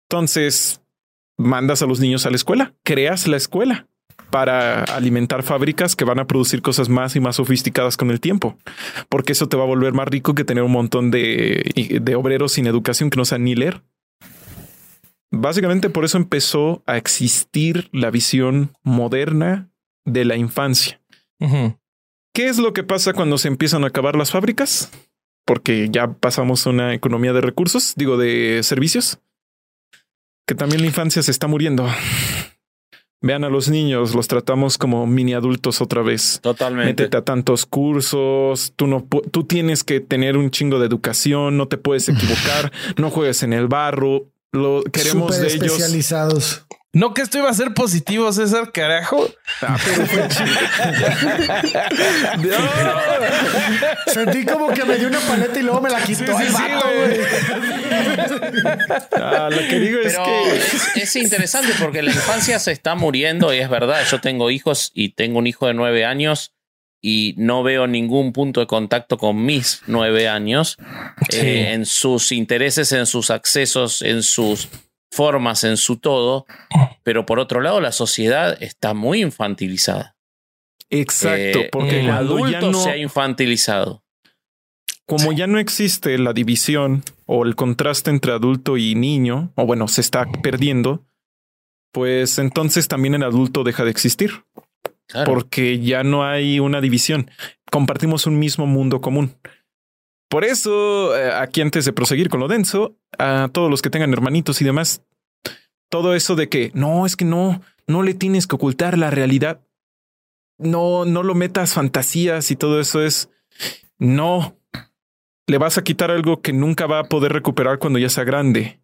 [0.09, 0.83] Entonces,
[1.37, 3.89] mandas a los niños a la escuela, creas la escuela
[4.33, 8.57] para alimentar fábricas que van a producir cosas más y más sofisticadas con el tiempo,
[9.11, 12.53] porque eso te va a volver más rico que tener un montón de, de obreros
[12.53, 13.83] sin educación que no saben ni leer.
[15.31, 19.71] Básicamente por eso empezó a existir la visión moderna
[20.07, 21.01] de la infancia.
[22.35, 24.91] ¿Qué es lo que pasa cuando se empiezan a acabar las fábricas?
[25.45, 29.21] Porque ya pasamos a una economía de recursos, digo, de servicios,
[30.47, 31.87] que también la infancia se está muriendo.
[33.23, 36.41] Vean a los niños, los tratamos como mini adultos otra vez.
[36.43, 37.05] Totalmente.
[37.05, 41.69] Métete a tantos cursos, tú no tú tienes que tener un chingo de educación, no
[41.69, 44.27] te puedes equivocar, no juegues en el barro.
[44.51, 45.65] Lo queremos de ellos.
[45.65, 46.67] especializados.
[46.95, 49.27] No que esto iba a ser positivo, César, carajo.
[49.63, 50.47] Ah, pero fue chido.
[54.13, 56.87] Sentí como que me dio una paleta y luego me la quitó Sí, vato.
[59.13, 63.55] Ah, lo que digo es que es, es interesante porque la infancia se está muriendo
[63.55, 64.03] y es verdad.
[64.11, 66.53] Yo tengo hijos y tengo un hijo de nueve años
[67.01, 70.77] y no veo ningún punto de contacto con mis nueve años
[71.31, 71.39] Sí.
[71.39, 74.69] eh, en sus intereses, en sus accesos, en sus
[75.13, 76.47] formas en su todo,
[77.05, 80.17] pero por otro lado la sociedad está muy infantilizada.
[80.91, 84.03] Exacto, Eh, porque el adulto no, se ha infantilizado.
[85.07, 89.89] como ya no existe la división o el contraste entre adulto y niño, o bueno,
[89.89, 91.05] se está perdiendo,
[91.93, 94.45] pues entonces también el adulto deja de existir.
[95.09, 95.31] Claro.
[95.31, 97.31] porque ya no hay una división.
[97.71, 99.37] Compartimos un mismo mundo común.
[100.33, 104.15] Por eso, eh, aquí antes de proseguir con lo denso, a todos los que tengan
[104.15, 105.05] hermanitos y demás,
[105.91, 109.61] todo eso de que no, es que no, no le tienes que ocultar la realidad.
[110.57, 113.29] No, no lo metas fantasías y todo eso es
[113.99, 114.57] no.
[115.47, 118.81] Le vas a quitar algo que nunca va a poder recuperar cuando ya sea grande.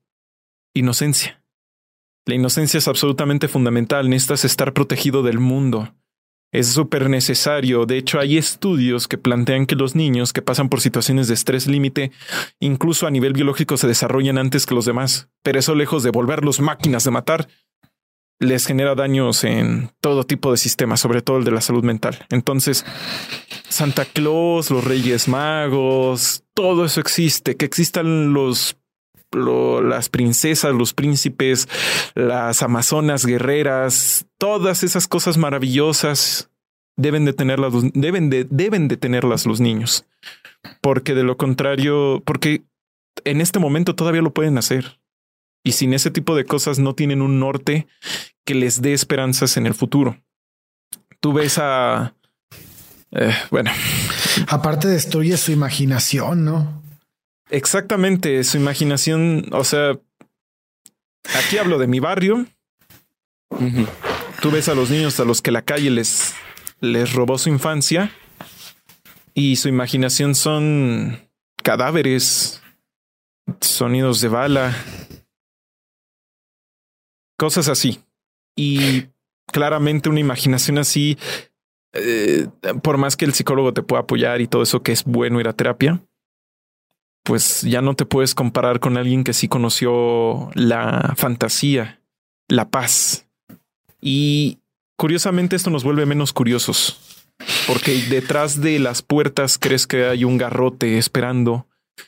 [0.75, 1.43] Inocencia.
[2.27, 4.11] La inocencia es absolutamente fundamental.
[4.11, 5.95] Necesitas estar protegido del mundo.
[6.51, 7.85] Es súper necesario.
[7.85, 11.67] De hecho, hay estudios que plantean que los niños que pasan por situaciones de estrés
[11.67, 12.11] límite,
[12.59, 15.29] incluso a nivel biológico, se desarrollan antes que los demás.
[15.43, 17.49] Pero eso, lejos de volverlos máquinas de matar,
[18.41, 22.25] les genera daños en todo tipo de sistemas, sobre todo el de la salud mental.
[22.31, 22.87] Entonces,
[23.69, 27.57] Santa Claus, los Reyes Magos, todo eso existe.
[27.57, 28.78] Que existan los
[29.33, 31.69] las princesas, los príncipes,
[32.15, 36.51] las amazonas guerreras, todas esas cosas maravillosas
[36.97, 40.07] deben de tenerlas, deben de, deben de tenerlas los niños.
[40.81, 42.63] Porque de lo contrario, porque
[43.25, 45.01] en este momento todavía lo pueden hacer.
[45.65, 47.87] Y sin ese tipo de cosas no tienen un norte
[48.45, 50.21] que les dé esperanzas en el futuro.
[51.21, 52.15] Tú ves a...
[53.11, 53.71] eh, bueno,
[54.49, 56.78] Aparte destruye su imaginación, ¿no?
[57.51, 59.99] Exactamente, su imaginación, o sea,
[61.35, 62.47] aquí hablo de mi barrio,
[64.41, 66.35] tú ves a los niños a los que la calle les,
[66.81, 68.13] les robó su infancia
[69.35, 71.21] y su imaginación son
[71.63, 72.63] cadáveres,
[73.61, 74.77] sonidos de bala,
[77.39, 78.01] cosas así.
[78.57, 79.07] Y
[79.47, 81.17] claramente una imaginación así,
[81.93, 82.49] eh,
[82.83, 85.49] por más que el psicólogo te pueda apoyar y todo eso que es bueno ir
[85.49, 86.03] a terapia,
[87.23, 92.01] pues ya no te puedes comparar con alguien que sí conoció la fantasía,
[92.49, 93.27] la paz.
[94.01, 94.59] Y
[94.97, 97.27] curiosamente esto nos vuelve menos curiosos,
[97.67, 101.67] porque detrás de las puertas crees que hay un garrote esperando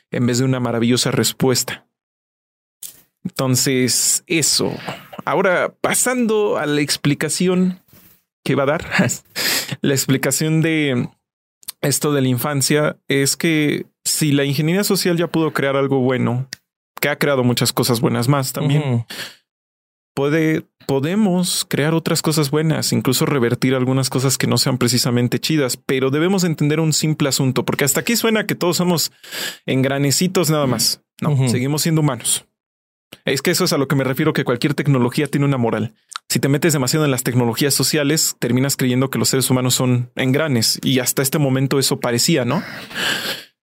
[0.09, 1.85] en vez de una maravillosa respuesta.
[3.23, 4.75] Entonces, eso.
[5.25, 7.83] Ahora, pasando a la explicación
[8.43, 8.85] que va a dar,
[9.81, 11.09] la explicación de
[11.81, 16.47] esto de la infancia es que si la ingeniería social ya pudo crear algo bueno,
[16.99, 19.05] que ha creado muchas cosas buenas más también,
[20.13, 25.77] puede, podemos crear otras cosas buenas, incluso revertir algunas cosas que no sean precisamente chidas,
[25.77, 29.11] pero debemos entender un simple asunto, porque hasta aquí suena que todos somos
[29.65, 31.01] engranecitos nada más.
[31.21, 32.45] No, seguimos siendo humanos.
[33.25, 35.93] Es que eso es a lo que me refiero, que cualquier tecnología tiene una moral.
[36.29, 40.11] Si te metes demasiado en las tecnologías sociales, terminas creyendo que los seres humanos son
[40.15, 42.63] engranes y hasta este momento eso parecía, ¿no?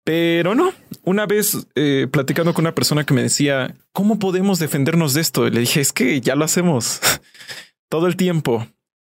[0.06, 0.72] Pero no.
[1.03, 5.49] Una vez eh, platicando con una persona que me decía, ¿cómo podemos defendernos de esto?
[5.49, 7.02] Le dije, es que ya lo hacemos
[7.90, 8.65] todo el tiempo.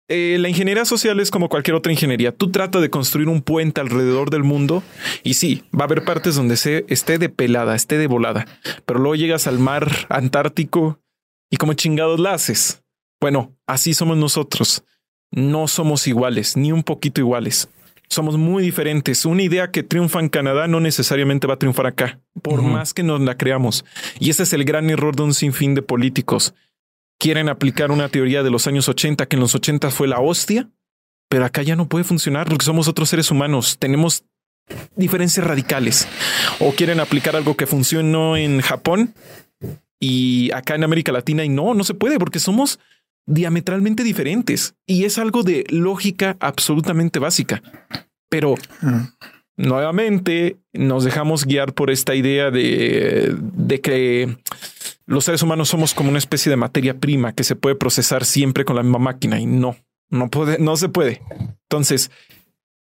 [0.07, 2.31] Eh, la ingeniería social es como cualquier otra ingeniería.
[2.31, 4.83] Tú trata de construir un puente alrededor del mundo
[5.23, 8.45] y sí, va a haber partes donde se esté de pelada, esté de volada,
[8.85, 10.99] pero luego llegas al mar Antártico
[11.49, 12.83] y como chingados la haces.
[13.19, 14.83] Bueno, así somos nosotros.
[15.31, 17.67] No somos iguales, ni un poquito iguales.
[18.07, 19.25] Somos muy diferentes.
[19.25, 23.03] Una idea que triunfa en Canadá no necesariamente va a triunfar acá, por más que
[23.03, 23.85] nos la creamos.
[24.19, 26.53] Y ese es el gran error de un sinfín de políticos.
[27.19, 30.69] Quieren aplicar una teoría de los años 80 que en los 80 fue la hostia,
[31.29, 33.77] pero acá ya no puede funcionar porque somos otros seres humanos.
[33.79, 34.25] Tenemos
[34.95, 36.07] diferencias radicales.
[36.59, 39.13] O quieren aplicar algo que funcionó en Japón
[39.99, 42.79] y acá en América Latina y no, no se puede porque somos
[43.25, 47.61] diametralmente diferentes y es algo de lógica absolutamente básica.
[48.29, 49.07] Pero Mm.
[49.57, 54.37] nuevamente nos dejamos guiar por esta idea de, de que
[55.05, 58.65] los seres humanos somos como una especie de materia prima que se puede procesar siempre
[58.65, 59.75] con la misma máquina y no,
[60.09, 61.21] no puede, no se puede.
[61.69, 62.11] Entonces,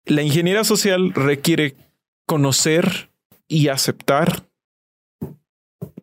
[0.07, 1.77] la ingeniería social requiere
[2.27, 3.11] conocer
[3.49, 4.45] y aceptar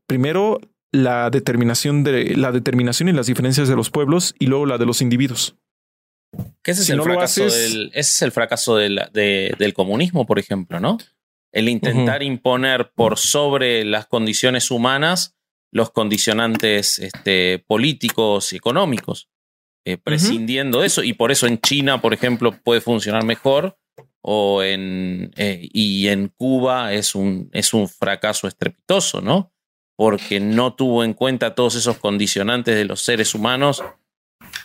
[0.08, 0.60] primero
[0.94, 4.86] la determinación de la determinación y las diferencias de los pueblos y luego la de
[4.86, 5.58] los individuos.
[6.62, 9.02] Que ese es Si el no lo fracaso, haces- del, ese es el fracaso del,
[9.12, 10.98] de- del comunismo, por ejemplo, ¿no?
[11.52, 15.36] El intentar imponer por sobre las condiciones humanas
[15.72, 19.30] los condicionantes este, políticos y económicos,
[19.86, 21.04] eh, prescindiendo de eso.
[21.04, 23.78] Y por eso en China, por ejemplo, puede funcionar mejor.
[24.26, 29.53] O en, eh, y en Cuba es un, es un fracaso estrepitoso, ¿no?
[29.96, 33.84] Porque no tuvo en cuenta todos esos condicionantes de los seres humanos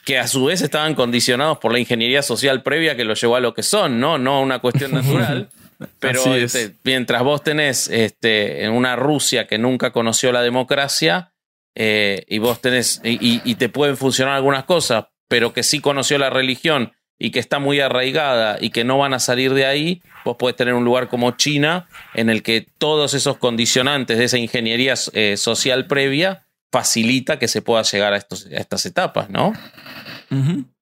[0.05, 3.41] que a su vez estaban condicionados por la ingeniería social previa que los llevó a
[3.41, 4.19] lo que son, ¿no?
[4.19, 5.49] No una cuestión natural.
[6.01, 11.33] Pero este, mientras vos tenés este, en una Rusia que nunca conoció la democracia,
[11.75, 16.31] eh, y vos tenés, y, te pueden funcionar algunas cosas, pero que sí conoció la
[16.31, 20.37] religión y que está muy arraigada y que no van a salir de ahí, vos
[20.37, 24.95] podés tener un lugar como China en el que todos esos condicionantes de esa ingeniería
[25.13, 29.53] eh, social previa facilita que se pueda llegar a, estos, a estas etapas, ¿no?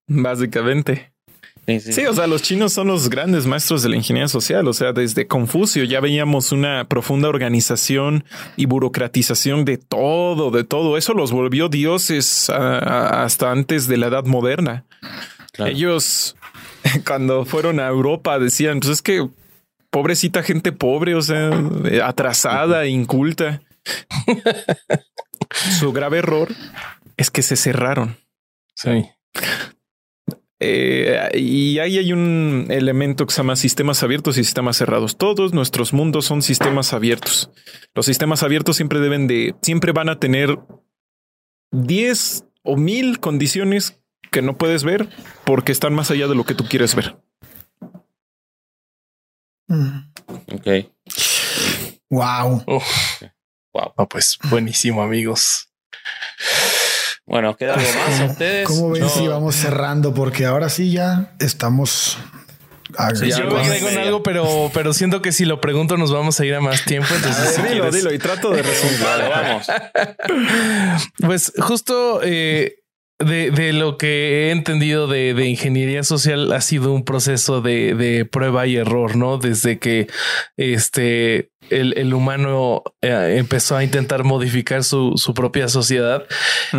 [0.07, 1.13] Básicamente.
[1.81, 4.69] Sí, o sea, los chinos son los grandes maestros de la ingeniería social.
[4.69, 8.25] O sea, desde Confucio ya veíamos una profunda organización
[8.57, 10.97] y burocratización de todo, de todo.
[10.97, 14.85] Eso los volvió dioses hasta antes de la edad moderna.
[15.59, 16.37] Ellos,
[17.07, 19.29] cuando fueron a Europa, decían, pues es que
[19.91, 21.51] pobrecita gente pobre, o sea,
[22.05, 23.63] atrasada, inculta.
[25.79, 26.49] Su grave error
[27.17, 28.17] es que se cerraron.
[28.75, 29.07] Sí.
[30.59, 35.17] Eh, y ahí hay un elemento que se llama sistemas abiertos y sistemas cerrados.
[35.17, 37.51] Todos nuestros mundos son sistemas abiertos.
[37.95, 40.59] Los sistemas abiertos siempre deben de, siempre van a tener
[41.73, 44.01] 10 o mil condiciones
[44.31, 45.09] que no puedes ver
[45.45, 47.17] porque están más allá de lo que tú quieres ver.
[49.69, 49.99] Mm.
[50.55, 50.67] Ok.
[52.11, 52.65] Wow.
[53.73, 54.09] Wow.
[54.09, 55.69] pues buenísimo, amigos.
[57.27, 58.69] Bueno, ¿queda algo más a ustedes?
[58.69, 60.15] ¿Cómo ven si vamos cerrando?
[60.15, 62.17] Porque ahora sí ya estamos.
[63.15, 66.55] Sí, yo con algo, pero, pero siento que si lo pregunto nos vamos a ir
[66.55, 67.09] a más tiempo.
[67.15, 69.01] Entonces, dilo, dilo y trato de resumir.
[69.29, 69.67] vamos.
[71.19, 72.77] pues justo eh,
[73.19, 77.95] de, de, lo que he entendido de, de, ingeniería social ha sido un proceso de,
[77.95, 79.39] de, prueba y error, ¿no?
[79.39, 80.07] Desde que
[80.57, 86.25] este el, el humano eh, empezó a intentar modificar su, su propia sociedad.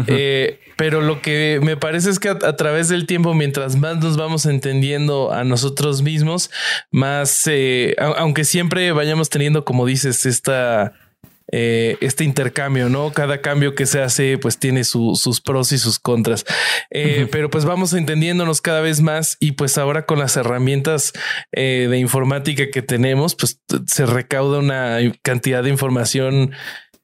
[0.07, 3.97] eh, pero lo que me parece es que a, a, través del tiempo, mientras más
[3.97, 6.51] nos vamos entendiendo a nosotros mismos,
[6.91, 10.93] más, eh, aunque siempre vayamos teniendo, como dices, esta
[11.52, 13.11] eh, este intercambio, ¿no?
[13.11, 16.45] Cada cambio que se hace pues tiene su, sus pros y sus contras,
[16.90, 17.30] eh, uh -huh.
[17.32, 21.14] pero pues vamos entendiéndonos cada vez más y pues ahora con las herramientas
[21.52, 26.52] eh, de informática que tenemos, pues se recauda una cantidad de información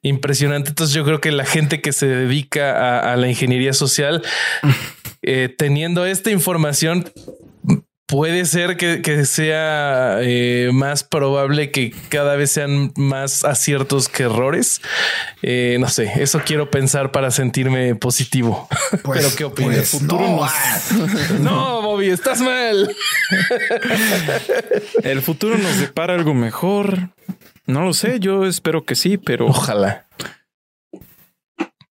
[0.02, 0.68] impresionante.
[0.68, 4.22] Entonces yo creo que la gente que se dedica a, a la ingeniería social,
[5.22, 7.10] eh, teniendo esta información,
[8.06, 14.24] puede ser que, que sea eh, más probable que cada vez sean más aciertos que
[14.24, 14.82] errores.
[15.42, 18.68] Eh, no sé, eso quiero pensar para sentirme positivo.
[19.02, 19.76] Pues, Pero qué opinas?
[19.76, 21.30] Pues, futuro no, nos...
[21.40, 22.94] no, Bobby, estás mal.
[25.02, 27.10] El futuro nos depara algo mejor.
[27.66, 30.06] No lo sé, yo espero que sí, pero ojalá.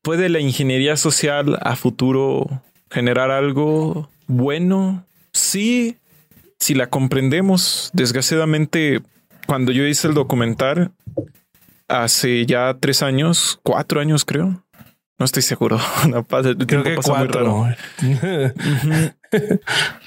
[0.02, 5.06] ¿Puede la ingeniería social a futuro generar algo bueno?
[5.34, 5.98] Sí,
[6.64, 9.02] si la comprendemos, desgraciadamente,
[9.48, 10.91] cuando yo hice el documental
[11.90, 14.64] hace ya tres años, cuatro años creo,
[15.19, 15.77] no estoy seguro.
[16.07, 17.68] No, creo que cuatro.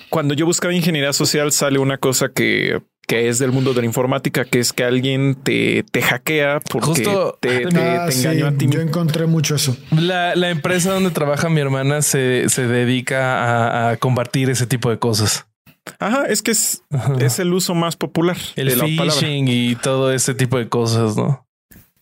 [0.09, 3.87] cuando yo buscaba ingeniería social sale una cosa que que es del mundo de la
[3.87, 8.49] informática, que es que alguien te, te hackea porque Justo, te, te, ah, te engañó
[8.49, 8.67] sí, a ti.
[8.69, 9.77] Yo encontré mucho eso.
[9.93, 14.91] La, la empresa donde trabaja mi hermana se, se dedica a, a combatir ese tipo
[14.91, 15.47] de cosas.
[15.99, 16.83] Ajá, es que es,
[17.21, 18.37] es el uso más popular.
[18.57, 19.29] El de la phishing palabra.
[19.29, 21.47] y todo ese tipo de cosas, ¿no?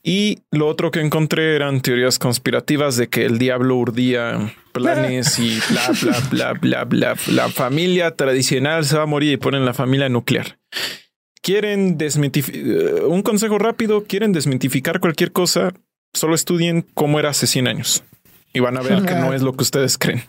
[0.02, 5.58] Y lo otro que encontré eran teorías conspirativas de que el diablo urdía planes y
[5.70, 7.16] bla, bla, bla, bla, bla.
[7.28, 10.58] La familia tradicional se va a morir y ponen la familia nuclear.
[11.40, 15.72] Quieren desmitificar un consejo rápido, quieren desmitificar cualquier cosa,
[16.12, 18.04] solo estudien cómo era hace 100 años
[18.54, 20.22] y van a ver que no es lo que ustedes creen.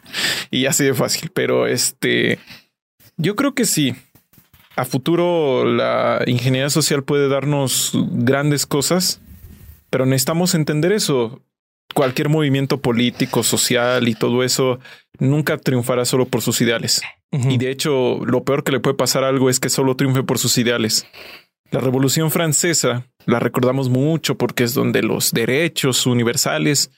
[0.51, 2.39] Y así de fácil, pero este
[3.17, 3.95] yo creo que sí.
[4.75, 9.21] A futuro la ingeniería social puede darnos grandes cosas,
[9.89, 11.41] pero necesitamos entender eso.
[11.93, 14.79] Cualquier movimiento político, social y todo eso
[15.17, 17.01] nunca triunfará solo por sus ideales.
[17.31, 17.53] Uh -huh.
[17.53, 20.23] Y de hecho, lo peor que le puede pasar a algo es que solo triunfe
[20.23, 21.07] por sus ideales.
[21.71, 26.91] La Revolución Francesa la recordamos mucho porque es donde los derechos universales,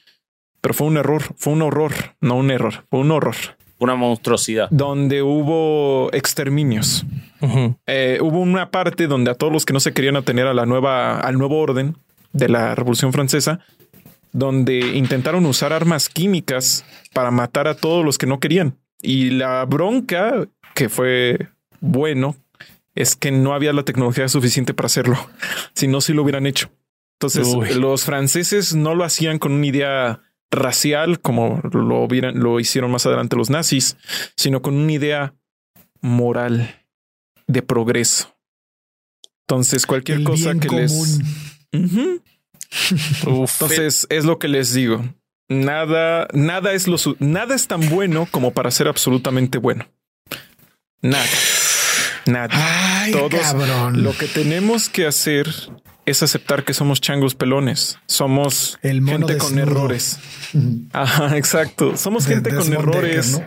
[0.61, 3.35] pero fue un error, fue un horror, no un error, fue un horror
[3.79, 4.69] una monstruosidad.
[4.69, 7.05] Donde hubo exterminios.
[7.39, 7.77] Uh -huh.
[7.85, 10.65] eh, hubo una parte donde a todos los que no se querían atener a la
[10.65, 11.95] nueva, al nuevo orden
[12.33, 13.59] de la Revolución Francesa,
[14.31, 18.77] donde intentaron usar armas químicas para matar a todos los que no querían.
[19.01, 21.47] Y la bronca, que fue
[21.79, 22.35] bueno,
[22.95, 25.17] es que no había la tecnología suficiente para hacerlo.
[25.73, 26.71] Si no, si lo hubieran hecho.
[27.19, 30.21] Entonces, los franceses no lo hacían con una idea
[30.51, 33.97] racial como lo, lo hicieron más adelante los nazis,
[34.35, 35.33] sino con una idea
[36.01, 36.83] moral
[37.47, 38.35] de progreso.
[39.47, 41.19] Entonces, cualquier cosa que les...
[43.25, 45.03] Entonces, es lo que les digo.
[45.49, 49.87] Nada, nada es lo nada es tan bueno como para ser absolutamente bueno.
[51.01, 51.25] Nada.
[52.25, 52.96] Nada.
[53.15, 54.03] Ay, cabrón.
[54.03, 55.47] lo que tenemos que hacer
[56.05, 57.99] es aceptar que somos changos pelones.
[58.05, 60.19] Somos gente con errores.
[60.93, 61.97] Ajá, exacto.
[61.97, 63.41] Somos gente con errores.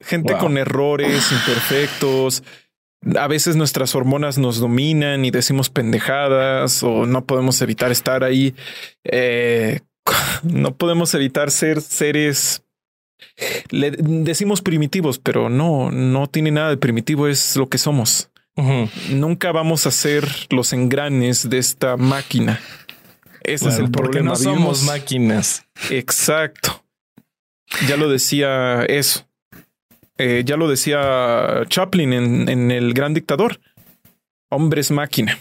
[0.00, 2.42] Gente con errores, imperfectos.
[3.16, 8.54] A veces nuestras hormonas nos dominan y decimos pendejadas o no podemos evitar estar ahí
[9.04, 9.80] eh,
[10.42, 12.62] no podemos evitar ser seres
[13.70, 18.30] le decimos primitivos, pero no, no tiene nada de primitivo, es lo que somos.
[19.10, 22.58] Nunca vamos a ser los engranes de esta máquina.
[23.42, 24.30] Ese es el problema.
[24.30, 25.66] No somos máquinas.
[25.90, 26.82] Exacto.
[27.86, 29.26] Ya lo decía eso.
[30.18, 33.60] Eh, ya lo decía Chaplin en, El Gran Dictador.
[34.48, 35.38] Hombres máquina.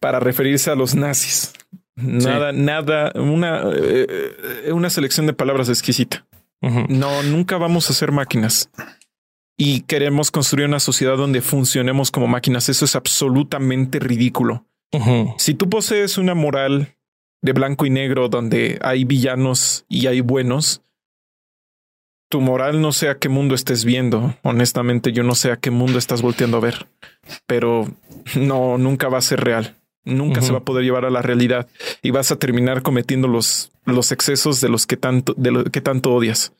[0.00, 1.52] Para referirse a los nazis.
[1.96, 6.26] Nada, nada, una, eh, una selección de palabras exquisita.
[6.88, 8.70] No, nunca vamos a ser máquinas.
[9.56, 12.68] Y queremos construir una sociedad donde funcionemos como máquinas.
[12.68, 14.66] Eso es absolutamente ridículo.
[15.38, 16.96] Si tú posees una moral
[17.42, 20.82] de blanco y negro donde hay villanos y hay buenos,
[22.30, 24.36] tu moral no sé a qué mundo estés viendo.
[24.42, 26.86] Honestamente, yo no sé a qué mundo estás volteando a ver,
[27.46, 27.92] pero
[28.36, 31.68] no, nunca va a ser real nunca se va a poder llevar a la realidad
[32.02, 35.80] y vas a terminar cometiendo los, los excesos de los que tanto, de lo que
[35.80, 36.52] tanto odias.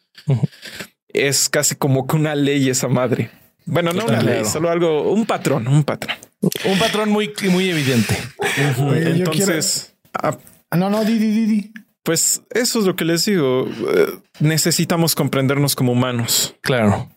[1.09, 3.31] Es casi como que una ley esa madre.
[3.66, 6.16] Bueno, no una ley, solo algo, un patrón, un patrón.
[6.41, 8.16] Un patrón muy, muy evidente.
[8.57, 10.37] Entonces, ah,
[10.77, 11.73] no, no, di, di, di,
[12.03, 13.66] Pues eso es lo que les digo.
[13.66, 16.55] Eh, necesitamos comprendernos como humanos.
[16.61, 17.09] Claro.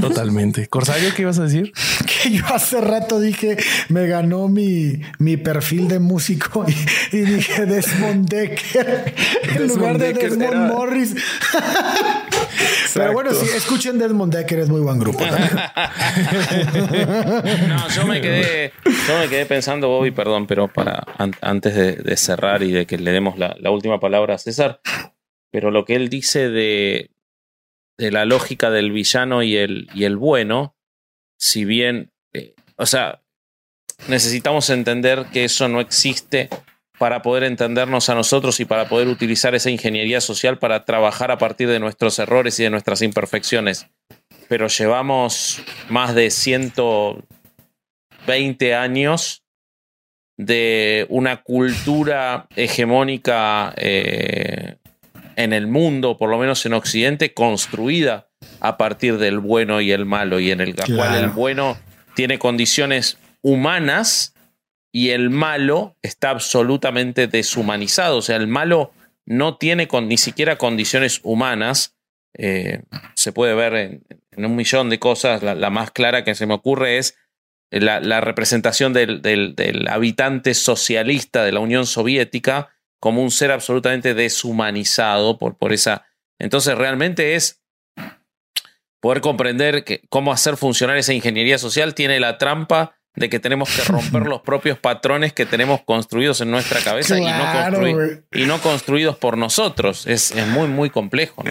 [0.00, 0.66] Totalmente.
[0.68, 1.72] Corsario, ¿qué ibas a decir?
[2.22, 3.56] Que yo hace rato dije,
[3.90, 6.64] me ganó mi, mi perfil de músico
[7.12, 9.14] y, dije Desmond Decker
[9.54, 11.14] en lugar de Desmond Morris.
[12.94, 15.20] Pero bueno, si escuchen Desmond Decker, es muy buen grupo.
[17.68, 21.04] no, yo me quedé, yo me quedé pensando, Bobby, perdón, pero para
[21.40, 24.80] antes de, cerrar y de que le demos la última palabra a César,
[25.50, 27.10] pero lo que él dice de
[27.98, 30.76] de la lógica del villano y el, y el bueno,
[31.36, 33.22] si bien, eh, o sea,
[34.06, 36.48] necesitamos entender que eso no existe
[36.98, 41.38] para poder entendernos a nosotros y para poder utilizar esa ingeniería social para trabajar a
[41.38, 43.86] partir de nuestros errores y de nuestras imperfecciones.
[44.48, 49.44] Pero llevamos más de 120 años
[50.36, 54.76] de una cultura hegemónica eh,
[55.38, 58.28] en el mundo, por lo menos en Occidente, construida
[58.58, 61.78] a partir del bueno y el malo, y en el cual el bueno
[62.16, 64.34] tiene condiciones humanas
[64.92, 68.16] y el malo está absolutamente deshumanizado.
[68.16, 68.90] O sea, el malo
[69.26, 71.96] no tiene ni siquiera condiciones humanas.
[72.36, 72.82] Eh,
[73.14, 75.44] se puede ver en, un millón de cosas.
[75.44, 77.16] La, más clara que se me ocurre es
[77.70, 85.56] la, representación del habitante socialista de la Unión Soviética como un ser absolutamente deshumanizado por,
[85.56, 86.06] por esa...
[86.38, 87.62] Entonces realmente es
[89.00, 93.68] poder comprender que cómo hacer funcionar esa ingeniería social tiene la trampa de que tenemos
[93.70, 99.36] que romper los propios patrones que tenemos construidos en nuestra cabeza y, no construidos por
[99.36, 100.06] nosotros.
[100.06, 101.42] Es, muy, muy complejo.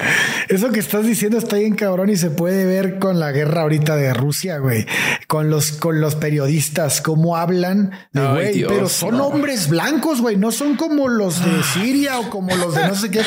[0.49, 3.95] Eso que estás diciendo está bien cabrón y se puede ver con la guerra ahorita
[3.95, 4.85] de Rusia, güey.
[5.27, 10.37] Con los, con los periodistas, cómo hablan de, güey, pero son hombres blancos, güey.
[10.37, 11.63] No son como los de ah.
[11.73, 13.21] Siria o como los de no sé qué.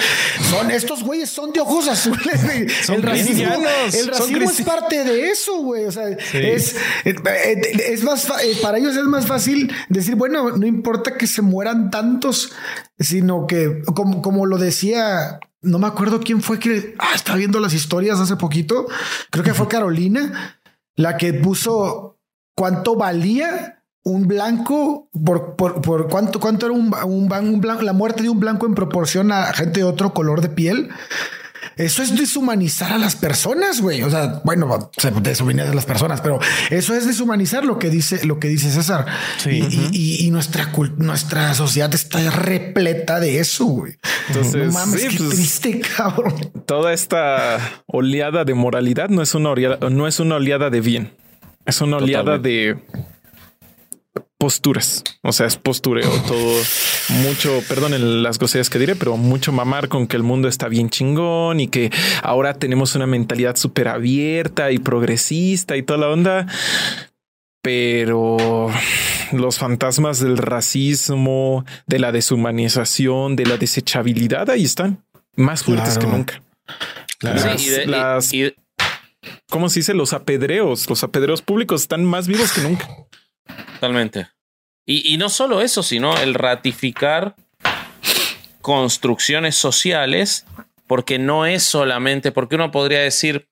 [0.50, 2.44] Son estos güeyes, son de ojos azules.
[2.44, 2.66] Güey.
[2.96, 3.54] el racismo,
[3.92, 5.84] el racismo es parte de eso, güey.
[5.84, 11.16] O sea, es, es más eh, para ellos es más fácil decir, bueno, no importa
[11.16, 12.52] que se mueran tantos,
[12.98, 17.60] sino que, como, como lo decía, no me acuerdo quién fue que ah, estaba viendo
[17.60, 18.86] las historias hace poquito.
[19.30, 20.58] Creo que fue Carolina
[20.96, 22.18] la que puso
[22.54, 28.22] cuánto valía un blanco por, por, cuánto, cuánto era un, un, un blanco, la muerte
[28.22, 30.90] de un blanco en proporción a gente de otro color de piel.
[31.76, 34.02] Eso es deshumanizar a las personas, güey.
[34.02, 36.38] O sea, bueno, se deshumanizar a las personas, pero
[36.70, 39.06] eso es deshumanizar lo que dice, lo que dice César.
[39.46, 43.94] Y, nuestra, nuestra sociedad está repleta de eso, güey.
[44.28, 46.34] Entonces, no mames, qué pues, triste, cabrón.
[46.66, 51.12] Toda esta oleada de moralidad no es una oleada, no es una oleada de bien.
[51.66, 52.78] Es una oleada de
[54.40, 55.04] posturas.
[55.22, 56.62] O sea, es postureo todo
[57.22, 60.88] mucho, perdonen las groserías que diré, pero mucho mamar con que el mundo está bien
[60.88, 61.90] chingón y que
[62.22, 66.46] ahora tenemos una mentalidad súper abierta y progresista y toda la onda.
[67.60, 68.70] Pero
[69.32, 75.04] los fantasmas del racismo, de la deshumanización, de la desechabilidad, ahí están,
[75.36, 76.42] más fuertes que nunca.
[77.20, 78.32] Las,
[79.50, 79.92] ¿Cómo se dice?
[79.92, 82.88] Los apedreos, los apedreos públicos están más vivos que nunca.
[83.74, 84.28] Totalmente.
[84.86, 87.36] Y, no solo eso, sino el ratificar
[88.60, 90.46] construcciones sociales,
[90.88, 93.48] porque no es solamente, porque uno podría decir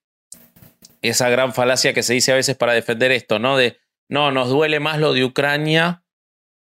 [1.00, 3.56] esa gran falacia que se dice a veces para defender esto, ¿no?
[3.56, 6.02] De, no, nos duele más lo de Ucrania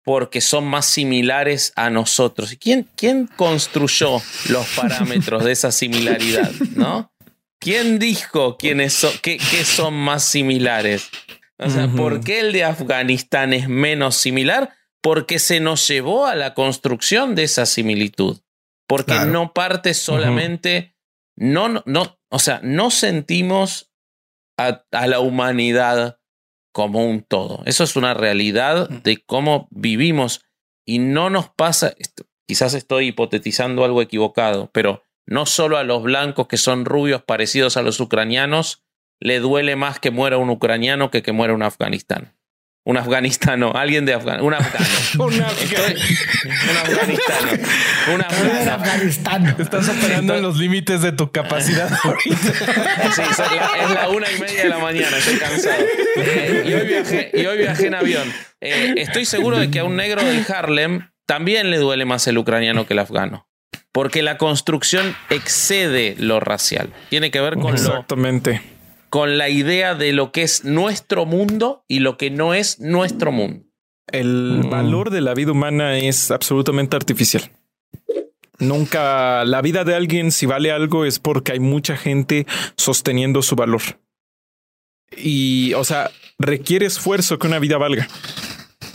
[0.05, 2.53] porque son más similares a nosotros.
[2.53, 7.13] ¿Y quién, quién construyó los parámetros de esa similaridad, no?
[7.59, 11.11] ¿Quién dijo quiénes son, qué, son más similares?
[11.65, 14.75] O sea, ¿por qué el de Afganistán es menos similar?
[15.01, 18.41] Porque se nos llevó a la construcción de esa similitud.
[18.87, 20.95] Porque no parte solamente,
[21.37, 23.91] no, no, o sea, no sentimos
[24.59, 26.19] a, a, la humanidad
[26.73, 27.63] como un todo.
[27.65, 30.45] Eso es una realidad de cómo vivimos
[30.85, 31.95] y no nos pasa,
[32.47, 37.77] quizás estoy hipotetizando algo equivocado, pero no solo a los blancos que son rubios parecidos
[37.77, 38.83] a los ucranianos,
[39.23, 42.35] le duele más que muera un ucraniano que que muera un afganistán.
[42.85, 44.45] Un afganistano, alguien de Afganistán.
[44.45, 44.85] Un afgano.
[45.25, 45.41] un,
[46.77, 47.53] afganistano.
[48.13, 48.23] Un
[48.69, 49.55] afganistano.
[49.57, 51.89] Estás operando en los límites de tu capacidad
[52.25, 55.85] sí, es la, una y media de la mañana, estoy cansado.
[56.17, 58.33] Eh, y, hoy viajé, y, hoy viajé, en avión.
[58.61, 62.37] Eh, estoy seguro de que a un negro del Harlem también le duele más el
[62.37, 63.47] ucraniano que el afgano
[63.93, 66.89] porque la construcción excede lo racial.
[67.11, 68.63] Tiene que ver con Exactamente.
[69.13, 73.31] Con la idea de lo que es nuestro mundo y lo que no es nuestro
[73.31, 73.67] mundo.
[74.07, 74.71] El mm.
[74.71, 77.51] valor de la vida humana es absolutamente artificial.
[78.59, 82.47] Nunca la vida de alguien, si vale algo, es porque hay mucha gente
[82.79, 83.83] sosteniendo su valor.
[85.15, 88.09] Y, o sea, requiere esfuerzo que una vida valga.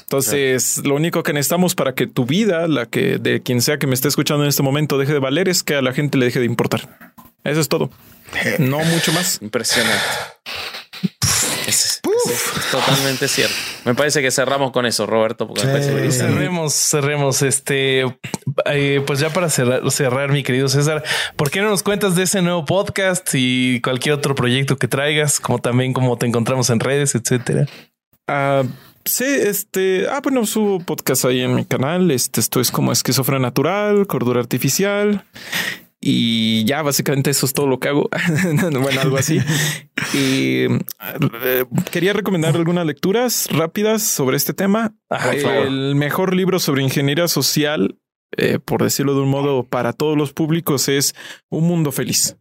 [0.01, 3.85] Entonces, lo único que necesitamos para que tu vida, la que de quien sea que
[3.85, 6.25] me esté escuchando en este momento, deje de valer es que a la gente le
[6.25, 7.13] deje de importar.
[7.47, 7.89] Eso es todo.
[8.59, 9.39] No mucho más.
[9.41, 10.03] Impresionante.
[11.65, 12.01] Es,
[12.71, 13.55] totalmente cierto.
[13.85, 15.47] Me parece que cerramos con eso, Roberto.
[15.47, 15.61] Porque
[16.11, 17.41] cerremos, cerremos.
[17.41, 18.05] Este,
[18.65, 21.03] eh, pues ya para cerrar, cerrar, mi querido César,
[21.35, 25.39] ¿por qué no nos cuentas de ese nuevo podcast y cualquier otro proyecto que traigas,
[25.39, 27.65] como también como te encontramos en redes, etcétera?
[28.27, 28.63] Ah,
[29.07, 32.11] Sí, este, ah, bueno, subo podcast ahí en mi canal.
[32.11, 35.23] Este, esto es como esquizofrenia natural, cordura artificial.
[36.09, 38.09] Y ya básicamente eso es todo lo que hago.
[38.81, 39.41] bueno, algo así.
[40.13, 44.95] y eh, quería recomendar algunas lecturas rápidas sobre este tema.
[45.43, 47.99] el mejor libro sobre ingeniería social,
[48.37, 51.13] eh, por decirlo de un modo, para todos los públicos es
[51.49, 52.37] Un Mundo Feliz.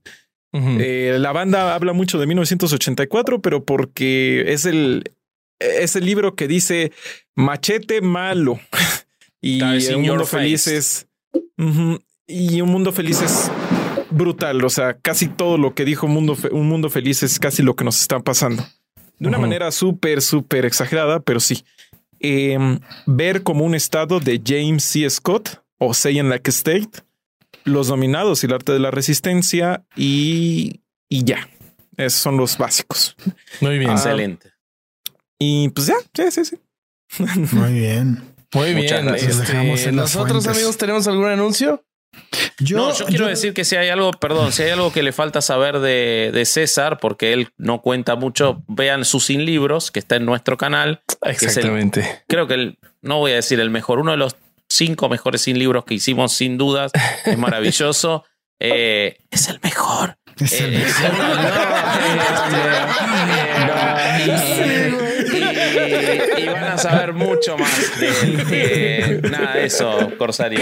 [0.52, 5.12] Eh, la banda habla mucho de 1984, pero porque es el,
[5.58, 6.92] es el libro que dice
[7.34, 8.60] machete malo
[9.40, 11.08] y un mundo feliz es
[12.26, 13.50] y un mundo feliz es
[14.10, 14.64] brutal.
[14.64, 17.74] O sea, casi todo lo que dijo un mundo, un mundo feliz es casi lo
[17.76, 18.64] que nos está pasando
[19.18, 21.64] de una manera súper, súper exagerada, pero sí.
[22.18, 25.08] Em, ver como un estado de James C.
[25.08, 27.02] Scott o Say in Like State,
[27.64, 31.48] los dominados y el arte de la resistencia y, y ya.
[31.96, 33.16] Esos son los básicos.
[33.60, 33.90] Muy bien.
[33.90, 34.52] Ah, Excelente.
[35.38, 36.58] Y pues ya, sí, sí, sí.
[37.52, 38.22] Muy bien.
[38.54, 39.08] Muy bien.
[39.14, 41.84] Este, ¿Nosotros, amigos, tenemos algún anuncio?
[42.58, 45.12] Yo, no, yo quiero decir que si hay algo, perdón, si hay algo que le
[45.12, 49.98] falta saber de, de, César, porque él no cuenta mucho, vean sus sin libros, que
[49.98, 51.02] está en nuestro canal.
[51.22, 52.22] Exactamente.
[52.28, 54.36] creo que el, no voy a decir el mejor, uno de los
[54.68, 56.92] cinco mejores sin libros que hicimos, sin dudas.
[57.24, 58.24] Es maravilloso.
[58.58, 60.18] Eh, es el mejor.
[60.40, 61.10] Es el mejor.
[65.88, 70.60] Y, van a saber mucho más de, nada de eso, Corsario.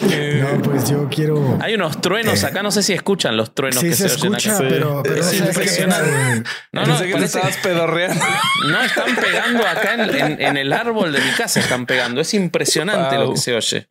[0.00, 1.58] No, pues yo quiero.
[1.60, 4.68] Hay unos truenos acá, no sé si escuchan los truenos que se, escucha, oyen acá.
[4.68, 6.50] Pero, pero es impresionante.
[6.72, 8.24] No, no, que estabas pedorreando.
[8.68, 12.20] No, están pegando acá en, en, el árbol de mi casa, están pegando.
[12.20, 13.88] Es impresionante lo que se oye.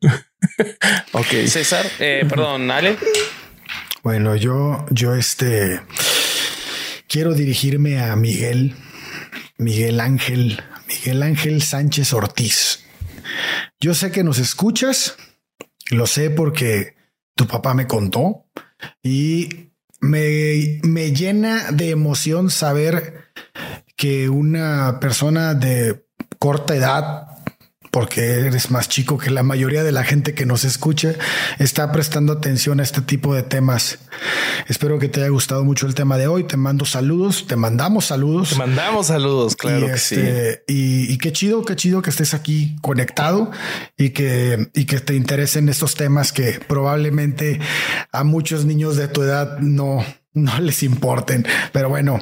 [1.14, 1.48] ok.
[1.48, 2.98] César, eh, perdón, Ale.
[4.04, 5.82] Bueno, yo, yo este
[7.08, 8.76] quiero dirigirme a Miguel
[9.58, 12.86] Miguel Ángel, Miguel Ángel Sánchez Ortiz.
[13.80, 15.16] Yo sé que nos escuchas,
[15.90, 16.96] lo sé porque
[17.36, 18.46] tu papá me contó
[19.04, 23.32] y me, me llena de emoción saber
[23.96, 26.06] que una persona de
[26.40, 27.28] corta edad,
[27.92, 31.14] porque eres más chico que la mayoría de la gente que nos escucha,
[31.60, 34.00] está prestando atención a este tipo de temas.
[34.68, 36.44] Espero que te haya gustado mucho el tema de hoy.
[36.44, 38.50] Te mando saludos, te mandamos saludos.
[38.50, 40.16] Te mandamos saludos, claro y, que sí.
[40.16, 43.52] este, y, y qué chido, qué chido que estés aquí conectado
[43.98, 47.60] y que, y que te interesen estos temas que probablemente
[48.12, 50.04] a muchos niños de tu edad no,
[50.44, 51.46] no les importen.
[51.72, 52.20] Pero bueno,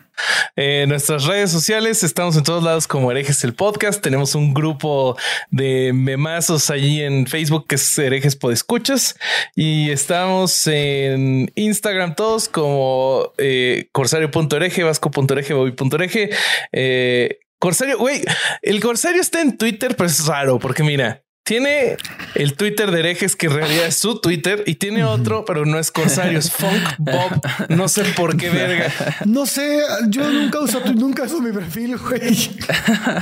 [0.55, 4.01] Eh, nuestras redes sociales, estamos en todos lados como Herejes el Podcast.
[4.01, 5.17] Tenemos un grupo
[5.49, 9.17] de memazos allí en Facebook que es Herejes Podescuchas.
[9.55, 16.29] Y estamos en Instagram todos como eh, corsario.hereje, vasco.hereje, bobby.hereje.
[16.71, 18.21] Eh, Corsario, güey,
[18.63, 21.97] el Corsario está en Twitter, pero es raro porque mira, tiene
[22.35, 25.79] el Twitter de herejes que en realidad es su Twitter y tiene otro, pero no
[25.79, 27.41] es Corsario, es Funk Bob.
[27.69, 28.91] No sé por qué verga.
[29.25, 32.49] No sé, yo nunca uso tu, nunca uso mi perfil, güey.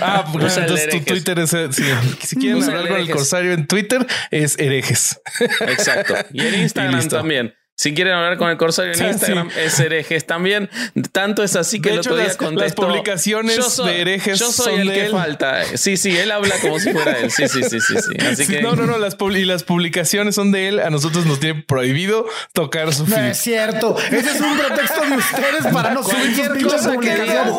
[0.01, 0.99] Ah, el entonces tu.
[0.99, 1.53] Twitter es.
[1.53, 1.83] eh, sí,
[2.21, 5.19] si quieren hablar con el corsario en Twitter, es herejes.
[5.61, 6.15] Exacto.
[6.33, 7.53] Y en Instagram también.
[7.80, 10.69] Si quieren hablar con el Corsario en Sí, Instagram, es herejes también.
[11.14, 12.81] Tanto es así que De el hecho, otro día las- las contestó.
[12.81, 15.11] publicaciones yo soy, de herejes Yo soy son el de que él.
[15.14, 15.64] falta.
[15.77, 17.31] Sí, sí, él habla como si fuera él.
[17.31, 17.93] Sí, sí, sí, sí.
[17.95, 18.26] sí.
[18.27, 18.61] Así Sí, que.
[18.61, 18.97] No, no, no.
[18.97, 20.80] Las, publi- y las publicaciones son de él.
[20.81, 23.26] A nosotros nos tiene prohibido tocar su No feed.
[23.27, 23.95] es cierto.
[24.11, 27.53] Ese es un pretexto de ustedes para no subir sus pinches publicaciones.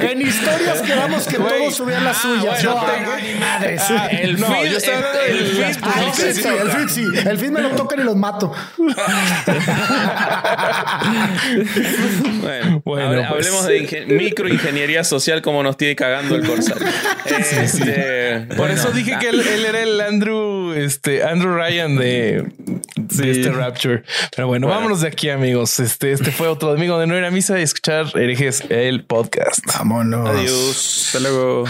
[0.00, 2.64] En historias quedamos que todos subían las suyas.
[2.64, 3.82] bueno, no, tengo- ni madres.
[3.90, 6.48] Ah, el No, feed, yo el, el feed, las Ah, el no feed sí, si-
[6.48, 7.28] el feed sí.
[7.28, 8.50] El feed me lo tocan y los mato.
[12.40, 13.46] Bueno, Bueno, hable- pues.
[13.46, 16.86] hablemos de ingen- microingeniería social como nos tiene cagando el Corsario.
[17.24, 22.52] Este, Por bueno, eso dije que él, él era el Andrew, este Andrew Ryan de,
[22.96, 24.02] de este Rapture.
[24.36, 25.80] Pero bueno, vámonos de aquí, amigos.
[25.80, 29.60] Este, este fue otro domingo de no ir a misa y escuchar herejes el podcast.
[29.66, 30.28] Vámonos.
[30.28, 31.04] Adiós.
[31.06, 31.64] Hasta luego.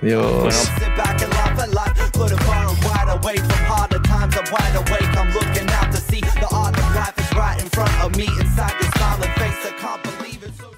[0.00, 0.54] Adiós.
[0.54, 0.70] Sit
[7.70, 8.24] front of me.
[8.24, 10.70] Inside this smiling face, I can't believe it's so.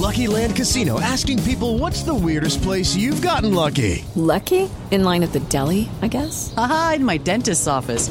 [0.00, 4.04] Lucky Land Casino asking people what's the weirdest place you've gotten lucky?
[4.16, 4.68] Lucky?
[4.90, 6.52] In line at the deli, I guess?
[6.56, 8.10] Aha, in my dentist's office.